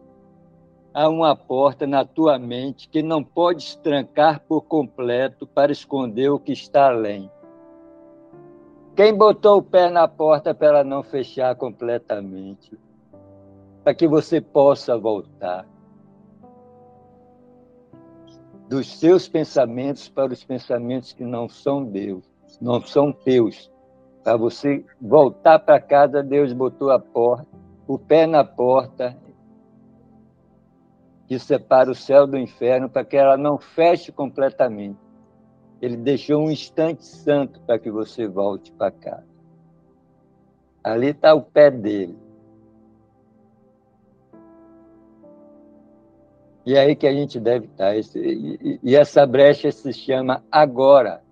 há 0.99 1.09
uma 1.09 1.36
porta 1.36 1.86
na 1.86 2.05
tua 2.05 2.40
mente 2.40 2.88
que 2.88 3.05
não 3.05 3.22
podes 3.22 3.76
trancar 3.76 4.40
por 4.49 4.62
completo 4.62 5.46
para 5.46 5.70
esconder 5.70 6.28
o 6.28 6.40
que 6.40 6.51
está 6.51 6.88
além. 6.88 7.30
Quem 8.96 9.16
botou 9.16 9.59
o 9.59 9.62
pé 9.62 9.88
na 9.88 10.09
porta 10.09 10.53
para 10.53 10.66
ela 10.66 10.82
não 10.84 11.05
fechar 11.05 11.55
completamente? 11.55 12.76
Para 13.84 13.94
que 13.94 14.09
você 14.09 14.40
possa 14.40 14.99
voltar 14.99 15.64
dos 18.68 18.99
seus 18.99 19.28
pensamentos 19.28 20.09
para 20.09 20.32
os 20.32 20.42
pensamentos 20.42 21.12
que 21.12 21.22
não 21.22 21.49
são 21.49 21.84
Deus, 21.84 22.24
não 22.61 22.80
são 22.80 23.12
teus. 23.12 23.70
Para 24.24 24.36
você 24.36 24.84
voltar 25.01 25.61
para 25.61 25.80
casa, 25.80 26.24
Deus 26.24 26.53
botou 26.53 26.90
a 26.90 26.99
porta, 26.99 27.46
o 27.86 27.96
pé 27.96 28.26
na 28.26 28.42
porta 28.42 29.16
que 31.28 31.38
separa 31.38 31.90
o 31.90 31.94
céu 31.94 32.26
do 32.26 32.38
inferno 32.38 32.88
para 32.88 33.04
que 33.04 33.16
ela 33.16 33.36
não 33.36 33.58
feche 33.58 34.10
completamente. 34.10 34.98
Ele 35.80 35.96
deixou 35.96 36.42
um 36.42 36.50
instante 36.50 37.04
santo 37.04 37.60
para 37.60 37.78
que 37.78 37.90
você 37.90 38.26
volte 38.26 38.72
para 38.72 38.90
cá. 38.90 39.22
Ali 40.82 41.08
está 41.08 41.34
o 41.34 41.42
pé 41.42 41.70
dele. 41.70 42.16
E 46.64 46.74
é 46.74 46.80
aí 46.80 46.96
que 46.96 47.06
a 47.06 47.12
gente 47.12 47.38
deve 47.38 47.66
estar. 47.66 47.94
E 47.94 48.96
essa 48.96 49.26
brecha 49.26 49.70
se 49.70 49.92
chama 49.92 50.42
agora. 50.50 51.22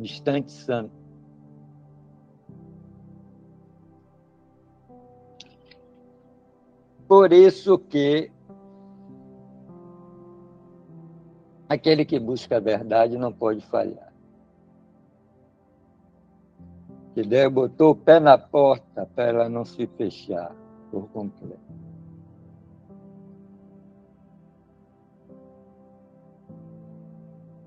Instante 0.00 0.50
santo. 0.50 1.03
Por 7.06 7.32
isso 7.32 7.78
que 7.78 8.32
Aquele 11.68 12.04
que 12.04 12.20
busca 12.20 12.58
a 12.58 12.60
verdade 12.60 13.16
não 13.16 13.32
pode 13.32 13.60
falhar. 13.62 14.12
Que 17.14 17.22
Deus 17.22 17.52
botou 17.52 17.90
o 17.90 17.96
pé 17.96 18.20
na 18.20 18.36
porta 18.36 19.06
para 19.14 19.24
ela 19.24 19.48
não 19.48 19.64
se 19.64 19.86
fechar 19.86 20.54
por 20.90 21.08
completo. 21.08 21.60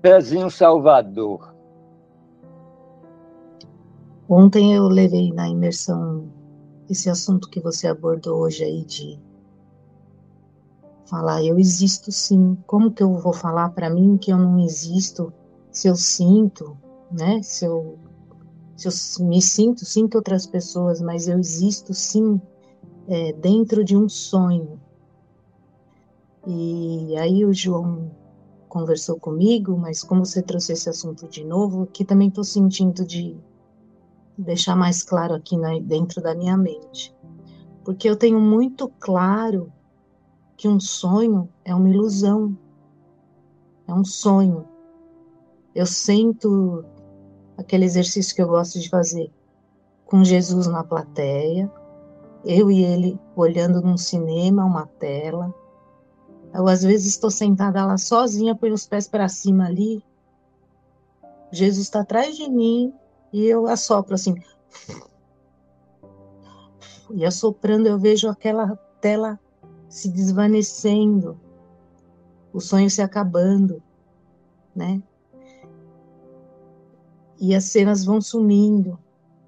Pezinho 0.00 0.50
Salvador. 0.50 1.54
Ontem 4.28 4.74
eu 4.74 4.86
levei 4.86 5.32
na 5.32 5.48
imersão 5.48 6.30
esse 6.88 7.10
assunto 7.10 7.50
que 7.50 7.60
você 7.60 7.88
abordou 7.88 8.38
hoje 8.38 8.62
aí 8.62 8.84
de 8.84 9.27
falar 11.08 11.44
eu 11.44 11.58
existo 11.58 12.12
sim. 12.12 12.56
Como 12.66 12.90
que 12.90 13.02
eu 13.02 13.14
vou 13.14 13.32
falar 13.32 13.70
para 13.70 13.90
mim 13.90 14.16
que 14.16 14.30
eu 14.30 14.38
não 14.38 14.58
existo 14.58 15.32
se 15.70 15.88
eu 15.88 15.96
sinto, 15.96 16.76
né? 17.10 17.42
Se 17.42 17.64
eu, 17.64 17.98
se 18.76 18.88
eu 18.88 19.26
me 19.26 19.40
sinto, 19.40 19.84
sinto 19.84 20.16
outras 20.16 20.46
pessoas, 20.46 21.00
mas 21.00 21.28
eu 21.28 21.38
existo 21.38 21.94
sim 21.94 22.40
é, 23.06 23.32
dentro 23.32 23.84
de 23.84 23.96
um 23.96 24.08
sonho. 24.08 24.80
E 26.46 27.16
aí 27.16 27.44
o 27.44 27.52
João 27.52 28.10
conversou 28.68 29.18
comigo, 29.18 29.76
mas 29.76 30.02
como 30.02 30.24
você 30.24 30.42
trouxe 30.42 30.72
esse 30.72 30.88
assunto 30.88 31.26
de 31.28 31.44
novo, 31.44 31.82
aqui 31.82 32.04
também 32.04 32.28
estou 32.28 32.44
sentindo 32.44 33.04
de 33.04 33.36
deixar 34.36 34.76
mais 34.76 35.02
claro 35.02 35.34
aqui 35.34 35.56
na, 35.56 35.78
dentro 35.80 36.22
da 36.22 36.34
minha 36.34 36.56
mente. 36.56 37.14
Porque 37.84 38.08
eu 38.08 38.16
tenho 38.16 38.38
muito 38.38 38.88
claro 39.00 39.72
que 40.58 40.66
um 40.66 40.80
sonho 40.80 41.48
é 41.64 41.72
uma 41.72 41.88
ilusão, 41.88 42.58
é 43.86 43.94
um 43.94 44.04
sonho. 44.04 44.68
Eu 45.72 45.86
sinto 45.86 46.84
aquele 47.56 47.84
exercício 47.84 48.34
que 48.34 48.42
eu 48.42 48.48
gosto 48.48 48.80
de 48.80 48.88
fazer 48.90 49.32
com 50.04 50.24
Jesus 50.24 50.66
na 50.66 50.82
plateia, 50.82 51.70
eu 52.44 52.70
e 52.72 52.82
ele 52.82 53.20
olhando 53.36 53.80
num 53.80 53.96
cinema, 53.96 54.64
uma 54.64 54.86
tela. 54.98 55.54
Eu 56.52 56.66
às 56.66 56.82
vezes 56.82 57.06
estou 57.06 57.30
sentada 57.30 57.86
lá 57.86 57.96
sozinha, 57.96 58.56
põe 58.56 58.72
os 58.72 58.84
pés 58.84 59.06
para 59.06 59.28
cima 59.28 59.66
ali. 59.66 60.02
Jesus 61.52 61.86
está 61.86 62.00
atrás 62.00 62.36
de 62.36 62.50
mim 62.50 62.92
e 63.32 63.46
eu 63.46 63.68
assopro 63.68 64.14
assim. 64.14 64.34
E 67.10 67.24
assoprando 67.24 67.86
eu 67.86 67.96
vejo 67.96 68.28
aquela 68.28 68.76
tela 69.00 69.38
se 69.88 70.08
desvanecendo, 70.08 71.38
o 72.52 72.60
sonho 72.60 72.90
se 72.90 73.00
acabando, 73.00 73.82
né? 74.74 75.02
E 77.40 77.54
as 77.54 77.64
cenas 77.64 78.04
vão 78.04 78.20
sumindo. 78.20 78.98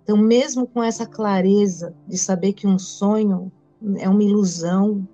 Então, 0.03 0.17
mesmo 0.17 0.67
com 0.67 0.83
essa 0.83 1.07
clareza 1.07 1.95
de 2.07 2.17
saber 2.17 2.53
que 2.53 2.67
um 2.67 2.79
sonho 2.79 3.51
é 3.99 4.09
uma 4.09 4.23
ilusão, 4.23 5.07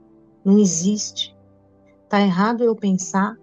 não 0.45 0.59
existe, 0.59 1.37
tá 2.09 2.21
errado 2.21 2.63
eu 2.63 2.75
pensar 2.75 3.37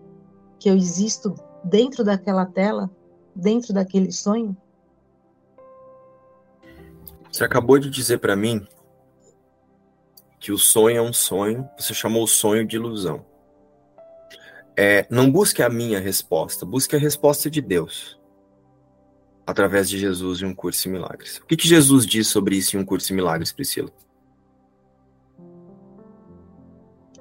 que 0.60 0.70
eu 0.70 0.76
existo 0.76 1.36
dentro 1.64 2.04
daquela 2.04 2.46
tela, 2.46 2.90
dentro 3.36 3.74
daquele 3.74 4.12
sonho? 4.12 4.56
Você 7.32 7.44
acabou 7.44 7.80
de 7.80 7.90
dizer 7.90 8.20
para 8.20 8.36
mim 8.36 8.66
que 10.44 10.52
o 10.52 10.58
sonho 10.58 10.98
é 10.98 11.02
um 11.02 11.14
sonho, 11.14 11.70
você 11.80 11.94
chamou 11.94 12.22
o 12.22 12.28
sonho 12.28 12.68
de 12.68 12.76
ilusão. 12.76 13.26
É, 14.76 15.08
não 15.10 15.32
busque 15.32 15.64
a 15.64 15.70
minha 15.70 16.02
resposta, 16.02 16.66
busque 16.66 16.98
a 16.98 17.00
resposta 17.00 17.50
de 17.50 17.62
Deus. 17.62 18.20
Através 19.48 19.90
de 19.90 19.98
Jesus 19.98 20.42
e 20.42 20.46
um 20.46 20.54
curso 20.54 20.90
em 20.90 20.92
milagres. 20.92 21.38
O 21.38 21.46
que, 21.46 21.56
que 21.56 21.66
Jesus 21.66 22.06
diz 22.06 22.28
sobre 22.28 22.58
isso 22.58 22.76
em 22.76 22.82
um 22.82 22.84
curso 22.84 23.14
em 23.14 23.16
milagres, 23.16 23.54
Priscila? 23.54 23.90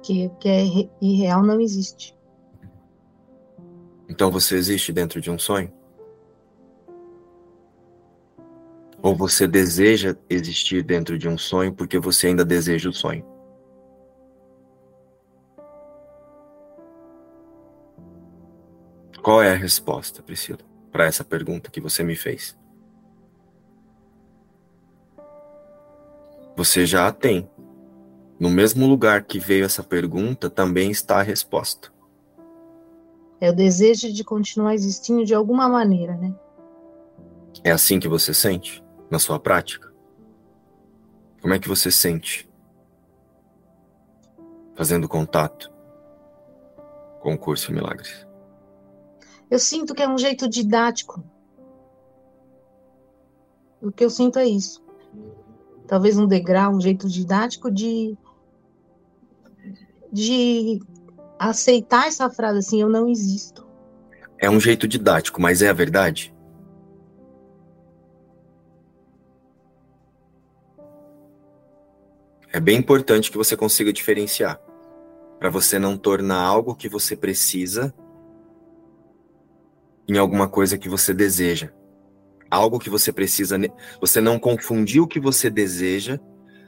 Que 0.01 0.27
o 0.27 0.29
que 0.31 0.49
é 0.49 0.89
irreal 1.01 1.43
não 1.43 1.61
existe. 1.61 2.13
Então 4.09 4.29
você 4.29 4.57
existe 4.57 4.91
dentro 4.91 5.21
de 5.21 5.31
um 5.31 5.39
sonho? 5.39 5.71
Ou 9.03 9.13
você 9.13 9.45
deseja 9.45 10.15
existir 10.29 10.81
dentro 10.81 11.19
de 11.19 11.27
um 11.27 11.37
sonho 11.37 11.73
porque 11.73 11.99
você 11.99 12.27
ainda 12.27 12.45
deseja 12.45 12.89
o 12.89 12.93
sonho? 12.93 13.25
Qual 19.21 19.43
é 19.43 19.51
a 19.51 19.57
resposta, 19.57 20.23
Priscila, 20.23 20.59
para 20.89 21.05
essa 21.05 21.23
pergunta 21.23 21.69
que 21.69 21.81
você 21.81 22.01
me 22.01 22.15
fez? 22.15 22.57
Você 26.55 26.85
já 26.85 27.07
a 27.07 27.11
tem. 27.11 27.49
No 28.39 28.49
mesmo 28.49 28.87
lugar 28.87 29.23
que 29.23 29.39
veio 29.39 29.65
essa 29.65 29.83
pergunta, 29.83 30.49
também 30.49 30.91
está 30.91 31.19
a 31.19 31.23
resposta. 31.23 31.91
É 33.41 33.49
o 33.49 33.55
desejo 33.55 34.13
de 34.13 34.23
continuar 34.23 34.73
existindo 34.73 35.25
de 35.25 35.33
alguma 35.33 35.67
maneira, 35.67 36.15
né? 36.15 36.33
É 37.63 37.71
assim 37.71 37.99
que 37.99 38.07
você 38.07 38.33
sente? 38.33 38.82
Na 39.09 39.19
sua 39.19 39.39
prática? 39.39 39.93
Como 41.41 41.53
é 41.53 41.59
que 41.59 41.67
você 41.67 41.91
sente 41.91 42.49
fazendo 44.75 45.09
contato 45.09 45.71
com 47.19 47.33
o 47.33 47.37
curso 47.37 47.67
de 47.67 47.73
milagres? 47.73 48.25
Eu 49.49 49.59
sinto 49.59 49.93
que 49.93 50.01
é 50.01 50.07
um 50.07 50.17
jeito 50.17 50.47
didático. 50.47 51.23
O 53.81 53.91
que 53.91 54.03
eu 54.03 54.09
sinto 54.09 54.39
é 54.39 54.45
isso. 54.45 54.83
Talvez 55.87 56.17
um 56.17 56.25
degrau, 56.25 56.73
um 56.73 56.81
jeito 56.81 57.07
didático 57.07 57.69
de 57.69 58.17
de 60.11 60.79
aceitar 61.39 62.07
essa 62.07 62.29
frase 62.29 62.59
assim, 62.59 62.81
eu 62.81 62.87
não 62.87 63.09
existo. 63.09 63.67
É 64.37 64.49
um 64.49 64.59
jeito 64.59 64.87
didático, 64.87 65.41
mas 65.41 65.61
é 65.61 65.69
a 65.69 65.73
verdade? 65.73 66.32
É 72.53 72.59
bem 72.59 72.77
importante 72.77 73.31
que 73.31 73.37
você 73.37 73.57
consiga 73.57 73.91
diferenciar, 73.91 74.61
para 75.39 75.49
você 75.49 75.79
não 75.79 75.97
tornar 75.97 76.39
algo 76.39 76.75
que 76.75 76.87
você 76.87 77.15
precisa 77.15 77.91
em 80.07 80.19
alguma 80.19 80.47
coisa 80.47 80.77
que 80.77 80.87
você 80.87 81.15
deseja. 81.15 81.73
Algo 82.51 82.77
que 82.77 82.91
você 82.91 83.11
precisa, 83.11 83.57
você 83.99 84.21
não 84.21 84.37
confundir 84.37 85.01
o 85.01 85.07
que 85.07 85.19
você 85.19 85.49
deseja 85.49 86.19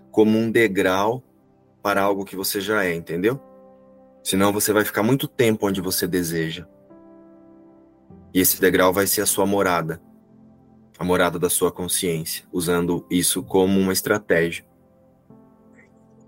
como 0.09 0.39
um 0.39 0.49
degrau 0.49 1.23
para 1.83 2.01
algo 2.01 2.25
que 2.25 2.35
você 2.35 2.59
já 2.59 2.83
é, 2.83 2.95
entendeu? 2.95 3.39
Senão 4.23 4.51
você 4.51 4.73
vai 4.73 4.83
ficar 4.83 5.03
muito 5.03 5.27
tempo 5.27 5.67
onde 5.67 5.81
você 5.81 6.07
deseja. 6.07 6.67
E 8.33 8.39
esse 8.39 8.59
degrau 8.59 8.91
vai 8.91 9.05
ser 9.05 9.21
a 9.21 9.25
sua 9.27 9.45
morada, 9.45 10.01
a 10.97 11.03
morada 11.03 11.37
da 11.37 11.47
sua 11.47 11.71
consciência, 11.71 12.43
usando 12.51 13.05
isso 13.07 13.43
como 13.43 13.79
uma 13.79 13.93
estratégia. 13.93 14.65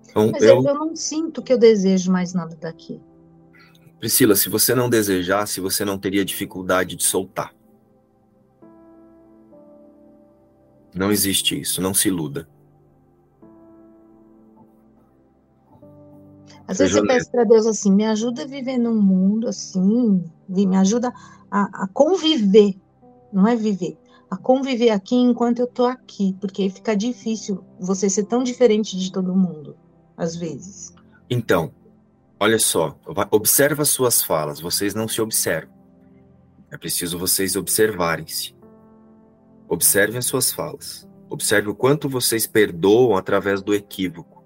Então, 0.10 0.32
Mas 0.32 0.44
eu... 0.44 0.64
eu 0.64 0.74
não 0.74 0.96
sinto 0.96 1.42
que 1.42 1.52
eu 1.52 1.58
desejo 1.58 2.12
mais 2.12 2.34
nada 2.34 2.56
daqui. 2.56 3.02
Priscila, 4.00 4.36
se 4.36 4.50
você 4.50 4.76
não 4.76 4.90
desejasse, 4.90 5.60
você 5.60 5.84
não 5.84 5.98
teria 5.98 6.24
dificuldade 6.24 6.96
de 6.96 7.04
soltar. 7.04 7.54
Não 10.94 11.12
existe 11.12 11.60
isso, 11.60 11.82
não 11.82 11.94
se 11.94 12.08
iluda. 12.08 12.48
Às 16.68 16.80
vezes 16.80 16.94
você 16.94 17.08
peço 17.08 17.32
para 17.32 17.46
Deus 17.46 17.66
assim, 17.66 17.92
me 17.92 18.06
ajuda 18.06 18.44
a 18.44 18.48
viver 18.48 18.78
num 18.78 19.00
mundo 19.02 19.48
assim, 19.48 20.24
me 20.50 20.76
ajuda 20.76 21.14
a, 21.50 21.84
a, 21.84 21.88
conviver, 21.88 22.76
não 23.32 23.48
é 23.48 23.56
viver, 23.56 23.98
a 24.30 24.36
conviver 24.36 24.90
aqui 24.90 25.16
enquanto 25.16 25.60
eu 25.60 25.66
estou 25.66 25.86
aqui, 25.86 26.36
porque 26.42 26.64
aí 26.64 26.70
fica 26.70 26.94
difícil 26.94 27.64
você 27.80 28.10
ser 28.10 28.26
tão 28.26 28.44
diferente 28.44 28.98
de 28.98 29.12
todo 29.12 29.34
mundo, 29.34 29.78
às 30.18 30.36
vezes. 30.36 30.94
Então, 31.30 31.72
olha 32.40 32.58
só, 32.58 32.98
observa 33.32 33.86
suas 33.86 34.24
falas, 34.24 34.60
vocês 34.60 34.96
não 34.96 35.08
se 35.08 35.22
observam. 35.22 35.78
É 36.72 36.78
preciso 36.78 37.18
vocês 37.18 37.56
observarem-se. 37.56 38.56
Observem 39.70 40.18
as 40.18 40.26
suas 40.26 40.52
falas. 40.52 41.08
Observe 41.30 41.70
o 41.70 41.76
quanto 41.76 42.10
vocês 42.10 42.48
perdoam 42.48 43.16
através 43.16 43.62
do 43.62 43.74
equívoco. 43.74 44.44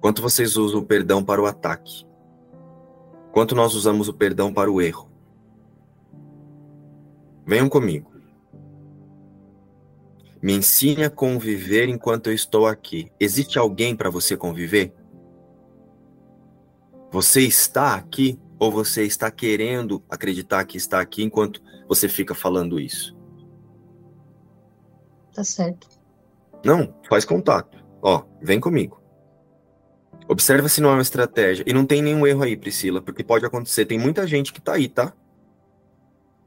Quanto 0.00 0.22
vocês 0.22 0.56
usam 0.56 0.80
o 0.80 0.86
perdão 0.86 1.22
para 1.24 1.42
o 1.42 1.46
ataque? 1.46 2.06
Quanto 3.32 3.54
nós 3.54 3.74
usamos 3.74 4.08
o 4.08 4.14
perdão 4.14 4.52
para 4.52 4.70
o 4.70 4.80
erro? 4.80 5.08
Venham 7.44 7.68
comigo. 7.68 8.17
Me 10.40 10.54
ensine 10.54 11.04
a 11.04 11.10
conviver 11.10 11.88
enquanto 11.88 12.28
eu 12.28 12.34
estou 12.34 12.66
aqui. 12.66 13.10
Existe 13.18 13.58
alguém 13.58 13.96
para 13.96 14.10
você 14.10 14.36
conviver? 14.36 14.92
Você 17.10 17.40
está 17.42 17.94
aqui 17.94 18.38
ou 18.58 18.70
você 18.70 19.04
está 19.04 19.30
querendo 19.30 20.02
acreditar 20.08 20.64
que 20.64 20.76
está 20.76 21.00
aqui 21.00 21.22
enquanto 21.22 21.62
você 21.88 22.08
fica 22.08 22.34
falando 22.34 22.78
isso? 22.78 23.16
Tá 25.34 25.42
certo. 25.42 25.88
Não, 26.64 26.94
faz 27.08 27.24
contato. 27.24 27.78
Ó, 28.02 28.24
vem 28.42 28.60
comigo. 28.60 29.00
Observa 30.28 30.68
se 30.68 30.80
não 30.80 30.90
é 30.90 30.92
uma 30.94 31.02
estratégia. 31.02 31.64
E 31.66 31.72
não 31.72 31.86
tem 31.86 32.02
nenhum 32.02 32.26
erro 32.26 32.42
aí, 32.42 32.56
Priscila, 32.56 33.00
porque 33.00 33.24
pode 33.24 33.46
acontecer. 33.46 33.86
Tem 33.86 33.98
muita 33.98 34.26
gente 34.26 34.52
que 34.52 34.60
tá 34.60 34.74
aí, 34.74 34.88
tá? 34.88 35.14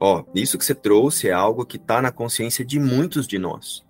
Ó, 0.04 0.24
isso 0.34 0.58
que 0.58 0.64
você 0.64 0.74
trouxe 0.74 1.28
é 1.28 1.32
algo 1.32 1.64
que 1.64 1.78
tá 1.78 2.02
na 2.02 2.10
consciência 2.10 2.64
de 2.64 2.76
muitos 2.80 3.24
de 3.24 3.38
nós. 3.38 3.86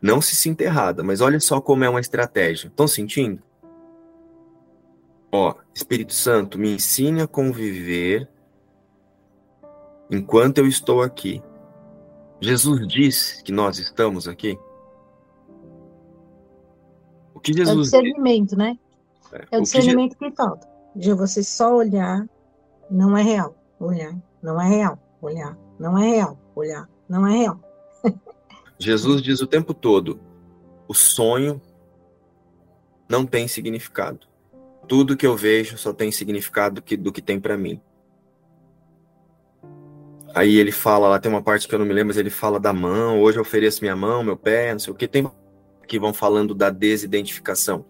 Não 0.00 0.20
se 0.20 0.36
sinta 0.36 0.62
errada, 0.62 1.02
mas 1.02 1.20
olha 1.20 1.40
só 1.40 1.60
como 1.60 1.82
é 1.82 1.90
uma 1.90 1.98
estratégia. 1.98 2.68
Estão 2.68 2.86
sentindo? 2.86 3.42
Ó, 5.32 5.56
Espírito 5.74 6.14
Santo, 6.14 6.60
me 6.60 6.76
ensine 6.76 7.22
a 7.22 7.26
conviver 7.26 8.28
enquanto 10.08 10.58
eu 10.58 10.66
estou 10.68 11.02
aqui. 11.02 11.42
Jesus 12.40 12.86
disse 12.86 13.42
que 13.42 13.50
nós 13.50 13.80
estamos 13.80 14.28
aqui. 14.28 14.56
O 17.34 17.40
que 17.40 17.52
Jesus 17.52 17.92
é 17.92 18.00
discernimento, 18.00 18.56
né? 18.56 18.78
É, 19.32 19.56
é 19.56 19.58
o, 19.58 19.62
discernimento 19.62 20.16
que... 20.16 20.30
que 20.30 20.36
falta. 20.36 20.68
De 20.94 21.12
você 21.14 21.42
só 21.42 21.74
olhar, 21.74 22.24
não 22.88 23.16
é 23.16 23.24
real. 23.24 23.56
Olhar, 23.80 24.16
não 24.40 24.60
é 24.62 24.68
real. 24.68 25.07
Olhar, 25.20 25.56
não 25.78 25.98
é 25.98 26.08
real. 26.08 26.38
Olhar, 26.54 26.88
não 27.08 27.26
é 27.26 27.38
real. 27.38 27.60
Jesus 28.78 29.22
diz 29.22 29.40
o 29.40 29.46
tempo 29.46 29.74
todo: 29.74 30.20
o 30.86 30.94
sonho 30.94 31.60
não 33.08 33.24
tem 33.26 33.48
significado. 33.48 34.26
Tudo 34.86 35.16
que 35.16 35.26
eu 35.26 35.36
vejo 35.36 35.76
só 35.76 35.92
tem 35.92 36.10
significado 36.10 36.76
do 36.76 36.82
que, 36.82 36.96
do 36.96 37.12
que 37.12 37.20
tem 37.20 37.38
para 37.38 37.56
mim. 37.56 37.80
Aí 40.34 40.56
ele 40.56 40.70
fala, 40.70 41.08
lá 41.08 41.18
tem 41.18 41.30
uma 41.30 41.42
parte 41.42 41.66
que 41.66 41.74
eu 41.74 41.78
não 41.78 41.86
me 41.86 41.92
lembro, 41.92 42.08
mas 42.08 42.16
ele 42.16 42.30
fala 42.30 42.60
da 42.60 42.72
mão, 42.72 43.20
hoje 43.20 43.38
eu 43.38 43.42
ofereço 43.42 43.80
minha 43.82 43.96
mão, 43.96 44.22
meu 44.22 44.36
pé, 44.36 44.72
não 44.72 44.78
sei 44.78 44.92
o 44.92 44.96
que. 44.96 45.08
Tem 45.08 45.28
que 45.86 45.98
vão 45.98 46.12
falando 46.12 46.54
da 46.54 46.70
desidentificação. 46.70 47.84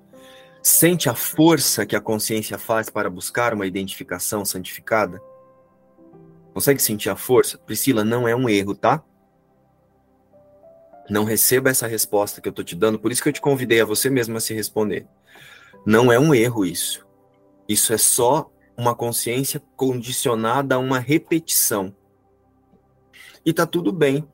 Sente 0.63 1.09
a 1.09 1.15
força 1.15 1.85
que 1.85 1.97
a 1.97 2.01
consciência 2.01 2.57
faz 2.57 2.89
para 2.89 3.11
buscar 3.11 3.53
uma 3.53 3.67
identificação 3.67 4.45
santificada? 4.45 5.21
Consegue 6.59 6.83
sentir 6.83 7.09
a 7.09 7.15
força? 7.15 7.57
Priscila, 7.57 8.05
não 8.05 8.27
é 8.27 8.35
um 8.35 8.49
erro, 8.49 8.75
tá? 8.75 9.01
Não 11.09 11.23
receba 11.23 11.71
essa 11.71 11.87
resposta 11.87 12.41
que 12.41 12.49
eu 12.49 12.53
tô 12.53 12.65
te 12.65 12.75
dando, 12.75 12.99
por 12.99 13.13
isso 13.13 13.23
que 13.23 13.29
eu 13.29 13.33
te 13.33 13.41
convidei 13.41 13.81
a 13.81 13.85
você 13.85 14.11
mesmo 14.11 14.37
a 14.37 14.41
se 14.41 14.53
responder. 14.53 15.07
Não 15.87 16.11
é 16.11 16.19
um 16.19 16.35
erro 16.35 16.67
isso. 16.67 17.07
Isso 17.69 17.93
é 17.93 17.97
só 17.97 18.51
uma 18.77 18.93
consciência 18.93 19.63
condicionada 19.77 20.75
a 20.75 20.79
uma 20.79 20.99
repetição. 20.99 21.95
E 23.47 23.53
tá 23.53 23.65
tudo 23.65 23.93
bem 23.93 24.29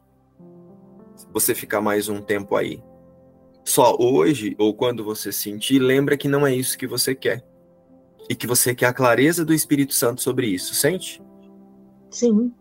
você 1.31 1.55
ficar 1.55 1.83
mais 1.83 2.09
um 2.09 2.23
tempo 2.23 2.57
aí. 2.57 2.83
Só 3.67 3.99
hoje, 4.01 4.57
ou 4.59 4.73
quando 4.73 5.05
você 5.05 5.31
sentir, 5.31 5.79
lembra 5.79 6.17
que 6.17 6.27
não 6.27 6.47
é 6.47 6.55
isso 6.55 6.79
que 6.79 6.87
você 6.87 7.15
quer. 7.15 7.45
E 8.31 8.35
que 8.35 8.47
você 8.47 8.75
quer 8.75 8.87
a 8.87 8.95
clareza 8.95 9.45
do 9.45 9.53
Espírito 9.53 9.93
Santo 9.93 10.23
sobre 10.23 10.47
isso, 10.47 10.75
sente? 10.75 11.23
Sim. 12.15 12.55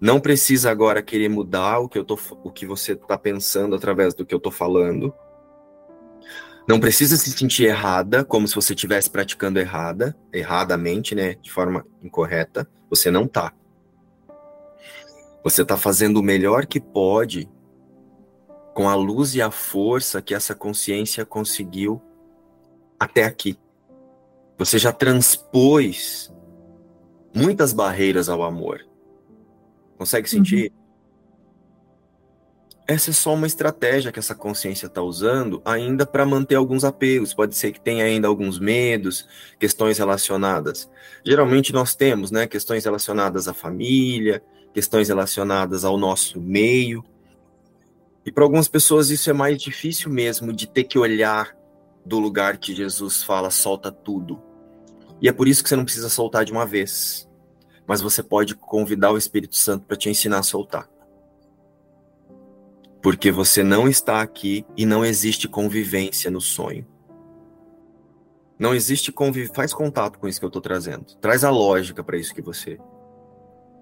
Não 0.00 0.18
precisa 0.18 0.70
agora 0.70 1.02
querer 1.02 1.28
mudar 1.28 1.78
o 1.78 1.88
que, 1.90 1.98
eu 1.98 2.04
tô, 2.04 2.18
o 2.42 2.50
que 2.50 2.64
você 2.64 2.92
está 2.92 3.18
pensando 3.18 3.76
através 3.76 4.14
do 4.14 4.24
que 4.24 4.34
eu 4.34 4.38
estou 4.38 4.50
falando. 4.50 5.12
Não 6.66 6.80
precisa 6.80 7.14
se 7.18 7.30
sentir 7.30 7.64
errada, 7.64 8.24
como 8.24 8.48
se 8.48 8.54
você 8.54 8.72
estivesse 8.72 9.10
praticando 9.10 9.58
errada, 9.58 10.16
erradamente, 10.32 11.14
né, 11.14 11.34
de 11.34 11.52
forma 11.52 11.86
incorreta. 12.02 12.66
Você 12.88 13.10
não 13.10 13.28
tá. 13.28 13.52
Você 15.42 15.60
está 15.60 15.76
fazendo 15.76 16.16
o 16.16 16.22
melhor 16.22 16.64
que 16.64 16.80
pode 16.80 17.46
com 18.72 18.88
a 18.88 18.94
luz 18.94 19.34
e 19.34 19.42
a 19.42 19.50
força 19.50 20.22
que 20.22 20.34
essa 20.34 20.54
consciência 20.54 21.26
conseguiu 21.26 22.00
até 22.98 23.24
aqui. 23.24 23.58
Você 24.56 24.78
já 24.78 24.92
transpôs 24.92 26.32
muitas 27.34 27.74
barreiras 27.74 28.30
ao 28.30 28.42
amor. 28.42 28.93
Consegue 29.96 30.28
sentir? 30.28 30.70
Uhum. 30.70 30.84
Essa 32.86 33.10
é 33.10 33.12
só 33.14 33.32
uma 33.32 33.46
estratégia 33.46 34.12
que 34.12 34.18
essa 34.18 34.34
consciência 34.34 34.86
está 34.86 35.00
usando 35.00 35.62
ainda 35.64 36.04
para 36.04 36.26
manter 36.26 36.56
alguns 36.56 36.84
apegos. 36.84 37.32
Pode 37.32 37.56
ser 37.56 37.72
que 37.72 37.80
tenha 37.80 38.04
ainda 38.04 38.28
alguns 38.28 38.58
medos, 38.58 39.26
questões 39.58 39.96
relacionadas. 39.96 40.90
Geralmente 41.24 41.72
nós 41.72 41.94
temos, 41.94 42.30
né, 42.30 42.46
questões 42.46 42.84
relacionadas 42.84 43.48
à 43.48 43.54
família, 43.54 44.42
questões 44.74 45.08
relacionadas 45.08 45.82
ao 45.82 45.96
nosso 45.96 46.38
meio. 46.38 47.02
E 48.26 48.30
para 48.30 48.44
algumas 48.44 48.68
pessoas 48.68 49.08
isso 49.08 49.30
é 49.30 49.32
mais 49.32 49.56
difícil 49.62 50.10
mesmo 50.10 50.52
de 50.52 50.66
ter 50.66 50.84
que 50.84 50.98
olhar 50.98 51.56
do 52.04 52.18
lugar 52.18 52.58
que 52.58 52.74
Jesus 52.74 53.22
fala, 53.22 53.50
solta 53.50 53.90
tudo. 53.90 54.42
E 55.22 55.28
é 55.28 55.32
por 55.32 55.48
isso 55.48 55.62
que 55.62 55.70
você 55.70 55.76
não 55.76 55.84
precisa 55.84 56.10
soltar 56.10 56.44
de 56.44 56.52
uma 56.52 56.66
vez. 56.66 57.26
Mas 57.86 58.00
você 58.00 58.22
pode 58.22 58.54
convidar 58.54 59.12
o 59.12 59.18
Espírito 59.18 59.56
Santo 59.56 59.84
para 59.86 59.96
te 59.96 60.08
ensinar 60.08 60.38
a 60.38 60.42
soltar. 60.42 60.88
Porque 63.02 63.30
você 63.30 63.62
não 63.62 63.86
está 63.86 64.22
aqui 64.22 64.64
e 64.76 64.86
não 64.86 65.04
existe 65.04 65.46
convivência 65.46 66.30
no 66.30 66.40
sonho. 66.40 66.86
Não 68.58 68.74
existe 68.74 69.12
convivência. 69.12 69.54
Faz 69.54 69.74
contato 69.74 70.18
com 70.18 70.26
isso 70.26 70.38
que 70.38 70.44
eu 70.44 70.48
estou 70.48 70.62
trazendo. 70.62 71.04
Traz 71.20 71.44
a 71.44 71.50
lógica 71.50 72.02
para 72.02 72.16
isso 72.16 72.34
que 72.34 72.40
você 72.40 72.78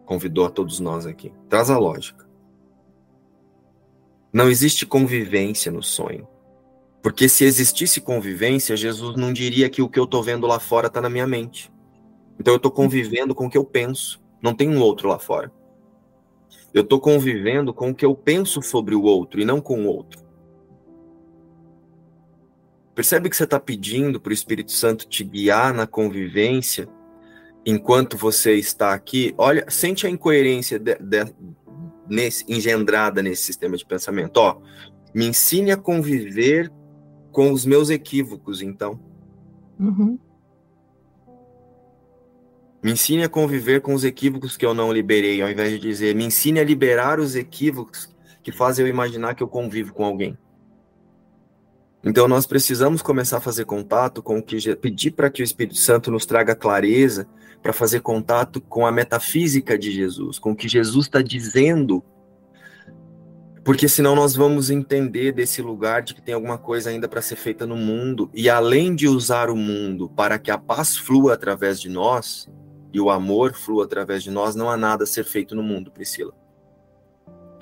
convidou 0.04 0.44
a 0.44 0.50
todos 0.50 0.80
nós 0.80 1.06
aqui. 1.06 1.32
Traz 1.48 1.70
a 1.70 1.78
lógica. 1.78 2.28
Não 4.32 4.48
existe 4.48 4.84
convivência 4.84 5.70
no 5.70 5.82
sonho. 5.82 6.26
Porque 7.02 7.28
se 7.28 7.44
existisse 7.44 8.00
convivência, 8.00 8.76
Jesus 8.76 9.16
não 9.16 9.32
diria 9.32 9.68
que 9.68 9.82
o 9.82 9.88
que 9.88 9.98
eu 9.98 10.04
estou 10.04 10.22
vendo 10.22 10.46
lá 10.46 10.58
fora 10.58 10.86
está 10.86 11.00
na 11.00 11.10
minha 11.10 11.26
mente. 11.26 11.70
Então 12.42 12.54
eu 12.54 12.56
estou 12.56 12.72
convivendo 12.72 13.36
com 13.36 13.46
o 13.46 13.48
que 13.48 13.56
eu 13.56 13.64
penso. 13.64 14.20
Não 14.42 14.52
tem 14.52 14.68
um 14.68 14.80
outro 14.80 15.08
lá 15.08 15.16
fora. 15.16 15.52
Eu 16.74 16.82
estou 16.82 17.00
convivendo 17.00 17.72
com 17.72 17.90
o 17.90 17.94
que 17.94 18.04
eu 18.04 18.16
penso 18.16 18.60
sobre 18.60 18.96
o 18.96 19.02
outro 19.02 19.40
e 19.40 19.44
não 19.44 19.60
com 19.60 19.84
o 19.84 19.86
outro. 19.86 20.20
Percebe 22.96 23.30
que 23.30 23.36
você 23.36 23.44
está 23.44 23.60
pedindo 23.60 24.20
para 24.20 24.30
o 24.30 24.34
Espírito 24.34 24.72
Santo 24.72 25.06
te 25.06 25.22
guiar 25.22 25.72
na 25.72 25.86
convivência 25.86 26.88
enquanto 27.64 28.16
você 28.16 28.56
está 28.56 28.92
aqui? 28.92 29.32
Olha, 29.38 29.64
sente 29.68 30.04
a 30.04 30.10
incoerência 30.10 30.80
de, 30.80 30.96
de, 30.96 31.32
nesse, 32.08 32.44
engendrada 32.52 33.22
nesse 33.22 33.44
sistema 33.44 33.76
de 33.76 33.86
pensamento. 33.86 34.38
Ó, 34.38 34.60
me 35.14 35.26
ensine 35.26 35.70
a 35.70 35.76
conviver 35.76 36.72
com 37.30 37.52
os 37.52 37.64
meus 37.64 37.88
equívocos, 37.88 38.60
então. 38.60 38.98
Uhum. 39.78 40.18
Me 42.82 42.92
ensine 42.92 43.22
a 43.22 43.28
conviver 43.28 43.80
com 43.80 43.94
os 43.94 44.04
equívocos 44.04 44.56
que 44.56 44.66
eu 44.66 44.74
não 44.74 44.92
liberei, 44.92 45.40
ao 45.40 45.48
invés 45.48 45.70
de 45.70 45.78
dizer, 45.78 46.14
me 46.14 46.24
ensine 46.24 46.58
a 46.58 46.64
liberar 46.64 47.20
os 47.20 47.36
equívocos 47.36 48.08
que 48.42 48.50
fazem 48.50 48.84
eu 48.84 48.90
imaginar 48.90 49.34
que 49.34 49.42
eu 49.42 49.48
convivo 49.48 49.92
com 49.92 50.04
alguém. 50.04 50.36
Então 52.02 52.26
nós 52.26 52.46
precisamos 52.46 53.00
começar 53.00 53.36
a 53.36 53.40
fazer 53.40 53.64
contato 53.64 54.20
com 54.20 54.38
o 54.38 54.42
que 54.42 54.74
pedir 54.74 55.12
para 55.12 55.30
que 55.30 55.42
o 55.42 55.44
Espírito 55.44 55.76
Santo 55.76 56.10
nos 56.10 56.26
traga 56.26 56.56
clareza 56.56 57.28
para 57.62 57.72
fazer 57.72 58.00
contato 58.00 58.60
com 58.60 58.84
a 58.84 58.90
metafísica 58.90 59.78
de 59.78 59.92
Jesus, 59.92 60.40
com 60.40 60.50
o 60.50 60.56
que 60.56 60.68
Jesus 60.68 61.06
está 61.06 61.22
dizendo 61.22 62.02
porque 63.64 63.88
senão 63.88 64.16
nós 64.16 64.34
vamos 64.34 64.70
entender 64.70 65.32
desse 65.32 65.62
lugar 65.62 66.02
de 66.02 66.14
que 66.14 66.22
tem 66.22 66.34
alguma 66.34 66.58
coisa 66.58 66.90
ainda 66.90 67.08
para 67.08 67.22
ser 67.22 67.36
feita 67.36 67.64
no 67.64 67.76
mundo, 67.76 68.28
e 68.34 68.50
além 68.50 68.94
de 68.94 69.06
usar 69.06 69.50
o 69.50 69.56
mundo 69.56 70.08
para 70.08 70.38
que 70.38 70.50
a 70.50 70.58
paz 70.58 70.96
flua 70.96 71.34
através 71.34 71.80
de 71.80 71.88
nós, 71.88 72.48
e 72.92 73.00
o 73.00 73.10
amor 73.10 73.54
flua 73.54 73.84
através 73.84 74.22
de 74.22 74.30
nós, 74.30 74.54
não 74.54 74.70
há 74.70 74.76
nada 74.76 75.04
a 75.04 75.06
ser 75.06 75.24
feito 75.24 75.54
no 75.54 75.62
mundo, 75.62 75.90
Priscila. 75.90 76.34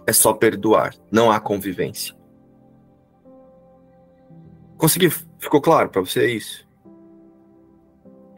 É 0.06 0.12
só 0.12 0.32
perdoar, 0.32 0.94
não 1.10 1.30
há 1.30 1.38
convivência. 1.38 2.16
Consegui? 4.76 5.10
Ficou 5.38 5.60
claro 5.60 5.88
para 5.88 6.00
você 6.00 6.26
isso? 6.32 6.66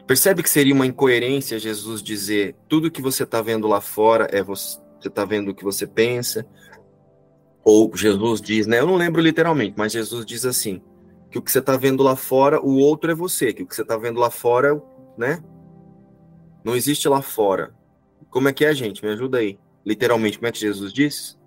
Percebe 0.05 0.43
que 0.43 0.49
seria 0.49 0.73
uma 0.73 0.85
incoerência 0.85 1.57
Jesus 1.57 2.03
dizer 2.03 2.55
tudo 2.67 2.91
que 2.91 3.01
você 3.01 3.23
está 3.23 3.41
vendo 3.41 3.67
lá 3.67 3.79
fora 3.79 4.27
é 4.31 4.43
você 4.43 4.79
está 5.05 5.23
vendo 5.23 5.51
o 5.51 5.55
que 5.55 5.63
você 5.63 5.87
pensa, 5.87 6.45
ou 7.63 7.95
Jesus 7.95 8.41
diz, 8.41 8.67
né? 8.67 8.79
Eu 8.79 8.85
não 8.85 8.95
lembro 8.95 9.21
literalmente, 9.21 9.75
mas 9.77 9.93
Jesus 9.93 10.25
diz 10.25 10.45
assim: 10.45 10.81
que 11.31 11.39
o 11.39 11.41
que 11.41 11.51
você 11.51 11.59
está 11.59 11.77
vendo 11.77 12.03
lá 12.03 12.15
fora, 12.15 12.61
o 12.61 12.77
outro 12.77 13.09
é 13.09 13.15
você, 13.15 13.53
que 13.53 13.63
o 13.63 13.65
que 13.65 13.75
você 13.75 13.81
está 13.81 13.97
vendo 13.97 14.19
lá 14.19 14.29
fora, 14.29 14.81
né? 15.17 15.41
Não 16.63 16.75
existe 16.75 17.07
lá 17.07 17.21
fora. 17.21 17.73
Como 18.29 18.47
é 18.47 18.53
que 18.53 18.65
é, 18.65 18.73
gente? 18.73 19.03
Me 19.03 19.11
ajuda 19.11 19.39
aí. 19.39 19.59
Literalmente, 19.85 20.37
como 20.37 20.47
é 20.47 20.51
que 20.51 20.59
Jesus 20.59 20.93
diz? 20.93 21.37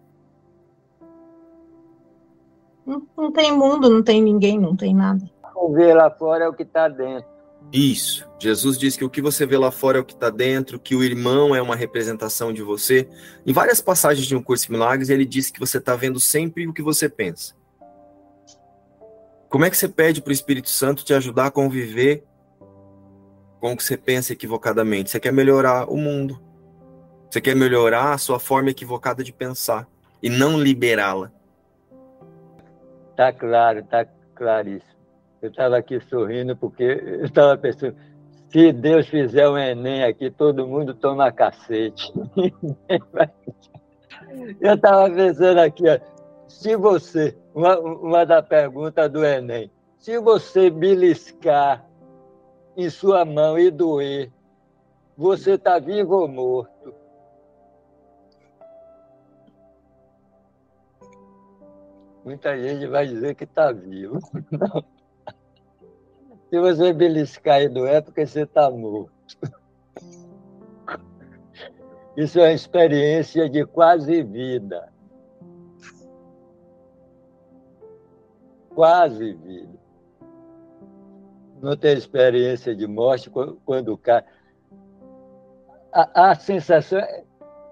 Não, 2.85 3.07
não 3.17 3.33
tem 3.33 3.51
mundo, 3.57 3.91
não 3.91 4.03
tem 4.03 4.23
ninguém, 4.23 4.59
não 4.59 4.77
tem 4.77 4.95
nada. 4.95 5.29
O 5.57 5.73
ver 5.73 5.95
lá 5.95 6.11
fora 6.11 6.45
é 6.45 6.49
o 6.49 6.53
que 6.53 6.63
está 6.63 6.89
dentro. 6.89 7.37
Isso. 7.73 8.29
Jesus 8.39 8.79
diz 8.79 8.97
que 8.97 9.05
o 9.05 9.11
que 9.11 9.21
você 9.21 9.45
vê 9.45 9.59
lá 9.59 9.71
fora 9.71 9.99
é 9.99 10.01
o 10.01 10.05
que 10.05 10.15
está 10.15 10.31
dentro, 10.31 10.79
que 10.79 10.95
o 10.95 11.03
irmão 11.03 11.55
é 11.55 11.61
uma 11.61 11.75
representação 11.75 12.53
de 12.53 12.63
você. 12.63 13.09
Em 13.45 13.53
várias 13.53 13.81
passagens 13.81 14.27
de 14.27 14.37
um 14.37 14.43
curso 14.43 14.67
de 14.67 14.73
milagres, 14.73 15.09
ele 15.09 15.25
diz 15.25 15.51
que 15.51 15.59
você 15.59 15.79
está 15.79 15.97
vendo 15.97 16.21
sempre 16.21 16.69
o 16.69 16.73
que 16.73 16.83
você 16.83 17.09
pensa. 17.09 17.55
Como 19.49 19.65
é 19.65 19.71
que 19.71 19.77
você 19.77 19.89
pede 19.89 20.21
para 20.21 20.31
o 20.31 20.35
Espírito 20.35 20.69
Santo 20.69 21.05
te 21.05 21.15
ajudar 21.15 21.47
a 21.47 21.51
conviver 21.51 22.25
com 23.71 23.77
que 23.77 23.85
você 23.85 23.97
pensa 23.97 24.33
equivocadamente? 24.33 25.11
Você 25.11 25.21
quer 25.21 25.33
melhorar 25.33 25.91
o 25.91 25.97
mundo. 25.97 26.41
Você 27.31 27.41
quer 27.41 27.57
melhorar 27.57 28.13
a 28.13 28.19
sua 28.19 28.39
forma 28.39 28.71
equivocada 28.71 29.25
de 29.25 29.33
pensar 29.33 29.87
e 30.23 30.31
não 30.31 30.61
liberá-la. 30.61 31.31
Tá 33.17 33.33
claro, 33.33 33.83
tá 33.85 34.07
claríssimo. 34.35 34.97
Eu 35.41 35.51
estava 35.51 35.77
aqui 35.77 36.01
sorrindo 36.01 36.57
porque 36.57 36.83
eu 36.83 37.25
estava 37.25 37.57
pensando, 37.57 37.97
se 38.51 38.73
Deus 38.73 39.07
fizer 39.09 39.49
um 39.49 39.57
Enem 39.57 40.05
aqui, 40.05 40.31
todo 40.31 40.67
mundo 40.67 40.95
toma 40.95 41.33
cacete. 41.33 42.13
Eu 44.61 44.75
estava 44.75 45.09
pensando 45.11 45.61
aqui, 45.61 45.85
se 46.47 46.77
você, 46.77 47.35
uma, 47.55 47.79
uma 47.79 48.27
da 48.27 48.43
pergunta 48.43 49.09
do 49.09 49.25
Enem, 49.25 49.71
se 49.99 50.19
você 50.19 50.69
beliscar 50.69 51.86
em 52.77 52.91
sua 52.91 53.25
mão 53.25 53.59
e 53.59 53.71
doer, 53.71 54.31
você 55.17 55.55
está 55.55 55.79
vivo 55.79 56.15
ou 56.15 56.29
morto? 56.29 56.95
Muita 62.23 62.61
gente 62.61 62.87
vai 62.87 63.07
dizer 63.07 63.35
que 63.35 63.45
está 63.45 63.73
vivo. 63.73 64.19
Não. 64.51 64.85
Se 66.51 66.61
você 66.61 66.93
beliscar 66.93 67.63
e 67.63 67.69
doer, 67.69 67.95
é 67.95 68.01
porque 68.01 68.27
você 68.27 68.43
está 68.43 68.71
morto. 68.71 69.13
Isso 72.17 72.39
é 72.39 72.43
uma 72.43 72.53
experiência 72.53 73.49
de 73.49 73.65
quase 73.65 74.23
vida. 74.23 74.93
Quase 78.75 79.33
vida. 79.33 79.86
Não 81.61 81.77
tem 81.77 81.97
experiência 81.97 82.75
de 82.75 82.87
morte 82.87 83.31
quando 83.65 83.97
cara. 83.97 84.25
A, 85.93 86.31
a 86.31 86.35
sensação 86.35 86.99
é, 86.99 87.25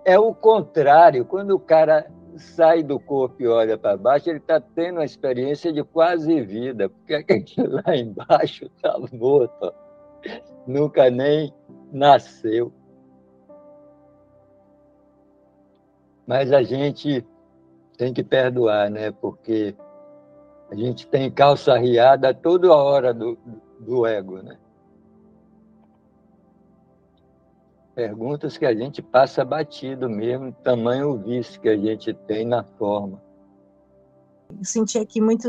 é 0.05 0.19
o 0.19 0.35
contrário. 0.35 1.25
Quando 1.25 1.53
o 1.53 1.61
cara 1.61 2.11
sai 2.37 2.83
do 2.83 2.99
corpo 2.99 3.43
e 3.43 3.47
olha 3.47 3.77
para 3.77 3.97
baixo, 3.97 4.29
ele 4.29 4.39
está 4.39 4.61
tendo 4.61 4.97
uma 4.97 5.05
experiência 5.05 5.73
de 5.73 5.83
quase 5.85 6.41
vida, 6.43 6.89
porque 6.89 7.15
aquele 7.33 7.69
lá 7.69 7.97
embaixo 7.97 8.65
está 8.67 8.99
morto, 9.13 9.73
nunca 10.67 11.11
nem 11.11 11.53
nasceu. 11.93 12.73
Mas 16.27 16.53
a 16.53 16.63
gente 16.63 17.25
tem 17.99 18.13
que 18.13 18.25
perdoar, 18.25 18.91
né? 18.91 19.11
Porque 19.11 19.77
a 20.71 20.75
gente 20.75 21.07
tem 21.07 21.31
calça 21.31 21.77
riada 21.77 22.33
toda 22.33 22.73
hora 22.73 23.13
do, 23.13 23.39
do 23.85 24.07
ego, 24.07 24.43
né? 24.43 24.59
Perguntas 27.95 28.59
que 28.59 28.67
a 28.67 28.75
gente 28.75 29.01
passa 29.01 29.45
batido 29.45 30.11
mesmo, 30.11 30.53
tamanho 30.53 31.17
vício 31.17 31.61
que 31.61 31.69
a 31.69 31.77
gente 31.77 32.13
tem 32.13 32.45
na 32.45 32.65
forma. 32.65 33.23
Eu 34.51 34.65
senti 34.65 34.99
aqui 34.99 35.21
muito 35.21 35.49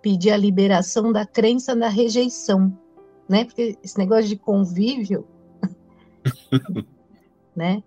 pedir 0.00 0.30
a 0.30 0.36
liberação 0.36 1.12
da 1.12 1.26
crença 1.26 1.74
na 1.74 1.88
rejeição, 1.88 2.76
né? 3.28 3.44
Porque 3.44 3.78
esse 3.82 3.98
negócio 3.98 4.26
de 4.26 4.36
convívio, 4.36 5.26
né? 7.54 7.82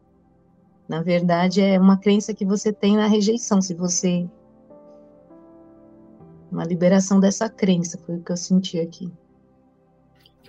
Na 0.88 1.02
verdade, 1.02 1.62
é 1.62 1.80
uma 1.80 1.98
crença 1.98 2.34
que 2.34 2.46
você 2.46 2.72
tem 2.72 2.96
na 2.96 3.08
rejeição. 3.08 3.62
Se 3.62 3.74
você. 3.74 4.30
Uma 6.52 6.64
liberação 6.64 7.20
dessa 7.20 7.50
crença, 7.50 7.98
foi 7.98 8.18
o 8.18 8.24
que 8.24 8.32
eu 8.32 8.38
senti 8.38 8.80
aqui. 8.80 9.12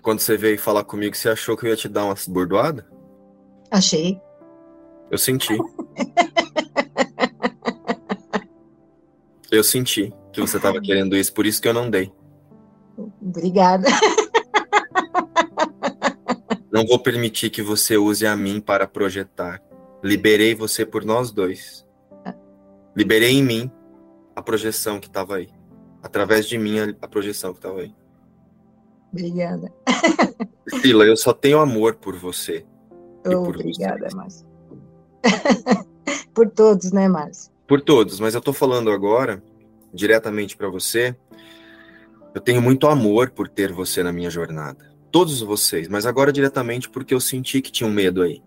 Quando 0.02 0.20
você 0.20 0.36
veio 0.36 0.58
falar 0.58 0.84
comigo, 0.84 1.16
você 1.16 1.28
achou 1.28 1.56
que 1.56 1.66
eu 1.66 1.70
ia 1.70 1.76
te 1.76 1.88
dar 1.88 2.04
uma 2.04 2.14
bordoada? 2.28 2.86
Achei. 3.70 4.20
Eu 5.10 5.18
senti. 5.18 5.56
eu 9.50 9.64
senti 9.64 10.12
que 10.32 10.40
você 10.40 10.56
estava 10.56 10.80
querendo 10.80 11.16
isso, 11.16 11.32
por 11.32 11.46
isso 11.46 11.60
que 11.60 11.68
eu 11.68 11.74
não 11.74 11.90
dei. 11.90 12.12
Obrigada. 13.20 13.88
Não 16.76 16.84
vou 16.86 16.98
permitir 16.98 17.48
que 17.48 17.62
você 17.62 17.96
use 17.96 18.26
a 18.26 18.36
mim 18.36 18.60
para 18.60 18.86
projetar. 18.86 19.62
Liberei 20.04 20.54
você 20.54 20.84
por 20.84 21.06
nós 21.06 21.32
dois. 21.32 21.86
Liberei 22.94 23.32
em 23.32 23.42
mim 23.42 23.70
a 24.34 24.42
projeção 24.42 25.00
que 25.00 25.06
estava 25.06 25.36
aí. 25.36 25.48
Através 26.02 26.46
de 26.46 26.58
mim, 26.58 26.76
a 27.00 27.08
projeção 27.08 27.52
que 27.52 27.60
estava 27.60 27.80
aí. 27.80 27.94
Obrigada. 29.12 29.72
Priscila, 30.64 31.04
eu 31.04 31.16
só 31.16 31.32
tenho 31.32 31.58
amor 31.58 31.94
por 31.94 32.16
você. 32.16 32.64
Oh, 33.26 33.48
obrigada, 33.48 34.08
Márcio. 34.14 34.46
por 36.34 36.50
todos, 36.50 36.92
né, 36.92 37.08
Márcio? 37.08 37.52
Por 37.66 37.80
todos, 37.80 38.20
mas 38.20 38.34
eu 38.34 38.38
estou 38.38 38.54
falando 38.54 38.90
agora, 38.90 39.42
diretamente 39.92 40.56
para 40.56 40.68
você. 40.68 41.16
Eu 42.34 42.40
tenho 42.40 42.60
muito 42.60 42.86
amor 42.86 43.30
por 43.30 43.48
ter 43.48 43.72
você 43.72 44.02
na 44.02 44.12
minha 44.12 44.30
jornada. 44.30 44.94
Todos 45.10 45.40
vocês, 45.40 45.88
mas 45.88 46.04
agora 46.04 46.32
diretamente 46.32 46.88
porque 46.88 47.14
eu 47.14 47.20
senti 47.20 47.62
que 47.62 47.72
tinha 47.72 47.88
um 47.88 47.92
medo 47.92 48.22
aí. 48.22 48.42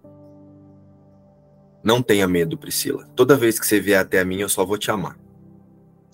Não 1.84 2.02
tenha 2.02 2.28
medo, 2.28 2.58
Priscila. 2.58 3.08
Toda 3.16 3.38
vez 3.38 3.60
que 3.60 3.66
você 3.66 3.80
vier 3.80 4.00
até 4.00 4.20
a 4.20 4.26
mim, 4.26 4.42
eu 4.42 4.50
só 4.50 4.66
vou 4.66 4.78
te 4.78 4.92
amar. 4.92 5.18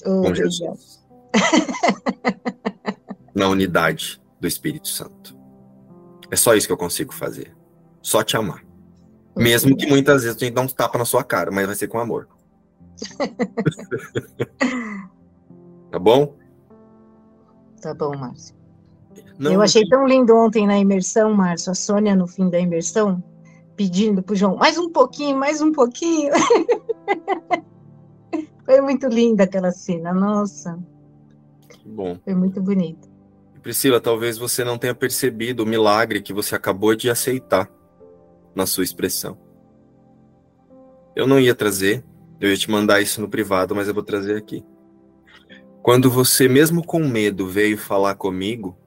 Oh, 0.06 0.22
com 0.22 0.34
Jesus. 0.34 1.04
na 3.36 3.50
unidade 3.50 4.22
do 4.46 4.48
Espírito 4.48 4.88
Santo. 4.88 5.36
É 6.30 6.36
só 6.36 6.54
isso 6.54 6.68
que 6.68 6.74
eu 6.74 6.78
consigo 6.78 7.14
fazer 7.14 7.56
só 8.06 8.24
te 8.24 8.38
amar. 8.38 8.64
Mesmo 9.36 9.76
que 9.76 9.88
muitas 9.88 10.22
vezes 10.22 10.38
a 10.38 10.40
gente 10.40 10.54
dá 10.54 10.62
uns 10.62 10.72
tapas 10.72 11.00
na 11.00 11.06
sua 11.06 11.24
cara, 11.24 11.50
mas 11.52 11.66
vai 11.66 11.76
ser 11.76 11.88
com 11.88 12.00
amor. 12.00 12.28
tá 15.92 15.98
bom? 15.98 16.36
Tá 17.82 17.96
bom, 17.96 18.16
Márcio. 18.16 18.56
Não, 19.40 19.52
eu 19.52 19.62
achei 19.62 19.84
tão 19.90 20.08
lindo 20.08 20.36
ontem 20.36 20.68
na 20.68 20.78
imersão, 20.78 21.34
Márcio, 21.34 21.72
a 21.72 21.76
Sônia 21.76 22.16
no 22.16 22.28
fim 22.28 22.48
da 22.50 22.60
imersão, 22.60 23.24
pedindo 23.76 24.22
pro 24.22 24.36
João, 24.36 24.56
mais 24.56 24.78
um 24.78 24.92
pouquinho, 24.92 25.38
mais 25.38 25.60
um 25.60 25.72
pouquinho. 25.72 26.32
Foi 28.64 28.82
muito 28.82 29.08
linda 29.08 29.46
aquela 29.46 29.72
cena, 29.72 30.14
nossa. 30.14 30.78
Que 31.68 31.90
bom. 31.90 32.20
Foi 32.24 32.36
muito 32.36 32.62
bonito. 32.62 33.15
Priscila, 33.66 34.00
talvez 34.00 34.38
você 34.38 34.64
não 34.64 34.78
tenha 34.78 34.94
percebido 34.94 35.64
o 35.64 35.66
milagre 35.66 36.22
que 36.22 36.32
você 36.32 36.54
acabou 36.54 36.96
de 36.96 37.10
aceitar 37.10 37.68
na 38.54 38.68
sua 38.68 38.84
expressão. 38.84 39.40
Eu 41.16 41.26
não 41.26 41.40
ia 41.40 41.56
trazer, 41.56 42.06
eu 42.40 42.52
ia 42.52 42.58
te 42.58 42.70
mandar 42.70 43.02
isso 43.02 43.20
no 43.20 43.28
privado, 43.28 43.74
mas 43.74 43.88
eu 43.88 43.94
vou 43.96 44.04
trazer 44.04 44.38
aqui. 44.38 44.64
Quando 45.82 46.12
você, 46.12 46.48
mesmo 46.48 46.86
com 46.86 47.00
medo, 47.08 47.48
veio 47.48 47.76
falar 47.76 48.14
comigo, 48.14 48.78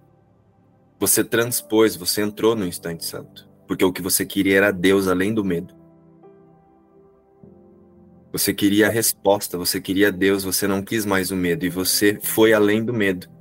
você 0.96 1.24
transpôs, 1.24 1.96
você 1.96 2.22
entrou 2.22 2.54
no 2.54 2.64
instante 2.64 3.04
santo. 3.04 3.48
Porque 3.66 3.84
o 3.84 3.92
que 3.92 4.00
você 4.00 4.24
queria 4.24 4.58
era 4.58 4.70
Deus 4.70 5.08
além 5.08 5.34
do 5.34 5.44
medo. 5.44 5.74
Você 8.30 8.54
queria 8.54 8.86
a 8.86 8.90
resposta, 8.90 9.58
você 9.58 9.80
queria 9.80 10.12
Deus, 10.12 10.44
você 10.44 10.68
não 10.68 10.82
quis 10.82 11.04
mais 11.04 11.32
o 11.32 11.36
medo 11.36 11.66
e 11.66 11.68
você 11.68 12.20
foi 12.22 12.52
além 12.52 12.84
do 12.84 12.94
medo. 12.94 13.38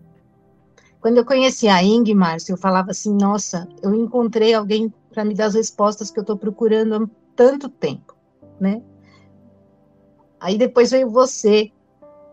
Quando 1.01 1.17
eu 1.17 1.25
conheci 1.25 1.67
a 1.67 1.81
Ing, 1.83 2.13
Márcio, 2.13 2.53
eu 2.53 2.57
falava 2.57 2.91
assim: 2.91 3.13
nossa, 3.13 3.67
eu 3.81 3.93
encontrei 3.93 4.53
alguém 4.53 4.93
para 5.11 5.23
me 5.23 5.33
dar 5.33 5.45
as 5.45 5.55
respostas 5.55 6.11
que 6.11 6.19
eu 6.19 6.21
estou 6.21 6.37
procurando 6.37 6.95
há 6.95 7.09
tanto 7.35 7.69
tempo, 7.69 8.15
né? 8.59 8.81
Aí 10.39 10.57
depois 10.57 10.91
veio 10.91 11.09
você. 11.09 11.71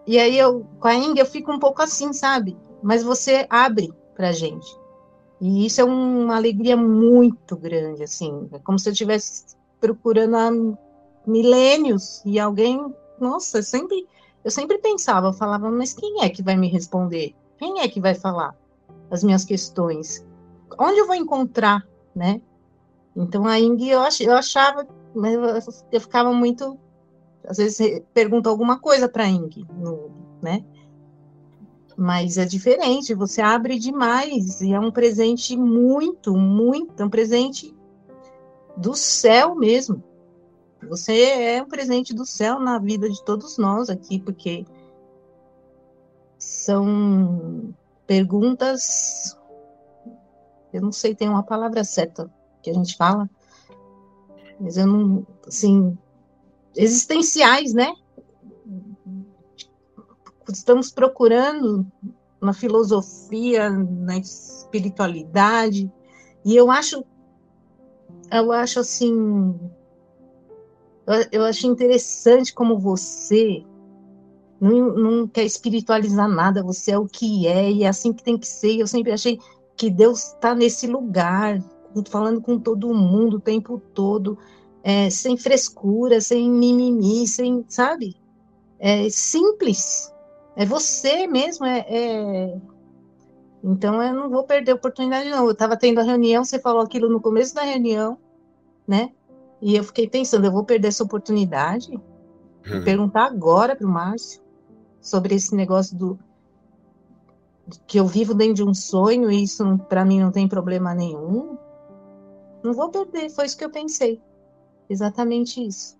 E 0.06 0.18
aí 0.18 0.38
eu, 0.38 0.66
com 0.78 0.88
a 0.88 0.94
Ing, 0.94 1.18
eu 1.18 1.26
fico 1.26 1.50
um 1.52 1.58
pouco 1.58 1.82
assim, 1.82 2.12
sabe? 2.12 2.56
Mas 2.82 3.02
você 3.02 3.46
abre 3.48 3.92
para 4.14 4.32
gente. 4.32 4.66
E 5.40 5.66
isso 5.66 5.80
é 5.80 5.84
uma 5.84 6.36
alegria 6.36 6.76
muito 6.76 7.56
grande, 7.56 8.02
assim. 8.02 8.48
É 8.52 8.58
como 8.58 8.78
se 8.78 8.88
eu 8.88 8.92
estivesse 8.92 9.56
procurando 9.80 10.36
há 10.36 10.50
milênios 11.26 12.22
e 12.24 12.38
alguém, 12.38 12.94
nossa, 13.18 13.62
sempre, 13.62 14.06
eu 14.44 14.50
sempre 14.50 14.78
pensava, 14.78 15.32
falava, 15.32 15.70
mas 15.70 15.92
quem 15.92 16.22
é 16.22 16.28
que 16.28 16.42
vai 16.42 16.56
me 16.56 16.68
responder? 16.68 17.34
Quem 17.58 17.80
é 17.80 17.88
que 17.88 18.00
vai 18.00 18.14
falar 18.14 18.56
as 19.10 19.22
minhas 19.22 19.44
questões? 19.44 20.24
Onde 20.78 20.98
eu 20.98 21.06
vou 21.06 21.14
encontrar, 21.14 21.86
né? 22.14 22.40
Então 23.16 23.46
a 23.46 23.58
Ing, 23.58 23.88
eu, 23.88 24.00
ach, 24.00 24.20
eu 24.20 24.32
achava, 24.32 24.86
mas 25.14 25.34
eu, 25.92 26.00
ficava 26.00 26.32
muito, 26.32 26.78
às 27.46 27.58
vezes 27.58 28.02
pergunto 28.12 28.48
alguma 28.48 28.78
coisa 28.78 29.08
para 29.08 29.28
Ing, 29.28 29.66
né? 30.42 30.64
Mas 31.96 32.36
é 32.38 32.44
diferente, 32.44 33.14
você 33.14 33.40
abre 33.40 33.78
demais 33.78 34.60
e 34.60 34.72
é 34.72 34.80
um 34.80 34.90
presente 34.90 35.56
muito, 35.56 36.36
muito, 36.36 37.00
é 37.00 37.06
um 37.06 37.10
presente 37.10 37.74
do 38.76 38.94
céu 38.94 39.54
mesmo. 39.54 40.02
Você 40.88 41.22
é 41.22 41.62
um 41.62 41.68
presente 41.68 42.12
do 42.12 42.26
céu 42.26 42.58
na 42.58 42.78
vida 42.78 43.08
de 43.08 43.22
todos 43.24 43.56
nós 43.56 43.88
aqui, 43.88 44.18
porque 44.18 44.66
são 46.44 47.74
perguntas. 48.06 49.36
Eu 50.72 50.82
não 50.82 50.92
sei, 50.92 51.14
tem 51.14 51.28
uma 51.28 51.42
palavra 51.42 51.84
certa 51.84 52.30
que 52.62 52.70
a 52.70 52.74
gente 52.74 52.96
fala, 52.96 53.28
mas 54.60 54.76
eu 54.76 54.86
não. 54.86 55.26
Assim, 55.46 55.96
existenciais, 56.76 57.72
né? 57.74 57.94
estamos 60.52 60.90
procurando 60.90 61.86
na 62.40 62.52
filosofia, 62.52 63.70
na 63.70 64.18
espiritualidade, 64.18 65.90
e 66.44 66.54
eu 66.54 66.70
acho, 66.70 67.02
eu 68.30 68.52
acho 68.52 68.80
assim, 68.80 69.58
eu, 71.06 71.26
eu 71.32 71.44
acho 71.44 71.66
interessante 71.66 72.52
como 72.52 72.78
você 72.78 73.64
não, 74.64 74.94
não 74.94 75.28
quer 75.28 75.44
espiritualizar 75.44 76.26
nada, 76.26 76.62
você 76.62 76.92
é 76.92 76.98
o 76.98 77.06
que 77.06 77.46
é, 77.46 77.70
e 77.70 77.84
é 77.84 77.88
assim 77.88 78.14
que 78.14 78.22
tem 78.22 78.38
que 78.38 78.46
ser. 78.46 78.78
Eu 78.78 78.86
sempre 78.86 79.12
achei 79.12 79.38
que 79.76 79.90
Deus 79.90 80.32
está 80.32 80.54
nesse 80.54 80.86
lugar, 80.86 81.62
falando 82.08 82.40
com 82.40 82.58
todo 82.58 82.94
mundo 82.94 83.36
o 83.36 83.40
tempo 83.40 83.78
todo, 83.92 84.38
é, 84.82 85.10
sem 85.10 85.36
frescura, 85.36 86.18
sem 86.20 86.50
mimimi, 86.50 87.26
sem, 87.26 87.62
sabe? 87.68 88.16
É 88.78 89.10
simples. 89.10 90.10
É 90.56 90.64
você 90.64 91.26
mesmo, 91.26 91.66
é, 91.66 91.84
é... 91.86 92.58
Então 93.62 94.02
eu 94.02 94.14
não 94.14 94.30
vou 94.30 94.44
perder 94.44 94.72
a 94.72 94.76
oportunidade, 94.76 95.28
não. 95.28 95.44
Eu 95.44 95.52
estava 95.52 95.76
tendo 95.76 96.00
a 96.00 96.04
reunião, 96.04 96.42
você 96.42 96.58
falou 96.58 96.80
aquilo 96.80 97.10
no 97.10 97.20
começo 97.20 97.54
da 97.54 97.62
reunião, 97.62 98.16
né? 98.88 99.10
E 99.60 99.76
eu 99.76 99.84
fiquei 99.84 100.08
pensando, 100.08 100.46
eu 100.46 100.52
vou 100.52 100.64
perder 100.64 100.88
essa 100.88 101.04
oportunidade? 101.04 101.94
Hum. 102.66 102.82
Perguntar 102.82 103.26
agora 103.26 103.76
para 103.76 103.86
o 103.86 103.90
Márcio 103.90 104.43
sobre 105.04 105.34
esse 105.34 105.54
negócio 105.54 105.94
do 105.96 106.18
que 107.86 108.00
eu 108.00 108.06
vivo 108.06 108.34
dentro 108.34 108.54
de 108.54 108.64
um 108.64 108.72
sonho 108.72 109.30
e 109.30 109.42
isso 109.42 109.78
para 109.86 110.04
mim 110.04 110.18
não 110.18 110.32
tem 110.32 110.48
problema 110.48 110.94
nenhum. 110.94 111.58
Não 112.62 112.72
vou 112.72 112.90
perder, 112.90 113.28
foi 113.28 113.44
isso 113.44 113.56
que 113.56 113.64
eu 113.64 113.70
pensei. 113.70 114.20
Exatamente 114.88 115.64
isso. 115.64 115.96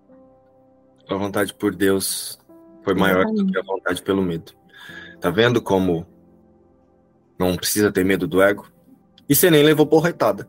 A 1.08 1.14
vontade 1.16 1.52
por 1.52 1.74
Deus 1.74 2.38
foi 2.82 2.94
maior 2.94 3.26
do 3.26 3.46
que 3.46 3.58
a 3.58 3.62
vontade 3.62 4.02
pelo 4.02 4.22
medo. 4.22 4.52
Tá 5.20 5.30
vendo 5.30 5.60
como 5.60 6.06
não 7.38 7.56
precisa 7.56 7.92
ter 7.92 8.04
medo 8.04 8.26
do 8.26 8.42
ego? 8.42 8.66
E 9.28 9.34
você 9.34 9.50
nem 9.50 9.62
levou 9.62 9.86
porretada. 9.86 10.48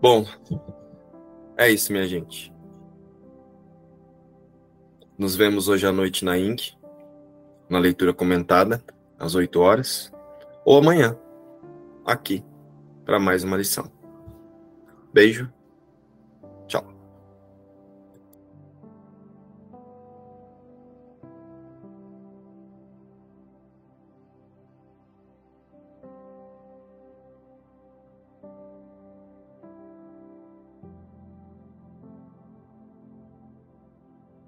Bom, 0.00 0.24
é 1.56 1.70
isso, 1.70 1.92
minha 1.92 2.06
gente. 2.06 2.52
Nos 5.18 5.34
vemos 5.34 5.66
hoje 5.66 5.84
à 5.84 5.90
noite 5.90 6.24
na 6.24 6.38
Inc, 6.38 6.74
na 7.68 7.80
leitura 7.80 8.14
comentada, 8.14 8.80
às 9.18 9.34
8 9.34 9.58
horas, 9.58 10.12
ou 10.64 10.78
amanhã, 10.78 11.18
aqui, 12.06 12.44
para 13.04 13.18
mais 13.18 13.42
uma 13.42 13.56
lição. 13.56 13.90
Beijo 15.12 15.52